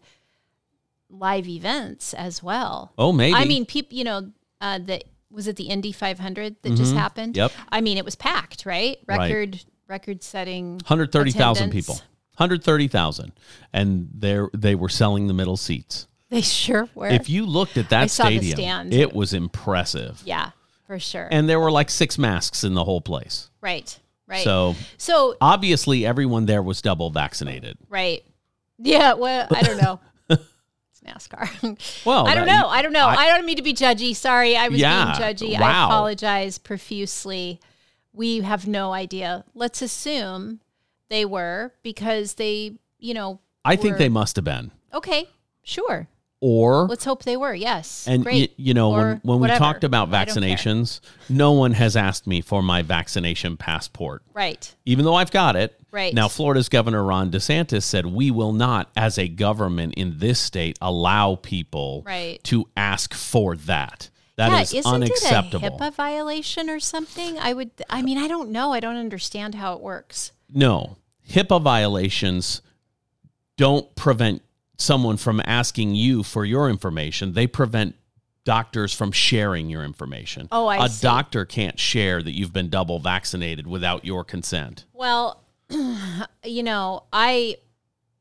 live 1.10 1.48
events 1.48 2.14
as 2.14 2.42
well 2.42 2.92
Oh, 2.98 3.12
maybe. 3.12 3.34
i 3.34 3.44
mean 3.44 3.66
people 3.66 3.96
you 3.98 4.04
know 4.04 4.30
uh 4.60 4.78
the 4.78 5.02
was 5.30 5.46
it 5.48 5.56
the 5.56 5.64
indy 5.64 5.90
500 5.92 6.56
that 6.62 6.74
just 6.76 6.94
happened 6.94 7.34
Mm-hmm. 7.34 7.40
Yep. 7.40 7.52
i 7.70 7.80
mean 7.80 7.98
it 7.98 8.04
was 8.04 8.14
packed 8.14 8.66
right 8.66 8.98
Right. 9.06 9.18
record 9.32 9.64
record 9.88 10.22
setting 10.22 10.74
130,000 10.74 11.70
people. 11.70 11.94
130,000 12.36 13.32
and 13.72 14.08
they 14.16 14.38
they 14.52 14.74
were 14.74 14.88
selling 14.88 15.26
the 15.26 15.34
middle 15.34 15.56
seats. 15.56 16.06
they 16.30 16.40
sure 16.42 16.88
were 16.94 17.08
If 17.08 17.28
you 17.28 17.46
looked 17.46 17.76
at 17.76 17.88
that 17.90 18.02
I 18.02 18.06
stadium, 18.06 18.92
it 18.92 19.12
was 19.14 19.32
impressive. 19.32 20.20
yeah 20.24 20.50
for 20.86 20.98
sure 20.98 21.28
And 21.30 21.48
there 21.48 21.58
were 21.60 21.70
like 21.70 21.90
six 21.90 22.18
masks 22.18 22.64
in 22.64 22.74
the 22.74 22.84
whole 22.84 23.00
place. 23.00 23.50
right 23.60 23.98
right 24.26 24.44
So 24.44 24.74
so 24.98 25.36
obviously 25.40 26.04
everyone 26.06 26.46
there 26.46 26.62
was 26.62 26.82
double 26.82 27.10
vaccinated. 27.10 27.78
Right. 27.88 28.24
Yeah. 28.78 29.14
Well, 29.14 29.46
I 29.50 29.62
don't 29.62 29.78
know. 29.80 30.00
it's 30.30 31.00
NASCAR. 31.06 31.78
Well, 32.04 32.26
I 32.26 32.34
don't 32.34 32.46
know. 32.46 32.68
I 32.68 32.82
don't 32.82 32.92
know. 32.92 33.06
I, 33.06 33.28
don't 33.28 33.46
mean 33.46 33.56
to 33.56 33.62
be 33.62 33.72
judgy. 33.72 34.14
Sorry, 34.14 34.54
I 34.56 34.68
was 34.68 34.78
Yeah. 34.78 35.16
being 35.16 35.34
judgy. 35.34 35.58
I 35.58 35.84
apologize 35.86 36.58
profusely. 36.58 37.58
We 38.12 38.40
have 38.40 38.66
no 38.66 38.92
idea. 38.92 39.44
Let's 39.54 39.80
assume 39.80 40.60
they 41.08 41.24
were 41.24 41.72
because 41.82 42.34
they, 42.34 42.72
you 42.98 43.14
know. 43.14 43.40
I 43.64 43.76
think 43.76 43.96
they 43.96 44.08
must 44.10 44.36
have 44.36 44.44
been. 44.44 44.72
Okay. 44.92 45.28
Sure. 45.62 46.06
Or 46.40 46.86
Let's 46.86 47.04
hope 47.04 47.22
they 47.22 47.36
were. 47.36 47.54
Yes. 47.54 48.06
and 48.06 48.22
y- 48.24 48.48
you 48.56 48.74
know 48.74 48.90
when 48.90 49.00
Or 49.00 49.20
when 49.22 49.38
we 49.38 49.40
whatever. 49.42 49.58
talked 49.58 49.84
about 49.84 50.12
I 50.12 50.24
don't 50.26 50.34
care. 50.34 50.42
vaccinations, 50.56 51.00
no 51.30 51.52
one 51.52 51.72
has 51.72 51.96
asked 51.96 52.26
me 52.26 52.42
for 52.42 52.62
my 52.62 52.82
vaccination 52.82 53.56
passport. 53.56 54.22
Right. 54.34 54.74
Even 54.84 55.04
though 55.06 55.14
I've 55.14 55.30
got 55.30 55.56
it. 55.56 55.80
Right. 55.90 56.12
Now 56.12 56.28
Florida's 56.28 56.68
Governor 56.68 57.02
Ron 57.02 57.30
DeSantis 57.30 57.84
said 57.84 58.04
we 58.04 58.30
will 58.30 58.52
not 58.52 58.90
as 58.94 59.16
a 59.18 59.28
government 59.28 59.94
in 59.94 60.18
this 60.18 60.38
state 60.38 60.76
allow 60.82 61.36
people 61.36 62.02
Right. 62.04 62.38
to 62.44 62.68
ask 62.76 63.14
for 63.14 63.56
that. 63.56 64.10
That 64.36 64.50
yeah, 64.50 64.60
is 64.60 64.74
isn't 64.74 64.92
unacceptable. 64.94 65.64
it 65.66 65.72
a 65.72 65.76
HIPAA 65.76 65.94
violation 65.94 66.68
or 66.68 66.78
something? 66.80 67.38
I 67.38 67.54
would. 67.54 67.70
I 67.88 68.02
mean, 68.02 68.18
I 68.18 68.28
don't 68.28 68.50
know. 68.50 68.74
I 68.74 68.80
don't 68.80 68.96
understand 68.96 69.54
how 69.54 69.72
it 69.72 69.80
works. 69.80 70.32
No, 70.52 70.98
HIPAA 71.30 71.62
violations 71.62 72.60
don't 73.56 73.94
prevent 73.96 74.42
someone 74.76 75.16
from 75.16 75.40
asking 75.44 75.94
you 75.94 76.22
for 76.22 76.44
your 76.44 76.68
information. 76.68 77.32
They 77.32 77.46
prevent 77.46 77.94
doctors 78.44 78.94
from 78.94 79.10
sharing 79.12 79.68
your 79.68 79.84
information. 79.84 80.48
Oh, 80.52 80.66
I 80.66 80.84
A 80.84 80.88
see. 80.88 81.02
doctor 81.02 81.44
can't 81.44 81.78
share 81.78 82.22
that 82.22 82.32
you've 82.32 82.52
been 82.52 82.68
double 82.70 82.98
vaccinated 82.98 83.66
without 83.66 84.04
your 84.04 84.24
consent. 84.24 84.84
Well, 84.92 85.42
you 86.44 86.62
know, 86.62 87.04
I 87.12 87.56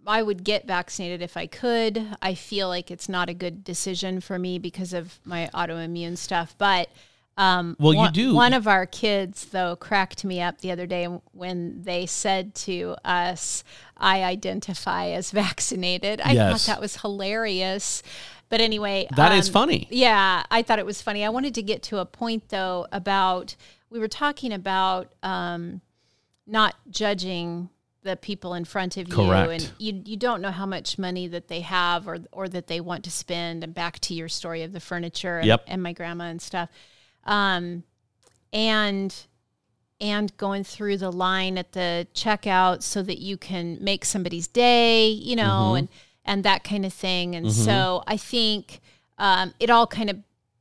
I 0.08 0.22
would 0.22 0.44
get 0.44 0.68
vaccinated 0.68 1.22
if 1.22 1.36
I 1.38 1.48
could. 1.48 2.16
I 2.22 2.36
feel 2.36 2.68
like 2.68 2.92
it's 2.92 3.10
not 3.10 3.30
a 3.30 3.34
good 3.34 3.64
decision 3.64 4.20
for 4.22 4.38
me 4.38 4.60
because 4.60 4.94
of 4.94 5.20
my 5.26 5.50
autoimmune 5.54 6.18
stuff, 6.18 6.56
but 6.58 6.90
um, 7.38 7.76
Well, 7.80 7.94
you 7.94 7.98
one, 8.00 8.14
do- 8.14 8.34
One 8.36 8.54
of 8.54 8.68
our 8.68 8.86
kids, 8.86 9.46
though, 9.46 9.76
cracked 9.76 10.24
me 10.24 10.42
up 10.42 10.62
the 10.62 10.72
other 10.72 10.86
day 10.88 11.06
when 11.34 11.82
they 11.84 12.06
said 12.06 12.56
to 12.56 12.96
us, 13.04 13.64
"I 13.98 14.24
identify 14.24 15.08
as 15.10 15.32
vaccinated." 15.44 16.22
I 16.22 16.32
Yes. 16.34 16.66
thought 16.66 16.74
that 16.74 16.82
was 16.82 16.98
hilarious. 17.02 18.02
But 18.48 18.62
anyway, 18.62 19.08
That 19.16 19.32
is 19.34 19.48
um, 19.50 19.54
funny. 19.54 19.88
yeah, 19.90 20.44
I 20.52 20.62
thought 20.62 20.78
it 20.80 20.86
was 20.86 21.02
funny. 21.02 21.26
I 21.26 21.30
wanted 21.30 21.56
to 21.56 21.64
get 21.64 21.82
to 21.84 21.98
a 21.98 22.06
point 22.06 22.50
though 22.50 22.86
about 22.92 23.56
we 23.90 24.00
were 24.00 24.08
talking 24.08 24.54
about 24.54 25.12
um, 25.24 25.82
not 26.46 26.76
judging 26.90 27.70
the 28.04 28.16
people 28.16 28.54
in 28.54 28.64
front 28.66 28.98
of 28.98 29.08
you 29.08 29.16
Correct. 29.16 29.52
and 29.52 29.72
you 29.80 30.00
you 30.06 30.16
don't 30.16 30.40
know 30.42 30.52
how 30.52 30.68
much 30.68 31.00
money 31.00 31.28
that 31.28 31.48
they 31.48 31.62
have 31.62 32.08
or 32.08 32.20
or 32.32 32.48
that 32.48 32.68
they 32.68 32.80
want 32.80 33.04
to 33.06 33.10
spend 33.12 33.64
and 33.64 33.74
back 33.74 33.98
to 34.02 34.14
your 34.14 34.30
story 34.30 34.62
of 34.62 34.74
the 34.74 34.80
furniture 34.80 35.40
and, 35.40 35.48
Yep. 35.48 35.64
and 35.68 35.82
my 35.82 35.92
grandma 35.92 36.26
and 36.26 36.40
stuff 36.40 36.70
um 37.26 37.84
and 38.54 39.16
and 40.02 40.36
going 40.38 40.64
through 40.64 40.98
the 40.98 41.12
line 41.12 41.58
at 41.58 41.72
the 41.72 42.06
checkout 42.14 42.84
so 42.84 43.02
that 43.02 43.18
you 43.20 43.38
can 43.38 43.78
make 43.82 44.06
somebody's 44.06 44.48
day 44.48 45.08
you 45.08 45.36
know 45.36 45.44
Mm-hmm. 45.44 45.78
and 45.78 45.90
and 46.28 46.44
that 46.44 46.64
kind 46.64 46.86
of 46.86 46.94
thing 46.94 47.36
and 47.36 47.52
so 47.52 48.04
i 48.08 48.18
think 48.18 48.82
um, 49.18 49.54
it 49.60 49.70
all 49.70 49.88
kind 49.88 50.10
of 50.10 50.18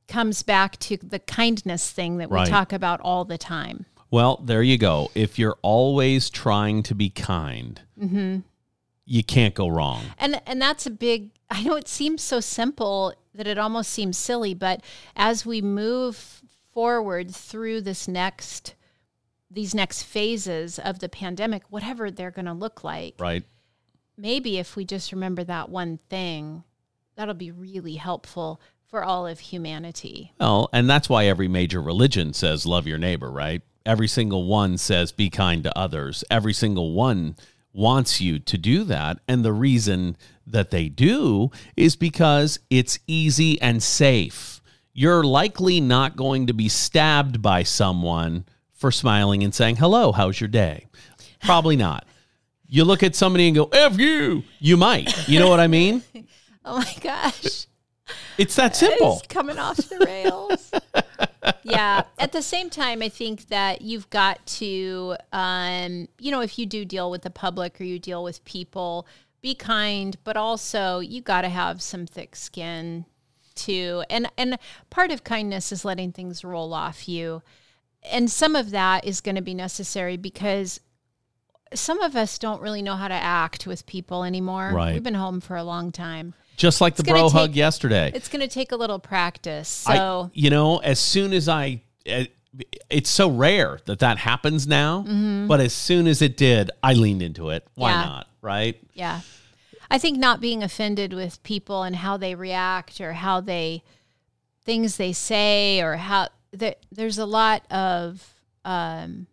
comes 0.07 0.43
back 0.43 0.79
to 0.79 0.97
the 0.99 1.19
kindness 1.19 1.91
thing 1.91 2.19
that 2.19 2.31
we 2.31 2.37
Right. 2.37 2.47
talk 2.49 2.73
about 2.73 3.01
all 3.01 3.25
the 3.25 3.39
time 3.39 3.87
Well, 4.11 4.37
there 4.45 4.63
you 4.63 4.79
go. 4.79 5.11
If 5.17 5.39
you're 5.41 5.57
always 5.63 6.31
trying 6.31 6.83
to 6.85 6.95
be 6.95 7.09
kind, 7.11 7.81
you 9.07 9.25
can't 9.25 9.55
go 9.55 9.67
wrong. 9.69 10.03
and 10.19 10.41
and 10.47 10.61
that's 10.63 10.87
a 10.87 10.91
big 10.91 11.31
i 11.51 11.63
know 11.65 11.75
it 11.77 11.89
seems 11.89 12.23
so 12.23 12.39
simple 12.41 13.13
that 13.35 13.47
it 13.47 13.59
almost 13.59 13.91
seems 13.91 14.17
silly 14.17 14.55
but 14.55 14.83
as 15.17 15.45
we 15.45 15.61
move 15.63 16.43
forward 16.75 17.35
through 17.35 17.81
this 17.81 18.07
next 18.09 18.75
these 19.51 19.75
next 19.75 20.03
phases 20.03 20.79
of 20.81 20.99
the 20.99 21.09
pandemic 21.09 21.63
whatever 21.71 22.11
they're 22.11 22.31
going 22.31 22.45
to 22.45 22.53
look 22.53 22.83
like 22.85 23.15
Right. 23.19 23.45
maybe 24.19 24.59
if 24.59 24.77
we 24.77 24.85
just 24.85 25.13
remember 25.13 25.45
that 25.45 25.69
one 25.71 25.99
thing 26.11 26.65
that'll 27.17 27.35
be 27.35 27.51
really 27.53 27.95
helpful 27.95 28.61
for 28.89 29.05
all 29.05 29.27
of 29.27 29.39
humanity 29.41 30.33
Well, 30.41 30.69
and 30.73 30.91
that's 30.91 31.09
why 31.09 31.27
every 31.27 31.49
major 31.49 31.81
religion 31.81 32.33
says 32.33 32.67
love 32.67 32.87
your 32.87 32.99
neighbor, 32.99 33.31
right? 33.31 33.63
Every 33.87 34.09
single 34.09 34.45
one 34.47 34.79
says 34.79 35.13
be 35.13 35.29
kind 35.31 35.63
to 35.65 35.79
others. 35.79 36.25
Every 36.31 36.53
single 36.55 36.93
one 36.93 37.37
wants 37.73 38.21
you 38.21 38.39
to 38.39 38.57
do 38.57 38.83
that. 38.85 39.19
And 39.29 39.45
the 39.45 39.53
reason 39.53 40.17
that 40.47 40.71
they 40.71 40.89
do 40.89 41.51
is 41.77 41.97
because 41.97 42.61
it's 42.71 42.99
easy 43.07 43.61
and 43.61 43.83
safe. 43.83 44.54
You're 44.97 45.25
likely 45.25 45.81
not 45.81 46.15
going 46.15 46.47
to 46.47 46.53
be 46.53 46.69
stabbed 46.69 47.43
by 47.43 47.65
someone 47.65 48.45
for 48.73 48.93
smiling 48.93 49.43
and 49.43 49.53
saying, 49.53 49.77
hello, 49.77 50.13
how's 50.13 50.41
your 50.41 50.49
day? 50.49 50.87
Probably 51.41 51.75
not. 51.75 52.07
You 52.69 52.85
look 52.85 53.03
at 53.03 53.17
somebody 53.17 53.49
and 53.49 53.57
go, 53.57 53.65
F 53.73 53.99
you. 53.99 54.45
You 54.61 54.77
might. 54.77 55.29
You 55.29 55.41
know 55.41 55.49
what 55.49 55.59
I 55.59 55.67
mean? 55.67 56.03
oh 56.65 56.79
my 56.79 56.95
gosh 57.01 57.67
It's 58.39 58.57
that 58.57 58.77
simple. 58.77 59.19
It's 59.19 59.27
coming 59.27 59.59
off 59.59 59.77
the 59.77 59.99
rails. 60.05 60.71
yeah. 61.63 62.05
At 62.19 62.33
the 62.33 62.43
same 62.43 62.71
time, 62.71 63.03
I 63.03 63.09
think 63.09 63.49
that 63.49 63.83
you've 63.83 64.09
got 64.11 64.45
to, 64.47 65.17
um, 65.33 66.09
you 66.19 66.31
know, 66.31 66.41
if 66.41 66.59
you 66.59 66.67
do 66.67 66.85
deal 66.85 67.11
with 67.11 67.23
the 67.23 67.31
public 67.31 67.81
or 67.81 67.85
you 67.85 67.99
deal 67.99 68.23
with 68.23 68.45
people, 68.45 69.07
be 69.41 69.55
kind, 69.55 70.17
but 70.25 70.37
also 70.37 71.01
you 71.01 71.21
got 71.21 71.43
to 71.43 71.49
have 71.49 71.83
some 71.83 72.07
thick 72.07 72.35
skin 72.35 73.07
too. 73.55 74.05
And 74.11 74.31
and 74.37 74.59
part 74.91 75.11
of 75.11 75.25
kindness 75.25 75.73
is 75.73 75.85
letting 75.85 76.13
things 76.13 76.45
roll 76.45 76.73
off 76.75 77.09
you, 77.09 77.43
and 78.11 78.31
some 78.31 78.55
of 78.57 78.71
that 78.71 79.05
is 79.05 79.21
going 79.21 79.37
to 79.37 79.43
be 79.43 79.55
necessary 79.55 80.17
because. 80.17 80.81
Some 81.73 82.01
of 82.03 82.15
us 82.15 82.39
don't 82.39 82.63
really 82.63 82.83
know 82.83 82.95
how 82.95 83.09
to 83.09 83.15
act 83.15 83.67
with 83.67 83.85
people 83.87 84.23
anymore. 84.23 84.71
Right. 84.73 84.93
We've 84.95 85.03
been 85.03 85.15
home 85.15 85.41
for 85.41 85.57
a 85.57 85.65
long 85.65 85.91
time. 85.91 86.35
Just 86.57 86.81
like 86.81 86.95
the 86.95 87.03
gonna 87.03 87.19
bro 87.19 87.29
take- 87.31 87.33
hug 87.37 87.55
yesterday. 87.57 88.13
It's 88.15 88.29
going 88.29 88.43
to 88.43 88.49
take 88.49 88.71
a 88.71 88.77
little 88.77 89.01
practice. 89.01 89.85
I- 89.85 89.97
So, 89.97 90.31
you 90.35 90.51
know, 90.51 90.77
as 90.79 91.01
soon 91.01 91.33
as 91.33 91.49
I, 91.49 91.81
uh, 92.09 92.25
it's 92.91 93.11
so 93.11 93.29
rare 93.29 93.81
that 93.87 93.99
that 94.01 94.19
happens 94.19 94.69
now. 94.69 95.03
But 95.49 95.59
as 95.59 95.73
soon 95.73 96.07
as 96.07 96.23
it 96.23 96.37
did, 96.37 96.71
I 96.81 96.93
leaned 96.93 97.23
into 97.23 97.51
it. 97.51 97.67
Why 97.75 97.91
Yeah. 97.91 98.05
not? 98.05 98.29
Right? 98.41 98.81
Yeah. 98.93 99.23
I 99.95 99.99
think 99.99 100.19
not 100.19 100.41
being 100.41 100.65
offended 100.65 101.13
with 101.13 101.41
people 101.45 101.85
and 101.85 101.95
how 101.95 102.17
they 102.17 102.35
react 102.35 103.01
or 103.01 103.13
how 103.13 103.41
they 103.41 103.85
things 104.65 104.97
they 104.97 105.13
say 105.13 105.81
or 105.81 105.95
how 105.95 106.31
there, 106.51 106.75
there's 106.91 107.19
a 107.19 107.25
lot 107.25 107.65
of 107.71 108.35
um, 108.65 109.29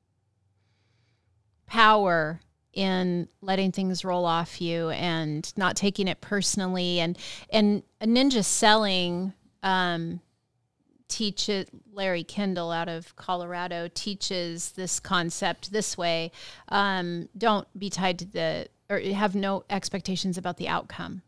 power 1.66 2.42
in 2.74 3.28
letting 3.42 3.72
things 3.72 4.06
roll 4.06 4.24
off 4.24 4.62
you 4.62 4.92
and 4.92 5.52
not 5.58 5.76
taking 5.76 6.08
it 6.08 6.22
personally 6.22 7.00
and 7.00 7.18
and 7.50 7.82
a 8.00 8.06
ninja 8.06 8.46
selling 8.46 9.34
um, 9.64 10.22
teaches 11.08 11.66
Larry 11.92 12.24
Kendall 12.24 12.72
out 12.72 12.88
of 12.88 13.16
Colorado 13.16 13.90
teaches 13.92 14.74
this 14.74 15.00
concept 15.00 15.72
this 15.72 15.98
way. 15.98 16.32
Um, 16.70 17.30
don't 17.36 17.68
be 17.78 17.90
tied 17.90 18.20
to 18.20 18.26
the 18.26 18.68
or 18.92 19.00
have 19.00 19.34
no 19.34 19.64
expectations 19.70 20.38
about 20.38 20.58
the 20.58 20.68
outcome. 20.68 21.22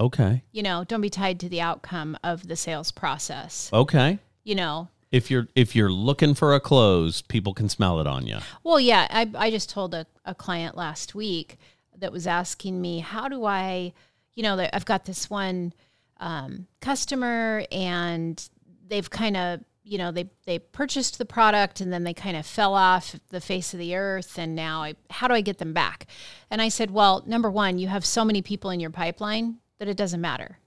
Okay. 0.00 0.42
You 0.52 0.62
know, 0.62 0.84
don't 0.84 1.00
be 1.00 1.10
tied 1.10 1.38
to 1.40 1.48
the 1.48 1.60
outcome 1.60 2.18
of 2.24 2.48
the 2.48 2.56
sales 2.56 2.90
process. 2.90 3.70
Okay. 3.72 4.18
You 4.42 4.54
know, 4.56 4.88
If 5.12 5.30
you're 5.30 5.46
if 5.54 5.76
you're 5.76 5.92
looking 5.92 6.34
for 6.34 6.54
a 6.54 6.60
close, 6.60 7.20
people 7.20 7.52
can 7.52 7.68
smell 7.68 8.00
it 8.00 8.06
on 8.06 8.26
you. 8.26 8.38
Well, 8.64 8.80
yeah, 8.80 9.06
I, 9.10 9.30
I 9.34 9.50
just 9.50 9.68
told 9.68 9.94
a, 9.94 10.06
a 10.24 10.34
client 10.34 10.74
last 10.76 11.14
week 11.14 11.58
that 11.98 12.10
was 12.10 12.26
asking 12.26 12.80
me, 12.80 13.00
how 13.00 13.28
do 13.28 13.44
I, 13.44 13.92
you 14.34 14.42
know, 14.42 14.66
I've 14.72 14.86
got 14.86 15.04
this 15.04 15.28
one 15.28 15.74
um, 16.18 16.66
customer 16.80 17.64
and 17.70 18.42
they've 18.88 19.10
kind 19.10 19.36
of, 19.36 19.60
you 19.84 19.98
know, 19.98 20.12
they, 20.12 20.30
they 20.46 20.58
purchased 20.58 21.18
the 21.18 21.24
product 21.24 21.80
and 21.80 21.92
then 21.92 22.04
they 22.04 22.14
kind 22.14 22.36
of 22.36 22.46
fell 22.46 22.74
off 22.74 23.16
the 23.30 23.40
face 23.40 23.72
of 23.74 23.80
the 23.80 23.96
earth. 23.96 24.38
And 24.38 24.54
now 24.54 24.82
I, 24.82 24.94
how 25.10 25.28
do 25.28 25.34
I 25.34 25.40
get 25.40 25.58
them 25.58 25.72
back? 25.72 26.06
And 26.50 26.62
I 26.62 26.68
said, 26.68 26.90
well, 26.90 27.22
number 27.26 27.50
one, 27.50 27.78
you 27.78 27.88
have 27.88 28.04
so 28.04 28.24
many 28.24 28.42
people 28.42 28.70
in 28.70 28.80
your 28.80 28.90
pipeline 28.90 29.58
that 29.78 29.88
it 29.88 29.96
doesn't 29.96 30.20
matter. 30.20 30.58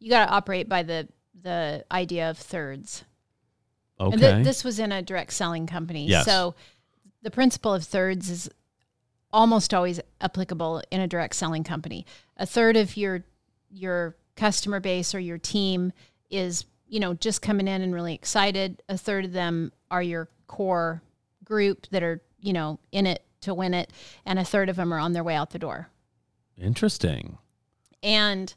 You 0.00 0.10
got 0.10 0.26
to 0.26 0.32
operate 0.32 0.68
by 0.68 0.82
the, 0.82 1.08
the 1.42 1.84
idea 1.92 2.30
of 2.30 2.38
thirds. 2.38 3.04
Okay. 4.00 4.12
And 4.12 4.20
th- 4.20 4.44
this 4.44 4.64
was 4.64 4.78
in 4.78 4.92
a 4.92 5.02
direct 5.02 5.32
selling 5.32 5.66
company. 5.66 6.06
Yes. 6.06 6.24
So 6.24 6.54
the 7.22 7.30
principle 7.30 7.74
of 7.74 7.84
thirds 7.84 8.30
is 8.30 8.48
almost 9.32 9.74
always 9.74 10.00
applicable 10.20 10.82
in 10.90 11.00
a 11.00 11.06
direct 11.06 11.34
selling 11.34 11.64
company. 11.64 12.06
A 12.36 12.46
third 12.46 12.76
of 12.76 12.96
your 12.96 13.24
your 13.70 14.16
customer 14.36 14.80
base 14.80 15.14
or 15.14 15.18
your 15.18 15.36
team 15.36 15.92
is, 16.30 16.64
you 16.88 17.00
know, 17.00 17.14
just 17.14 17.42
coming 17.42 17.68
in 17.68 17.82
and 17.82 17.94
really 17.94 18.14
excited. 18.14 18.82
A 18.88 18.96
third 18.98 19.24
of 19.24 19.32
them 19.32 19.72
are 19.90 20.02
your 20.02 20.28
core 20.46 21.02
group 21.44 21.86
that 21.90 22.02
are, 22.02 22.20
you 22.40 22.52
know, 22.52 22.78
in 22.92 23.06
it 23.06 23.22
to 23.42 23.54
win 23.54 23.74
it, 23.74 23.92
and 24.26 24.38
a 24.38 24.44
third 24.44 24.68
of 24.68 24.76
them 24.76 24.92
are 24.92 24.98
on 24.98 25.12
their 25.12 25.22
way 25.24 25.34
out 25.34 25.50
the 25.50 25.58
door. 25.58 25.88
Interesting. 26.60 27.38
And 28.02 28.52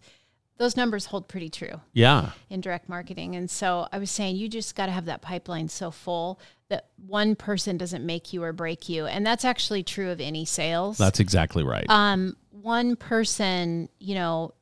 those 0.57 0.77
numbers 0.77 1.07
hold 1.07 1.27
pretty 1.27 1.49
true 1.49 1.81
Yeah. 1.93 2.31
in 2.49 2.61
direct 2.61 2.87
marketing. 2.87 3.35
And 3.35 3.49
so 3.49 3.87
I 3.91 3.97
was 3.97 4.11
saying, 4.11 4.35
you 4.35 4.47
just 4.47 4.75
got 4.75 4.85
to 4.87 4.91
have 4.91 5.05
that 5.05 5.21
pipeline 5.21 5.69
so 5.69 5.89
full 5.91 6.39
that 6.69 6.87
one 7.07 7.35
person 7.35 7.77
doesn't 7.77 8.05
make 8.05 8.31
you 8.31 8.43
or 8.43 8.53
break 8.53 8.87
you. 8.87 9.05
And 9.07 9.25
that's 9.25 9.43
actually 9.43 9.83
true 9.83 10.09
of 10.11 10.21
any 10.21 10.45
sales. 10.45 10.97
That's 10.97 11.19
exactly 11.19 11.63
right. 11.63 11.85
um, 11.89 12.37
one 12.51 12.95
person, 12.95 13.89
you 13.99 14.13
know, 14.15 14.53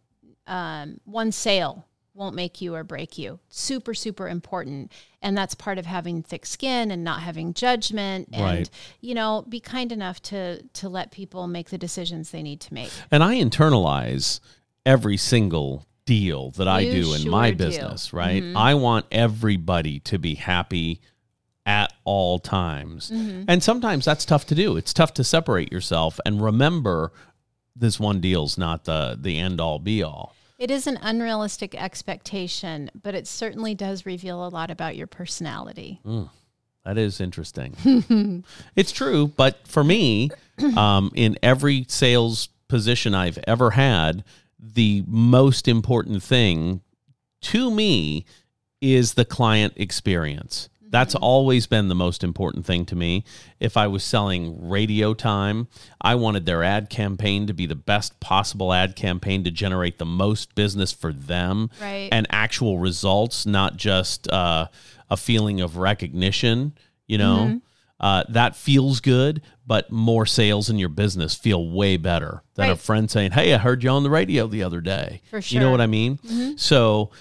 um, 0.48 1.00
one 1.04 1.32
sale 1.34 1.86
won't 2.20 2.36
make 2.36 2.60
you 2.60 2.76
or 2.76 2.84
break 2.84 3.18
you. 3.18 3.40
Super, 3.48 3.94
super 3.94 4.28
important. 4.28 4.92
And 5.22 5.38
that's 5.38 5.56
part 5.56 5.78
of 5.78 5.86
having 5.86 6.22
thick 6.22 6.46
skin 6.46 6.92
and 6.92 7.02
not 7.04 7.22
having 7.22 7.54
judgment 7.54 8.28
and, 8.34 8.42
Right. 8.42 8.70
you 9.00 9.16
know, 9.16 9.46
be 9.48 9.62
kind 9.62 9.92
enough 9.92 10.22
to, 10.24 10.62
to 10.62 10.90
let 10.90 11.12
people 11.12 11.48
make 11.48 11.70
the 11.70 11.78
decisions 11.78 12.32
they 12.32 12.44
need 12.44 12.60
to 12.62 12.74
make. 12.74 12.92
And 13.10 13.24
I 13.24 13.36
internalize 13.36 14.42
every 14.86 15.16
single 15.16 15.86
deal 16.06 16.52
that 16.52 16.68
I 16.68 16.82
You 16.82 17.04
do 17.04 17.14
in 17.14 17.22
sure 17.22 17.32
my 17.32 17.52
do. 17.52 17.56
Mm-hmm. 17.64 17.70
business, 17.70 18.14
right? 18.14 18.44
I 18.56 18.74
want 18.74 19.06
everybody 19.12 20.00
to 20.02 20.20
be 20.20 20.36
happy 20.36 21.00
at 21.66 21.94
all 22.04 22.38
times. 22.40 23.12
Mm-hmm. 23.12 23.44
And 23.48 23.64
sometimes 23.64 24.04
that's 24.04 24.26
tough 24.26 24.46
to 24.48 24.56
do. 24.56 24.76
It's 24.76 24.94
tough 24.94 25.14
to 25.14 25.24
separate 25.24 25.72
yourself 25.72 26.20
and 26.26 26.42
remember 26.42 27.14
this 27.76 27.98
one 27.98 28.20
deal's 28.20 28.58
not 28.58 28.84
the 28.84 29.18
the 29.20 29.38
end 29.38 29.62
all 29.62 29.80
be 29.80 30.04
all. 30.04 30.36
It 30.60 30.70
is 30.70 30.88
an 30.88 31.00
unrealistic 31.02 31.74
expectation, 31.74 32.92
but 33.02 33.16
it 33.16 33.28
certainly 33.28 33.74
does 33.74 34.06
reveal 34.06 34.46
a 34.46 34.50
lot 34.50 34.70
about 34.70 34.98
your 34.98 35.08
personality. 35.08 36.02
That 36.84 36.98
is 36.98 37.22
interesting. 37.22 38.44
it's 38.76 38.92
true, 38.92 39.28
but 39.28 39.66
for 39.66 39.86
me, 39.86 40.32
um, 40.76 41.12
in 41.16 41.38
every 41.42 41.86
sales 41.88 42.50
position 42.68 43.16
I've 43.16 43.40
ever 43.48 43.72
had, 43.72 44.26
the 44.60 45.04
most 45.08 45.70
important 45.70 46.22
thing 46.24 46.82
to 47.42 47.72
me 47.72 48.26
is 48.82 49.14
the 49.14 49.26
client 49.26 49.74
experience. 49.78 50.68
That's 50.92 51.14
always 51.16 51.68
been 51.68 51.88
the 51.88 51.96
most 51.96 52.24
important 52.24 52.66
thing 52.66 52.86
to 52.86 52.96
me. 52.96 53.24
If 53.60 53.78
I 53.78 53.88
was 53.88 54.04
selling 54.04 54.68
radio 54.70 55.14
time, 55.14 55.68
I 56.02 56.16
wanted 56.16 56.46
their 56.46 56.64
ad 56.64 56.90
campaign 56.90 57.46
to 57.48 57.54
be 57.54 57.66
the 57.68 57.76
best 57.76 58.20
possible 58.20 58.74
ad 58.74 58.96
campaign 58.96 59.44
to 59.44 59.52
generate 59.52 60.00
the 60.00 60.06
most 60.06 60.56
business 60.56 60.92
for 60.92 61.14
them 61.14 61.70
Right. 61.80 62.10
and 62.12 62.26
actual 62.32 62.80
results, 62.80 63.46
not 63.46 63.78
just 63.78 64.28
uh, 64.32 64.68
a 65.10 65.18
feeling 65.18 65.62
of 65.62 65.78
recognition. 65.78 66.74
You 67.08 67.18
know, 67.20 67.62
uh, 68.00 68.24
that 68.30 68.56
feels 68.56 69.00
good, 69.00 69.42
but 69.68 69.92
more 69.92 70.26
sales 70.26 70.70
in 70.70 70.78
your 70.80 70.90
business 70.90 71.36
feel 71.36 71.70
way 71.70 71.98
better 71.98 72.44
than 72.56 72.70
a 72.70 72.76
friend 72.76 73.10
saying, 73.12 73.32
"Hey, 73.32 73.54
I 73.54 73.58
heard 73.58 73.84
you 73.84 73.90
on 73.90 74.04
the 74.04 74.10
radio 74.10 74.48
the 74.48 74.64
other 74.64 74.80
day." 74.82 75.22
For 75.30 75.42
sure. 75.42 75.56
You 75.56 75.60
know 75.66 75.72
what 75.72 75.82
I 75.82 75.88
mean? 75.88 76.20
So 76.58 77.12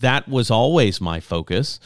that 0.00 0.28
was 0.28 0.50
always 0.50 1.00
my 1.00 1.20
focus. 1.20 1.80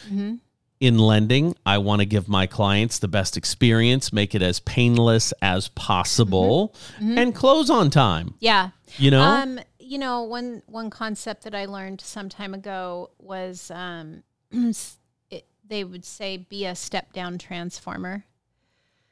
In 0.80 0.96
lending, 0.98 1.54
I 1.66 1.76
want 1.76 2.00
to 2.00 2.06
give 2.06 2.26
my 2.26 2.46
clients 2.46 2.98
the 3.00 3.06
best 3.08 3.36
experience, 3.36 4.14
make 4.14 4.34
it 4.34 4.40
as 4.40 4.60
painless 4.60 5.34
as 5.42 5.68
possible, 5.68 6.74
and 6.98 7.34
close 7.34 7.68
on 7.68 7.90
time. 7.90 8.32
Yeah. 8.40 8.70
You 8.96 9.10
know? 9.10 9.20
Um, 9.20 9.60
you 9.78 9.98
know, 9.98 10.22
one 10.22 10.62
one 10.66 10.88
concept 10.88 11.44
that 11.44 11.54
I 11.54 11.66
learned 11.66 12.00
some 12.00 12.30
time 12.30 12.54
ago 12.54 13.10
was 13.18 13.70
um, 13.70 14.22
it, 14.50 15.46
they 15.68 15.84
would 15.84 16.06
say 16.06 16.38
be 16.38 16.64
a 16.64 16.74
step 16.74 17.12
down 17.12 17.36
transformer. 17.36 18.24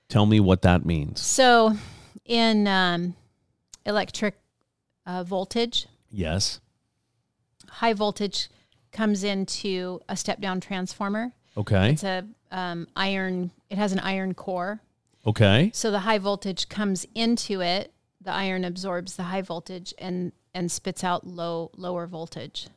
Tell 0.09 0.25
me 0.25 0.41
what 0.41 0.63
that 0.63 0.87
means. 0.87 1.21
So, 1.21 1.77
in 2.25 2.67
um, 2.67 3.15
electric 3.85 4.37
uh, 5.05 5.23
voltage, 5.23 5.87
Yes. 6.11 6.61
high 7.69 7.93
voltage 7.93 8.49
comes 8.91 9.23
into 9.23 10.01
a 10.09 10.17
step 10.17 10.41
down 10.41 10.61
transformer. 10.61 11.33
Okay. 11.59 11.91
It's 11.91 12.05
a 12.05 12.25
um, 12.51 12.87
iron. 12.97 13.51
It 13.69 13.79
has 13.79 13.93
an 13.93 13.99
iron 13.99 14.33
core. 14.35 14.81
Okay. 15.27 15.71
So 15.75 15.91
the 15.91 16.01
high 16.01 16.19
voltage 16.19 16.69
comes 16.69 17.07
into 17.15 17.61
it. 17.61 17.93
The 18.23 18.33
iron 18.33 18.65
absorbs 18.65 19.17
the 19.17 19.25
high 19.25 19.43
voltage 19.43 19.93
and 19.99 20.33
and 20.55 20.71
spits 20.71 21.05
out 21.05 21.27
low 21.27 21.71
lower 21.77 22.07
voltage. 22.07 22.69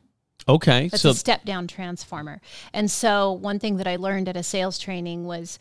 Okay. 0.47 0.87
That's 0.87 1.03
so 1.03 1.11
a 1.11 1.13
step 1.13 1.45
down 1.45 1.67
transformer. 1.67 2.41
And 2.73 2.89
so 2.89 3.31
one 3.31 3.59
thing 3.59 3.77
that 3.77 3.87
I 3.87 3.97
learned 3.97 4.27
at 4.27 4.35
a 4.35 4.43
sales 4.43 4.79
training 4.79 5.25
was 5.25 5.59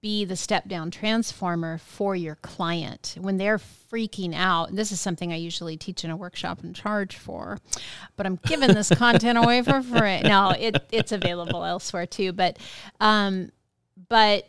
be 0.00 0.24
the 0.24 0.36
step 0.36 0.66
down 0.68 0.90
transformer 0.90 1.78
for 1.78 2.16
your 2.16 2.34
client 2.36 3.14
when 3.20 3.36
they're 3.36 3.58
freaking 3.58 4.34
out. 4.34 4.68
And 4.68 4.76
this 4.76 4.90
is 4.90 5.00
something 5.00 5.32
I 5.32 5.36
usually 5.36 5.76
teach 5.76 6.04
in 6.04 6.10
a 6.10 6.16
workshop 6.16 6.62
and 6.64 6.74
charge 6.74 7.16
for, 7.16 7.58
but 8.16 8.26
I'm 8.26 8.38
giving 8.44 8.74
this 8.74 8.88
content 8.94 9.38
away 9.38 9.62
for 9.62 9.80
free. 9.82 10.20
No, 10.22 10.50
it, 10.50 10.76
it's 10.90 11.12
available 11.12 11.64
elsewhere 11.64 12.04
too. 12.06 12.32
But, 12.32 12.58
um, 12.98 13.50
but 14.08 14.48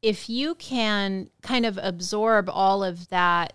if 0.00 0.28
you 0.30 0.54
can 0.54 1.28
kind 1.42 1.66
of 1.66 1.78
absorb 1.82 2.48
all 2.48 2.84
of 2.84 3.08
that 3.08 3.54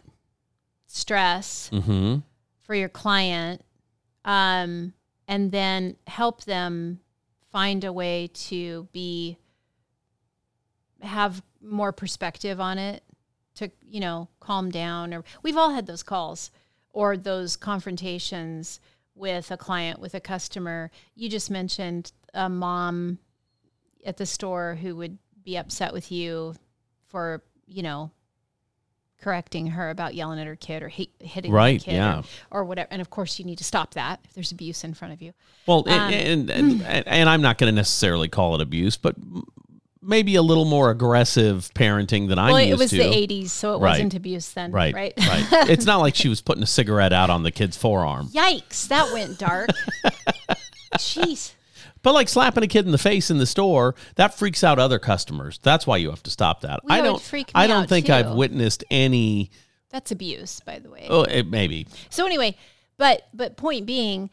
stress 0.88 1.70
Mhm. 1.74 2.24
for 2.62 2.76
your 2.76 2.89
client 2.89 3.62
um, 4.26 4.93
and 5.28 5.51
then 5.51 5.95
help 6.08 6.43
them 6.43 6.99
find 7.51 7.84
a 7.86 7.93
way 7.93 8.30
to 8.34 8.88
be 8.91 9.38
have 11.01 11.41
more 11.61 11.91
perspective 11.91 12.59
on 12.59 12.77
it 12.77 13.03
to 13.55 13.71
you 13.81 13.99
know 13.99 14.27
calm 14.39 14.69
down 14.69 15.13
or 15.13 15.23
we've 15.43 15.57
all 15.57 15.71
had 15.71 15.87
those 15.87 16.03
calls 16.03 16.51
or 16.91 17.17
those 17.17 17.55
confrontations 17.55 18.79
with 19.15 19.51
a 19.51 19.57
client 19.57 19.99
with 19.99 20.13
a 20.13 20.19
customer. 20.19 20.91
You 21.15 21.29
just 21.29 21.49
mentioned 21.49 22.11
a 22.33 22.49
mom 22.49 23.17
at 24.05 24.17
the 24.17 24.25
store 24.25 24.77
who 24.81 24.95
would 24.95 25.17
be 25.43 25.57
upset 25.57 25.93
with 25.93 26.11
you 26.11 26.53
for 27.07 27.43
you 27.67 27.83
know 27.83 28.11
correcting 29.19 29.67
her 29.67 29.89
about 29.89 30.13
yelling 30.13 30.39
at 30.39 30.45
her 30.45 30.55
kid 30.55 30.83
or 30.83 30.89
hit, 30.89 31.09
hitting 31.19 31.51
Right, 31.51 31.81
kid 31.81 31.93
yeah. 31.95 32.21
or, 32.51 32.61
or 32.61 32.65
whatever. 32.65 32.87
And 32.91 33.01
of 33.01 33.09
course 33.09 33.39
you 33.39 33.45
need 33.45 33.57
to 33.57 33.63
stop 33.63 33.95
that 33.95 34.19
if 34.23 34.33
there's 34.33 34.51
abuse 34.51 34.83
in 34.83 34.93
front 34.93 35.13
of 35.13 35.21
you. 35.23 35.33
Well, 35.65 35.83
Um, 35.87 36.13
and, 36.13 36.49
and, 36.51 36.81
and 36.83 37.07
and 37.07 37.29
I'm 37.29 37.41
not 37.41 37.57
going 37.57 37.71
to 37.71 37.75
necessarily 37.75 38.27
call 38.27 38.53
it 38.55 38.61
abuse, 38.61 38.95
but 38.97 39.15
maybe 40.08 40.36
a 40.36 40.41
little 40.41 40.66
more 40.66 40.89
aggressive 40.89 41.70
parenting 41.76 42.28
than 42.30 42.39
I'm 42.39 42.53
well 42.53 42.58
it 42.66 42.78
was 42.78 42.89
to. 42.91 42.97
the 42.97 43.03
80s 43.03 43.49
so 43.49 43.74
it 43.76 43.80
Right. 43.80 43.91
wasn't 43.91 44.16
abuse 44.16 44.51
then 44.53 44.72
Right, 44.72 44.93
right 44.95 45.14
right. 45.18 45.45
it's 45.70 45.86
not 45.86 45.97
like 45.97 46.16
she 46.16 46.30
was 46.30 46.41
putting 46.41 46.64
a 46.64 46.68
cigarette 46.68 47.14
out 47.14 47.30
on 47.30 47.43
the 47.43 47.51
kid's 47.51 47.78
forearm, 47.78 48.28
yikes 48.30 48.88
that 48.88 49.12
went 49.14 49.38
dark 49.38 49.70
jeez 50.95 51.53
but 52.03 52.14
like 52.14 52.30
slapping 52.30 52.64
a 52.64 52.68
kid 52.68 52.86
in 52.86 52.91
the 52.91 52.97
face 52.97 53.30
in 53.30 53.38
the 53.38 53.45
store 53.45 53.95
that 54.16 54.34
freaks 54.38 54.64
out 54.64 54.80
other 54.80 54.97
customers. 54.99 55.60
That's 55.64 55.86
why 55.86 55.97
you 55.97 56.10
have 56.12 56.24
to 56.24 56.30
stop 56.30 56.62
that. 56.62 56.82
Well, 56.84 56.97
I 56.97 57.01
don't. 57.01 57.22
freak 57.22 57.47
me 57.47 57.51
I 57.55 57.68
don't 57.68 57.89
think 57.89 58.05
too. 58.05 58.14
I've 58.14 58.32
witnessed 58.32 58.84
any. 58.89 59.49
that's 59.89 60.12
abuse 60.12 60.60
by 60.62 60.80
the 60.80 60.89
way 60.89 61.08
Oh, 61.10 61.24
it, 61.24 61.47
maybe. 61.47 61.88
So 62.10 62.26
anyway, 62.26 62.55
but 62.97 63.28
but 63.34 63.58
point 63.58 63.86
being, 63.88 64.30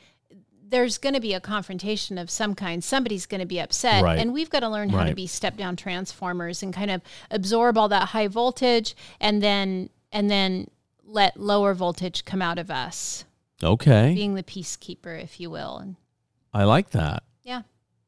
there's 0.67 0.99
going 0.99 1.15
to 1.15 1.21
be 1.21 1.35
a 1.35 1.41
confrontation 1.41 2.17
of 2.19 2.31
some 2.31 2.55
kind. 2.55 2.83
Somebody's 2.83 3.27
going 3.27 3.41
to 3.41 3.47
be 3.47 3.61
upset, 3.61 4.03
Right. 4.03 4.19
and 4.19 4.33
we've 4.33 4.51
got 4.51 4.61
to 4.61 4.69
learn 4.69 4.89
how 4.89 5.05
to 5.05 5.15
be 5.15 5.27
step 5.27 5.57
down 5.57 5.77
transformers 5.77 6.63
and 6.63 6.73
kind 6.73 6.91
of 6.91 7.03
absorb 7.31 7.77
all 7.79 7.89
that 7.91 8.09
high 8.09 8.29
voltage, 8.29 8.97
and 9.21 9.43
then 9.43 9.91
and 10.13 10.31
then 10.31 10.69
let 11.05 11.39
lower 11.39 11.75
voltage 11.75 12.25
come 12.25 12.41
out 12.41 12.59
of 12.59 12.71
us, 12.71 13.25
Okay, 13.63 14.15
being 14.15 14.35
the 14.35 14.43
peacekeeper, 14.43 15.23
if 15.23 15.39
you 15.39 15.51
will. 15.51 15.77
And 15.79 15.97
I 16.53 16.65
like 16.65 16.91
that. 16.91 17.23
yeah, 17.43 17.63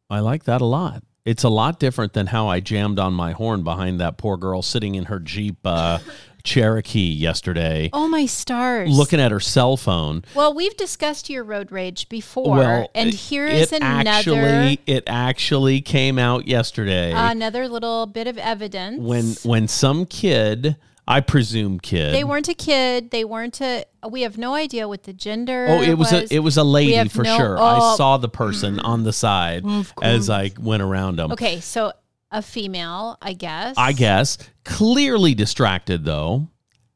I 0.09 0.21
like 0.21 0.45
that 0.45 0.61
a 0.61 0.65
lot. 0.67 1.03
It's 1.25 1.43
a 1.43 1.49
lot 1.49 1.81
different 1.81 2.13
than 2.13 2.29
how 2.29 2.47
I 2.49 2.61
jammed 2.61 3.01
on 3.01 3.13
my 3.13 3.33
horn 3.33 3.65
behind 3.65 3.99
that 4.01 4.17
poor 4.17 4.37
girl 4.37 4.63
sitting 4.63 4.95
in 4.95 5.07
her 5.07 5.19
Jeep 5.19 5.57
uh, 5.65 5.99
Cherokee 6.47 7.01
yesterday, 7.01 7.91
oh 7.93 8.09
my 8.09 8.25
stars! 8.25 8.97
looking 8.97 9.21
at 9.21 9.33
her 9.33 9.41
cell 9.41 9.77
phone. 9.77 10.25
Well, 10.35 10.55
we've 10.55 10.77
discussed 10.77 11.29
your 11.29 11.45
road 11.45 11.73
rage 11.73 12.09
before, 12.09 12.57
Well, 12.57 12.91
and 12.95 13.13
here 13.13 13.47
is 13.47 13.73
it 13.73 13.83
another 13.83 14.09
Actually, 14.09 14.81
it 14.87 15.05
actually 15.07 15.81
came 15.81 16.19
out 16.19 16.47
yesterday 16.47 17.13
another 17.13 17.69
little 17.69 18.07
bit 18.07 18.27
of 18.27 18.39
evidence 18.39 19.01
when 19.01 19.35
when 19.43 19.69
some 19.69 20.07
kid, 20.07 20.77
I 21.09 21.21
presume 21.21 21.79
kid. 21.79 22.15
They 22.15 22.25
weren't 22.25 22.49
a 22.49 22.55
kid. 22.55 23.11
They 23.11 23.25
weren't 23.25 23.61
a. 23.61 23.85
We 24.09 24.23
have 24.23 24.39
no 24.39 24.55
idea 24.55 24.89
what 24.89 25.05
the 25.05 25.13
gender. 25.13 25.67
Oh, 25.69 25.83
it 25.83 25.95
was, 25.95 26.13
a 26.13 26.33
it 26.35 26.41
was 26.41 26.57
a 26.57 26.65
lady 26.65 27.09
for 27.09 27.23
no- 27.23 27.37
sure. 27.37 27.59
I 27.59 27.79
oh. 27.81 27.97
saw 27.97 28.17
the 28.17 28.29
person 28.29 28.81
on 28.81 29.05
the 29.05 29.13
side 29.13 29.65
as 30.03 30.31
I 30.31 30.53
went 30.59 30.83
around 30.83 31.17
them. 31.17 31.33
Okay, 31.33 31.61
so 31.61 31.93
a 32.37 32.43
female, 32.43 33.17
I 33.23 33.33
guess. 33.33 33.75
I 33.79 33.93
guess 33.93 34.37
clearly 34.65 35.35
distracted 35.35 36.05
though, 36.05 36.49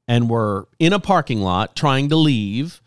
and 0.07 0.29
we're 0.29 0.67
in 0.79 0.93
a 0.93 1.01
parking 1.01 1.41
lot 1.41 1.75
trying 1.75 2.11
to 2.11 2.17
leave, 2.17 2.83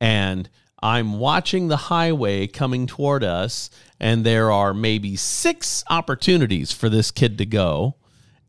and 0.00 0.48
I'm 0.80 1.18
watching 1.18 1.68
the 1.68 1.76
highway 1.76 2.46
coming 2.46 2.86
toward 2.86 3.24
us, 3.24 3.70
and 3.98 4.24
there 4.24 4.52
are 4.52 4.72
maybe 4.72 5.16
six 5.16 5.82
opportunities 5.90 6.70
for 6.70 6.88
this 6.88 7.10
kid 7.10 7.38
to 7.38 7.46
go. 7.46 7.96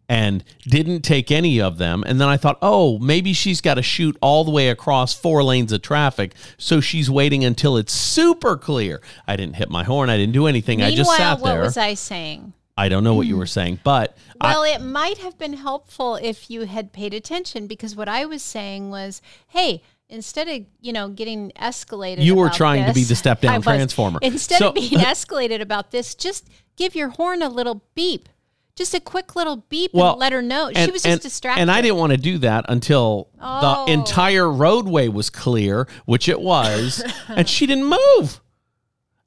And 0.09 0.45
didn't 0.61 1.01
take 1.01 1.31
any 1.31 1.59
of 1.59 1.79
them. 1.79 2.01
And 2.07 2.21
then 2.21 2.29
I 2.29 2.37
thought, 2.37 2.57
oh, 2.61 2.97
maybe 2.99 3.33
she's 3.33 3.59
got 3.59 3.73
to 3.73 3.81
shoot 3.81 4.15
all 4.21 4.45
the 4.45 4.51
way 4.51 4.69
across 4.69 5.13
four 5.13 5.43
lanes 5.43 5.73
of 5.73 5.81
traffic. 5.81 6.33
So 6.57 6.79
she's 6.79 7.09
waiting 7.09 7.43
until 7.43 7.75
it's 7.75 7.91
super 7.91 8.55
clear. 8.55 9.01
I 9.27 9.35
didn't 9.35 9.57
hit 9.57 9.69
my 9.69 9.83
horn. 9.83 10.09
I 10.09 10.15
didn't 10.15 10.31
do 10.31 10.47
anything. 10.47 10.81
I 10.81 10.95
just 10.95 11.13
sat 11.13 11.41
what 11.41 11.49
there. 11.49 11.59
What 11.59 11.65
was 11.65 11.75
I 11.75 11.95
saying? 11.95 12.53
I 12.77 12.89
don't 12.89 13.03
know 13.03 13.15
what 13.15 13.25
you 13.27 13.33
hmm. 13.33 13.39
were 13.39 13.45
saying, 13.47 13.79
but 13.83 14.15
I, 14.39 14.53
Well, 14.53 14.63
it 14.63 14.81
might 14.81 15.17
have 15.17 15.37
been 15.37 15.53
helpful 15.53 16.15
if 16.15 16.49
you 16.49 16.65
had 16.65 16.93
paid 16.93 17.13
attention 17.13 17.67
because 17.67 17.95
what 17.95 18.07
I 18.07 18.25
was 18.25 18.43
saying 18.43 18.91
was, 18.91 19.21
hey, 19.47 19.81
instead 20.09 20.47
of 20.47 20.65
you 20.79 20.93
know 20.93 21.09
getting 21.09 21.51
escalated, 21.57 22.23
You 22.23 22.35
were 22.35 22.47
about 22.47 22.57
trying 22.57 22.85
to 22.85 22.93
be 22.93 23.03
the 23.03 23.15
step-down 23.15 23.55
was. 23.57 23.63
transformer. 23.65 24.19
Instead 24.21 24.59
So- 24.59 24.69
of 24.69 24.75
being 24.75 24.91
escalated 24.99 25.61
about 25.61 25.91
this, 25.91 26.13
just 26.15 26.47
give 26.75 26.95
your 26.95 27.09
horn 27.09 27.41
a 27.41 27.49
little 27.49 27.83
beep, 27.95 28.29
just 28.75 28.93
a 28.93 28.99
quick 28.99 29.35
little 29.35 29.65
beep, 29.69 29.91
well, 29.93 30.11
and 30.11 30.19
let 30.19 30.31
her 30.31 30.43
know. 30.43 30.69
she 30.73 30.91
was 30.91 31.01
just 31.01 31.05
and- 31.07 31.21
distracted. 31.21 31.61
And 31.61 31.71
I 31.71 31.81
didn't 31.81 31.97
want 31.97 32.11
to 32.11 32.17
do 32.17 32.37
that 32.39 32.65
until 32.69 33.29
Oh. 33.41 33.85
the 33.87 33.91
entire 33.91 34.49
roadway 34.49 35.07
was 35.07 35.31
clear, 35.31 35.87
which 36.05 36.29
it 36.29 36.39
was, 36.39 37.03
and 37.27 37.49
she 37.49 37.65
didn't 37.65 37.85
move. 37.85 38.39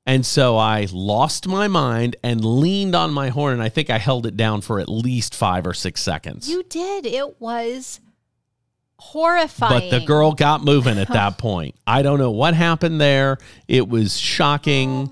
And 0.06 0.24
so 0.26 0.56
I 0.56 0.86
lost 0.92 1.46
my 1.46 1.68
mind 1.68 2.16
and 2.24 2.44
leaned 2.44 2.94
on 2.94 3.12
my 3.12 3.28
horn, 3.28 3.52
and 3.54 3.62
I 3.62 3.68
think 3.68 3.90
I 3.90 3.98
held 3.98 4.26
it 4.26 4.36
down 4.36 4.60
for 4.62 4.80
at 4.80 4.88
least 4.88 5.34
five 5.34 5.66
or 5.66 5.74
six 5.74 6.02
seconds. 6.02 6.48
You 6.48 6.62
did. 6.64 7.06
It 7.06 7.40
was 7.40 8.00
horrifying. 8.98 9.90
but 9.90 9.98
the 9.98 10.04
girl 10.04 10.32
got 10.32 10.64
moving 10.64 10.98
at 10.98 11.08
that 11.08 11.38
point. 11.38 11.74
I 11.86 12.02
don't 12.02 12.18
know 12.18 12.30
what 12.30 12.54
happened 12.54 13.00
there. 13.00 13.38
It 13.68 13.88
was 13.88 14.16
Oh 14.16 14.18
shocking. 14.18 15.10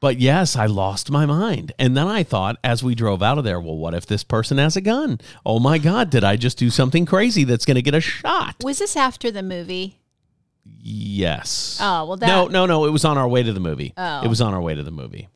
but 0.00 0.18
yes, 0.18 0.56
I 0.56 0.66
lost 0.66 1.10
my 1.10 1.26
mind. 1.26 1.72
And 1.78 1.96
then 1.96 2.06
I 2.06 2.22
thought, 2.22 2.56
as 2.62 2.82
we 2.82 2.94
drove 2.94 3.22
out 3.22 3.38
of 3.38 3.44
there, 3.44 3.60
well, 3.60 3.76
what 3.76 3.94
if 3.94 4.06
this 4.06 4.24
person 4.24 4.58
has 4.58 4.76
a 4.76 4.80
gun? 4.80 5.18
Oh 5.46 5.58
my 5.58 5.78
God, 5.78 6.10
did 6.10 6.24
I 6.24 6.36
just 6.36 6.58
do 6.58 6.70
something 6.70 7.06
crazy 7.06 7.44
that's 7.44 7.64
going 7.64 7.76
to 7.76 7.82
get 7.82 7.94
a 7.94 8.00
shot? 8.00 8.56
Was 8.62 8.78
this 8.80 8.96
after 8.96 9.30
the 9.30 9.42
movie? 9.42 9.98
Yes. 10.80 11.78
Oh, 11.80 12.04
well, 12.06 12.16
that- 12.16 12.26
no, 12.26 12.46
no, 12.46 12.66
no. 12.66 12.84
It 12.86 12.90
was 12.90 13.04
on 13.04 13.18
our 13.18 13.28
way 13.28 13.42
to 13.42 13.52
the 13.52 13.60
movie. 13.60 13.92
Oh. 13.96 14.22
It 14.22 14.28
was 14.28 14.40
on 14.40 14.54
our 14.54 14.60
way 14.60 14.74
to 14.74 14.82
the 14.82 14.90
movie, 14.90 15.28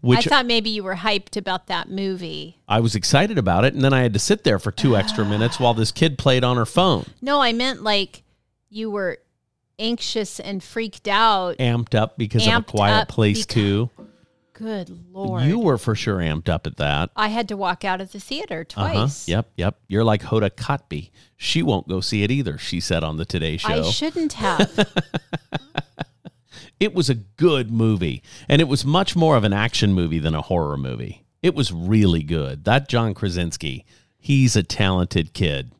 which 0.00 0.26
I 0.26 0.30
thought 0.30 0.46
maybe 0.46 0.70
you 0.70 0.82
were 0.82 0.96
hyped 0.96 1.36
about 1.36 1.66
that 1.68 1.88
movie. 1.90 2.58
I 2.68 2.80
was 2.80 2.94
excited 2.94 3.38
about 3.38 3.64
it. 3.64 3.74
And 3.74 3.82
then 3.82 3.92
I 3.92 4.00
had 4.02 4.12
to 4.14 4.18
sit 4.18 4.44
there 4.44 4.58
for 4.58 4.70
two 4.72 4.96
extra 4.96 5.24
minutes 5.34 5.58
while 5.60 5.74
this 5.74 5.92
kid 5.92 6.18
played 6.18 6.44
on 6.44 6.56
her 6.56 6.66
phone, 6.66 7.06
No, 7.22 7.40
I 7.40 7.52
meant 7.52 7.82
like 7.82 8.22
you 8.68 8.90
were 8.90 9.18
anxious 9.78 10.38
and 10.40 10.62
freaked 10.62 11.08
out. 11.08 11.56
amped 11.58 11.94
up 11.94 12.18
because 12.18 12.46
of 12.46 12.52
a 12.52 12.62
quiet 12.62 13.08
place, 13.08 13.46
because- 13.46 13.54
too. 13.54 13.90
Good 14.60 14.90
lord. 15.10 15.44
You 15.44 15.58
were 15.58 15.78
for 15.78 15.94
sure 15.94 16.18
amped 16.18 16.50
up 16.50 16.66
at 16.66 16.76
that. 16.76 17.08
I 17.16 17.28
had 17.28 17.48
to 17.48 17.56
walk 17.56 17.82
out 17.82 18.02
of 18.02 18.12
the 18.12 18.20
theater 18.20 18.62
twice. 18.62 19.26
Uh-huh. 19.26 19.36
Yep, 19.38 19.50
yep. 19.56 19.78
You're 19.88 20.04
like 20.04 20.20
Hoda 20.20 20.50
Kotb. 20.50 21.10
She 21.38 21.62
won't 21.62 21.88
go 21.88 22.02
see 22.02 22.22
it 22.24 22.30
either, 22.30 22.58
she 22.58 22.78
said 22.78 23.02
on 23.02 23.16
the 23.16 23.24
Today 23.24 23.56
Show. 23.56 23.68
I 23.68 23.82
shouldn't 23.90 24.32
have. 24.44 24.86
it 26.78 26.92
was 26.92 27.08
a 27.08 27.14
good 27.14 27.70
movie, 27.70 28.22
and 28.50 28.60
it 28.60 28.68
was 28.68 28.84
much 28.84 29.16
more 29.16 29.34
of 29.36 29.44
an 29.44 29.54
action 29.54 29.94
movie 29.94 30.18
than 30.18 30.34
a 30.34 30.42
horror 30.42 30.76
movie. 30.76 31.24
It 31.42 31.54
was 31.54 31.72
really 31.72 32.22
good. 32.22 32.64
That 32.64 32.86
John 32.86 33.14
Krasinski, 33.14 33.86
he's 34.18 34.56
a 34.56 34.62
talented 34.62 35.32
kid. 35.32 35.72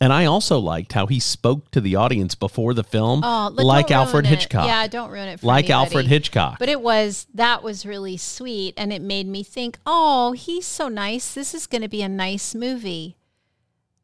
And 0.00 0.12
I 0.12 0.26
also 0.26 0.58
liked 0.60 0.92
how 0.92 1.06
he 1.06 1.18
spoke 1.18 1.70
to 1.72 1.80
the 1.80 1.96
audience 1.96 2.36
before 2.36 2.72
the 2.72 2.84
film, 2.84 3.22
Oh, 3.24 3.50
like 3.52 3.90
Alfred 3.90 4.26
it. 4.26 4.28
Hitchcock. 4.28 4.66
Yeah, 4.66 4.86
don't 4.86 5.10
ruin 5.10 5.28
it 5.28 5.40
for 5.40 5.46
like 5.46 5.64
anybody. 5.64 5.72
Alfred 5.72 6.06
Hitchcock. 6.06 6.58
But 6.60 6.68
it 6.68 6.80
was 6.80 7.26
that 7.34 7.64
was 7.64 7.84
really 7.84 8.16
sweet, 8.16 8.74
and 8.76 8.92
it 8.92 9.02
made 9.02 9.26
me 9.26 9.42
think, 9.42 9.78
oh, 9.84 10.32
he's 10.32 10.66
so 10.66 10.88
nice. 10.88 11.34
This 11.34 11.52
is 11.52 11.66
going 11.66 11.82
to 11.82 11.88
be 11.88 12.02
a 12.02 12.08
nice 12.08 12.54
movie. 12.54 13.16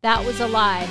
That 0.02 0.24
was 0.24 0.40
a 0.40 0.48
lie. 0.48 0.88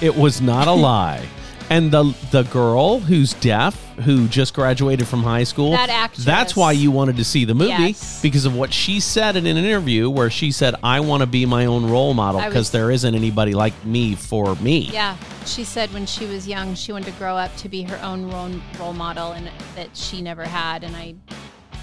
It 0.00 0.16
was 0.16 0.40
not 0.40 0.68
a 0.68 0.72
lie. 0.88 1.26
And 1.70 1.90
the 1.90 2.14
the 2.30 2.44
girl 2.44 2.98
who's 2.98 3.34
deaf, 3.34 3.74
who 3.98 4.26
just 4.28 4.54
graduated 4.54 5.06
from 5.06 5.22
high 5.22 5.44
school, 5.44 5.72
That 5.72 5.90
actress. 5.90 6.24
that's 6.24 6.56
why 6.56 6.72
you 6.72 6.90
wanted 6.90 7.16
to 7.16 7.24
see 7.24 7.44
the 7.44 7.54
movie 7.54 7.68
Yes. 7.70 8.22
because 8.22 8.46
of 8.46 8.54
what 8.54 8.72
she 8.72 9.00
said 9.00 9.36
in 9.36 9.44
an 9.46 9.56
interview 9.58 10.08
where 10.08 10.30
she 10.30 10.50
said, 10.50 10.74
"I 10.82 11.00
want 11.00 11.20
to 11.20 11.26
be 11.26 11.44
my 11.44 11.66
own 11.66 11.84
role 11.84 12.14
model 12.14 12.40
I 12.40 12.46
because 12.48 12.60
was- 12.60 12.70
there 12.70 12.90
isn't 12.90 13.14
anybody 13.14 13.52
like 13.52 13.74
me 13.84 14.14
for 14.14 14.54
me." 14.56 14.88
Yeah, 14.92 15.16
she 15.44 15.62
said 15.62 15.92
when 15.92 16.06
she 16.06 16.24
was 16.24 16.48
young, 16.48 16.74
she 16.74 16.90
wanted 16.92 17.06
to 17.12 17.18
grow 17.18 17.36
up 17.36 17.54
to 17.58 17.68
be 17.68 17.82
her 17.82 18.00
own 18.02 18.30
role, 18.30 18.50
role 18.80 18.94
model, 18.94 19.32
and 19.32 19.50
that 19.76 19.88
she 19.94 20.22
never 20.22 20.44
had. 20.44 20.84
And 20.84 20.96
I 20.96 21.14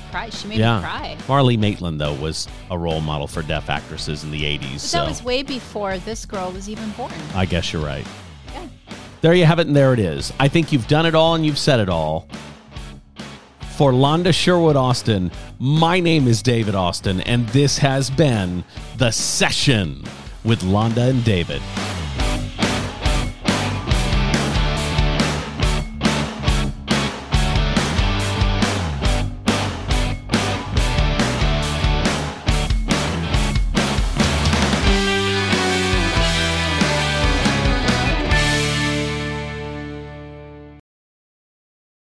cried. 0.09 0.33
She 0.33 0.47
made 0.47 0.57
me 0.57 0.63
cry. 0.63 1.15
Marlee 1.27 1.59
Matlin 1.59 1.99
though 1.99 2.13
was 2.13 2.47
a 2.71 2.77
role 2.77 3.01
model 3.01 3.27
for 3.27 3.43
deaf 3.43 3.69
actresses 3.69 4.23
in 4.23 4.31
the 4.31 4.45
80s. 4.45 4.81
But 4.81 4.89
so 4.89 4.97
that 4.99 5.09
was 5.09 5.21
way 5.21 5.43
before 5.43 5.99
this 5.99 6.25
girl 6.25 6.49
was 6.51 6.69
even 6.69 6.89
born. 6.91 7.11
I 7.35 7.45
guess 7.45 7.71
you're 7.71 7.85
right. 7.85 8.07
There 9.25 9.33
you 9.33 9.45
have 9.45 9.57
it, 9.57 9.65
and 9.65 9.75
there 9.75 9.91
it 9.91 9.97
is. 9.97 10.31
I 10.39 10.47
think 10.47 10.71
you've 10.71 10.87
done 10.87 11.07
it 11.07 11.15
all 11.15 11.33
and 11.33 11.43
you've 11.43 11.57
said 11.57 11.79
it 11.79 11.89
all. 11.89 12.27
For 13.75 13.91
Londa 13.91 14.31
Sherwood 14.31 14.75
Austin, 14.75 15.31
my 15.57 15.99
name 15.99 16.27
is 16.27 16.43
David 16.43 16.75
Austin, 16.75 17.21
and 17.21 17.49
this 17.49 17.79
has 17.79 18.11
been 18.11 18.63
The 18.97 19.09
Session 19.09 20.03
with 20.43 20.61
Londa 20.61 21.09
and 21.09 21.23
David. 21.23 21.63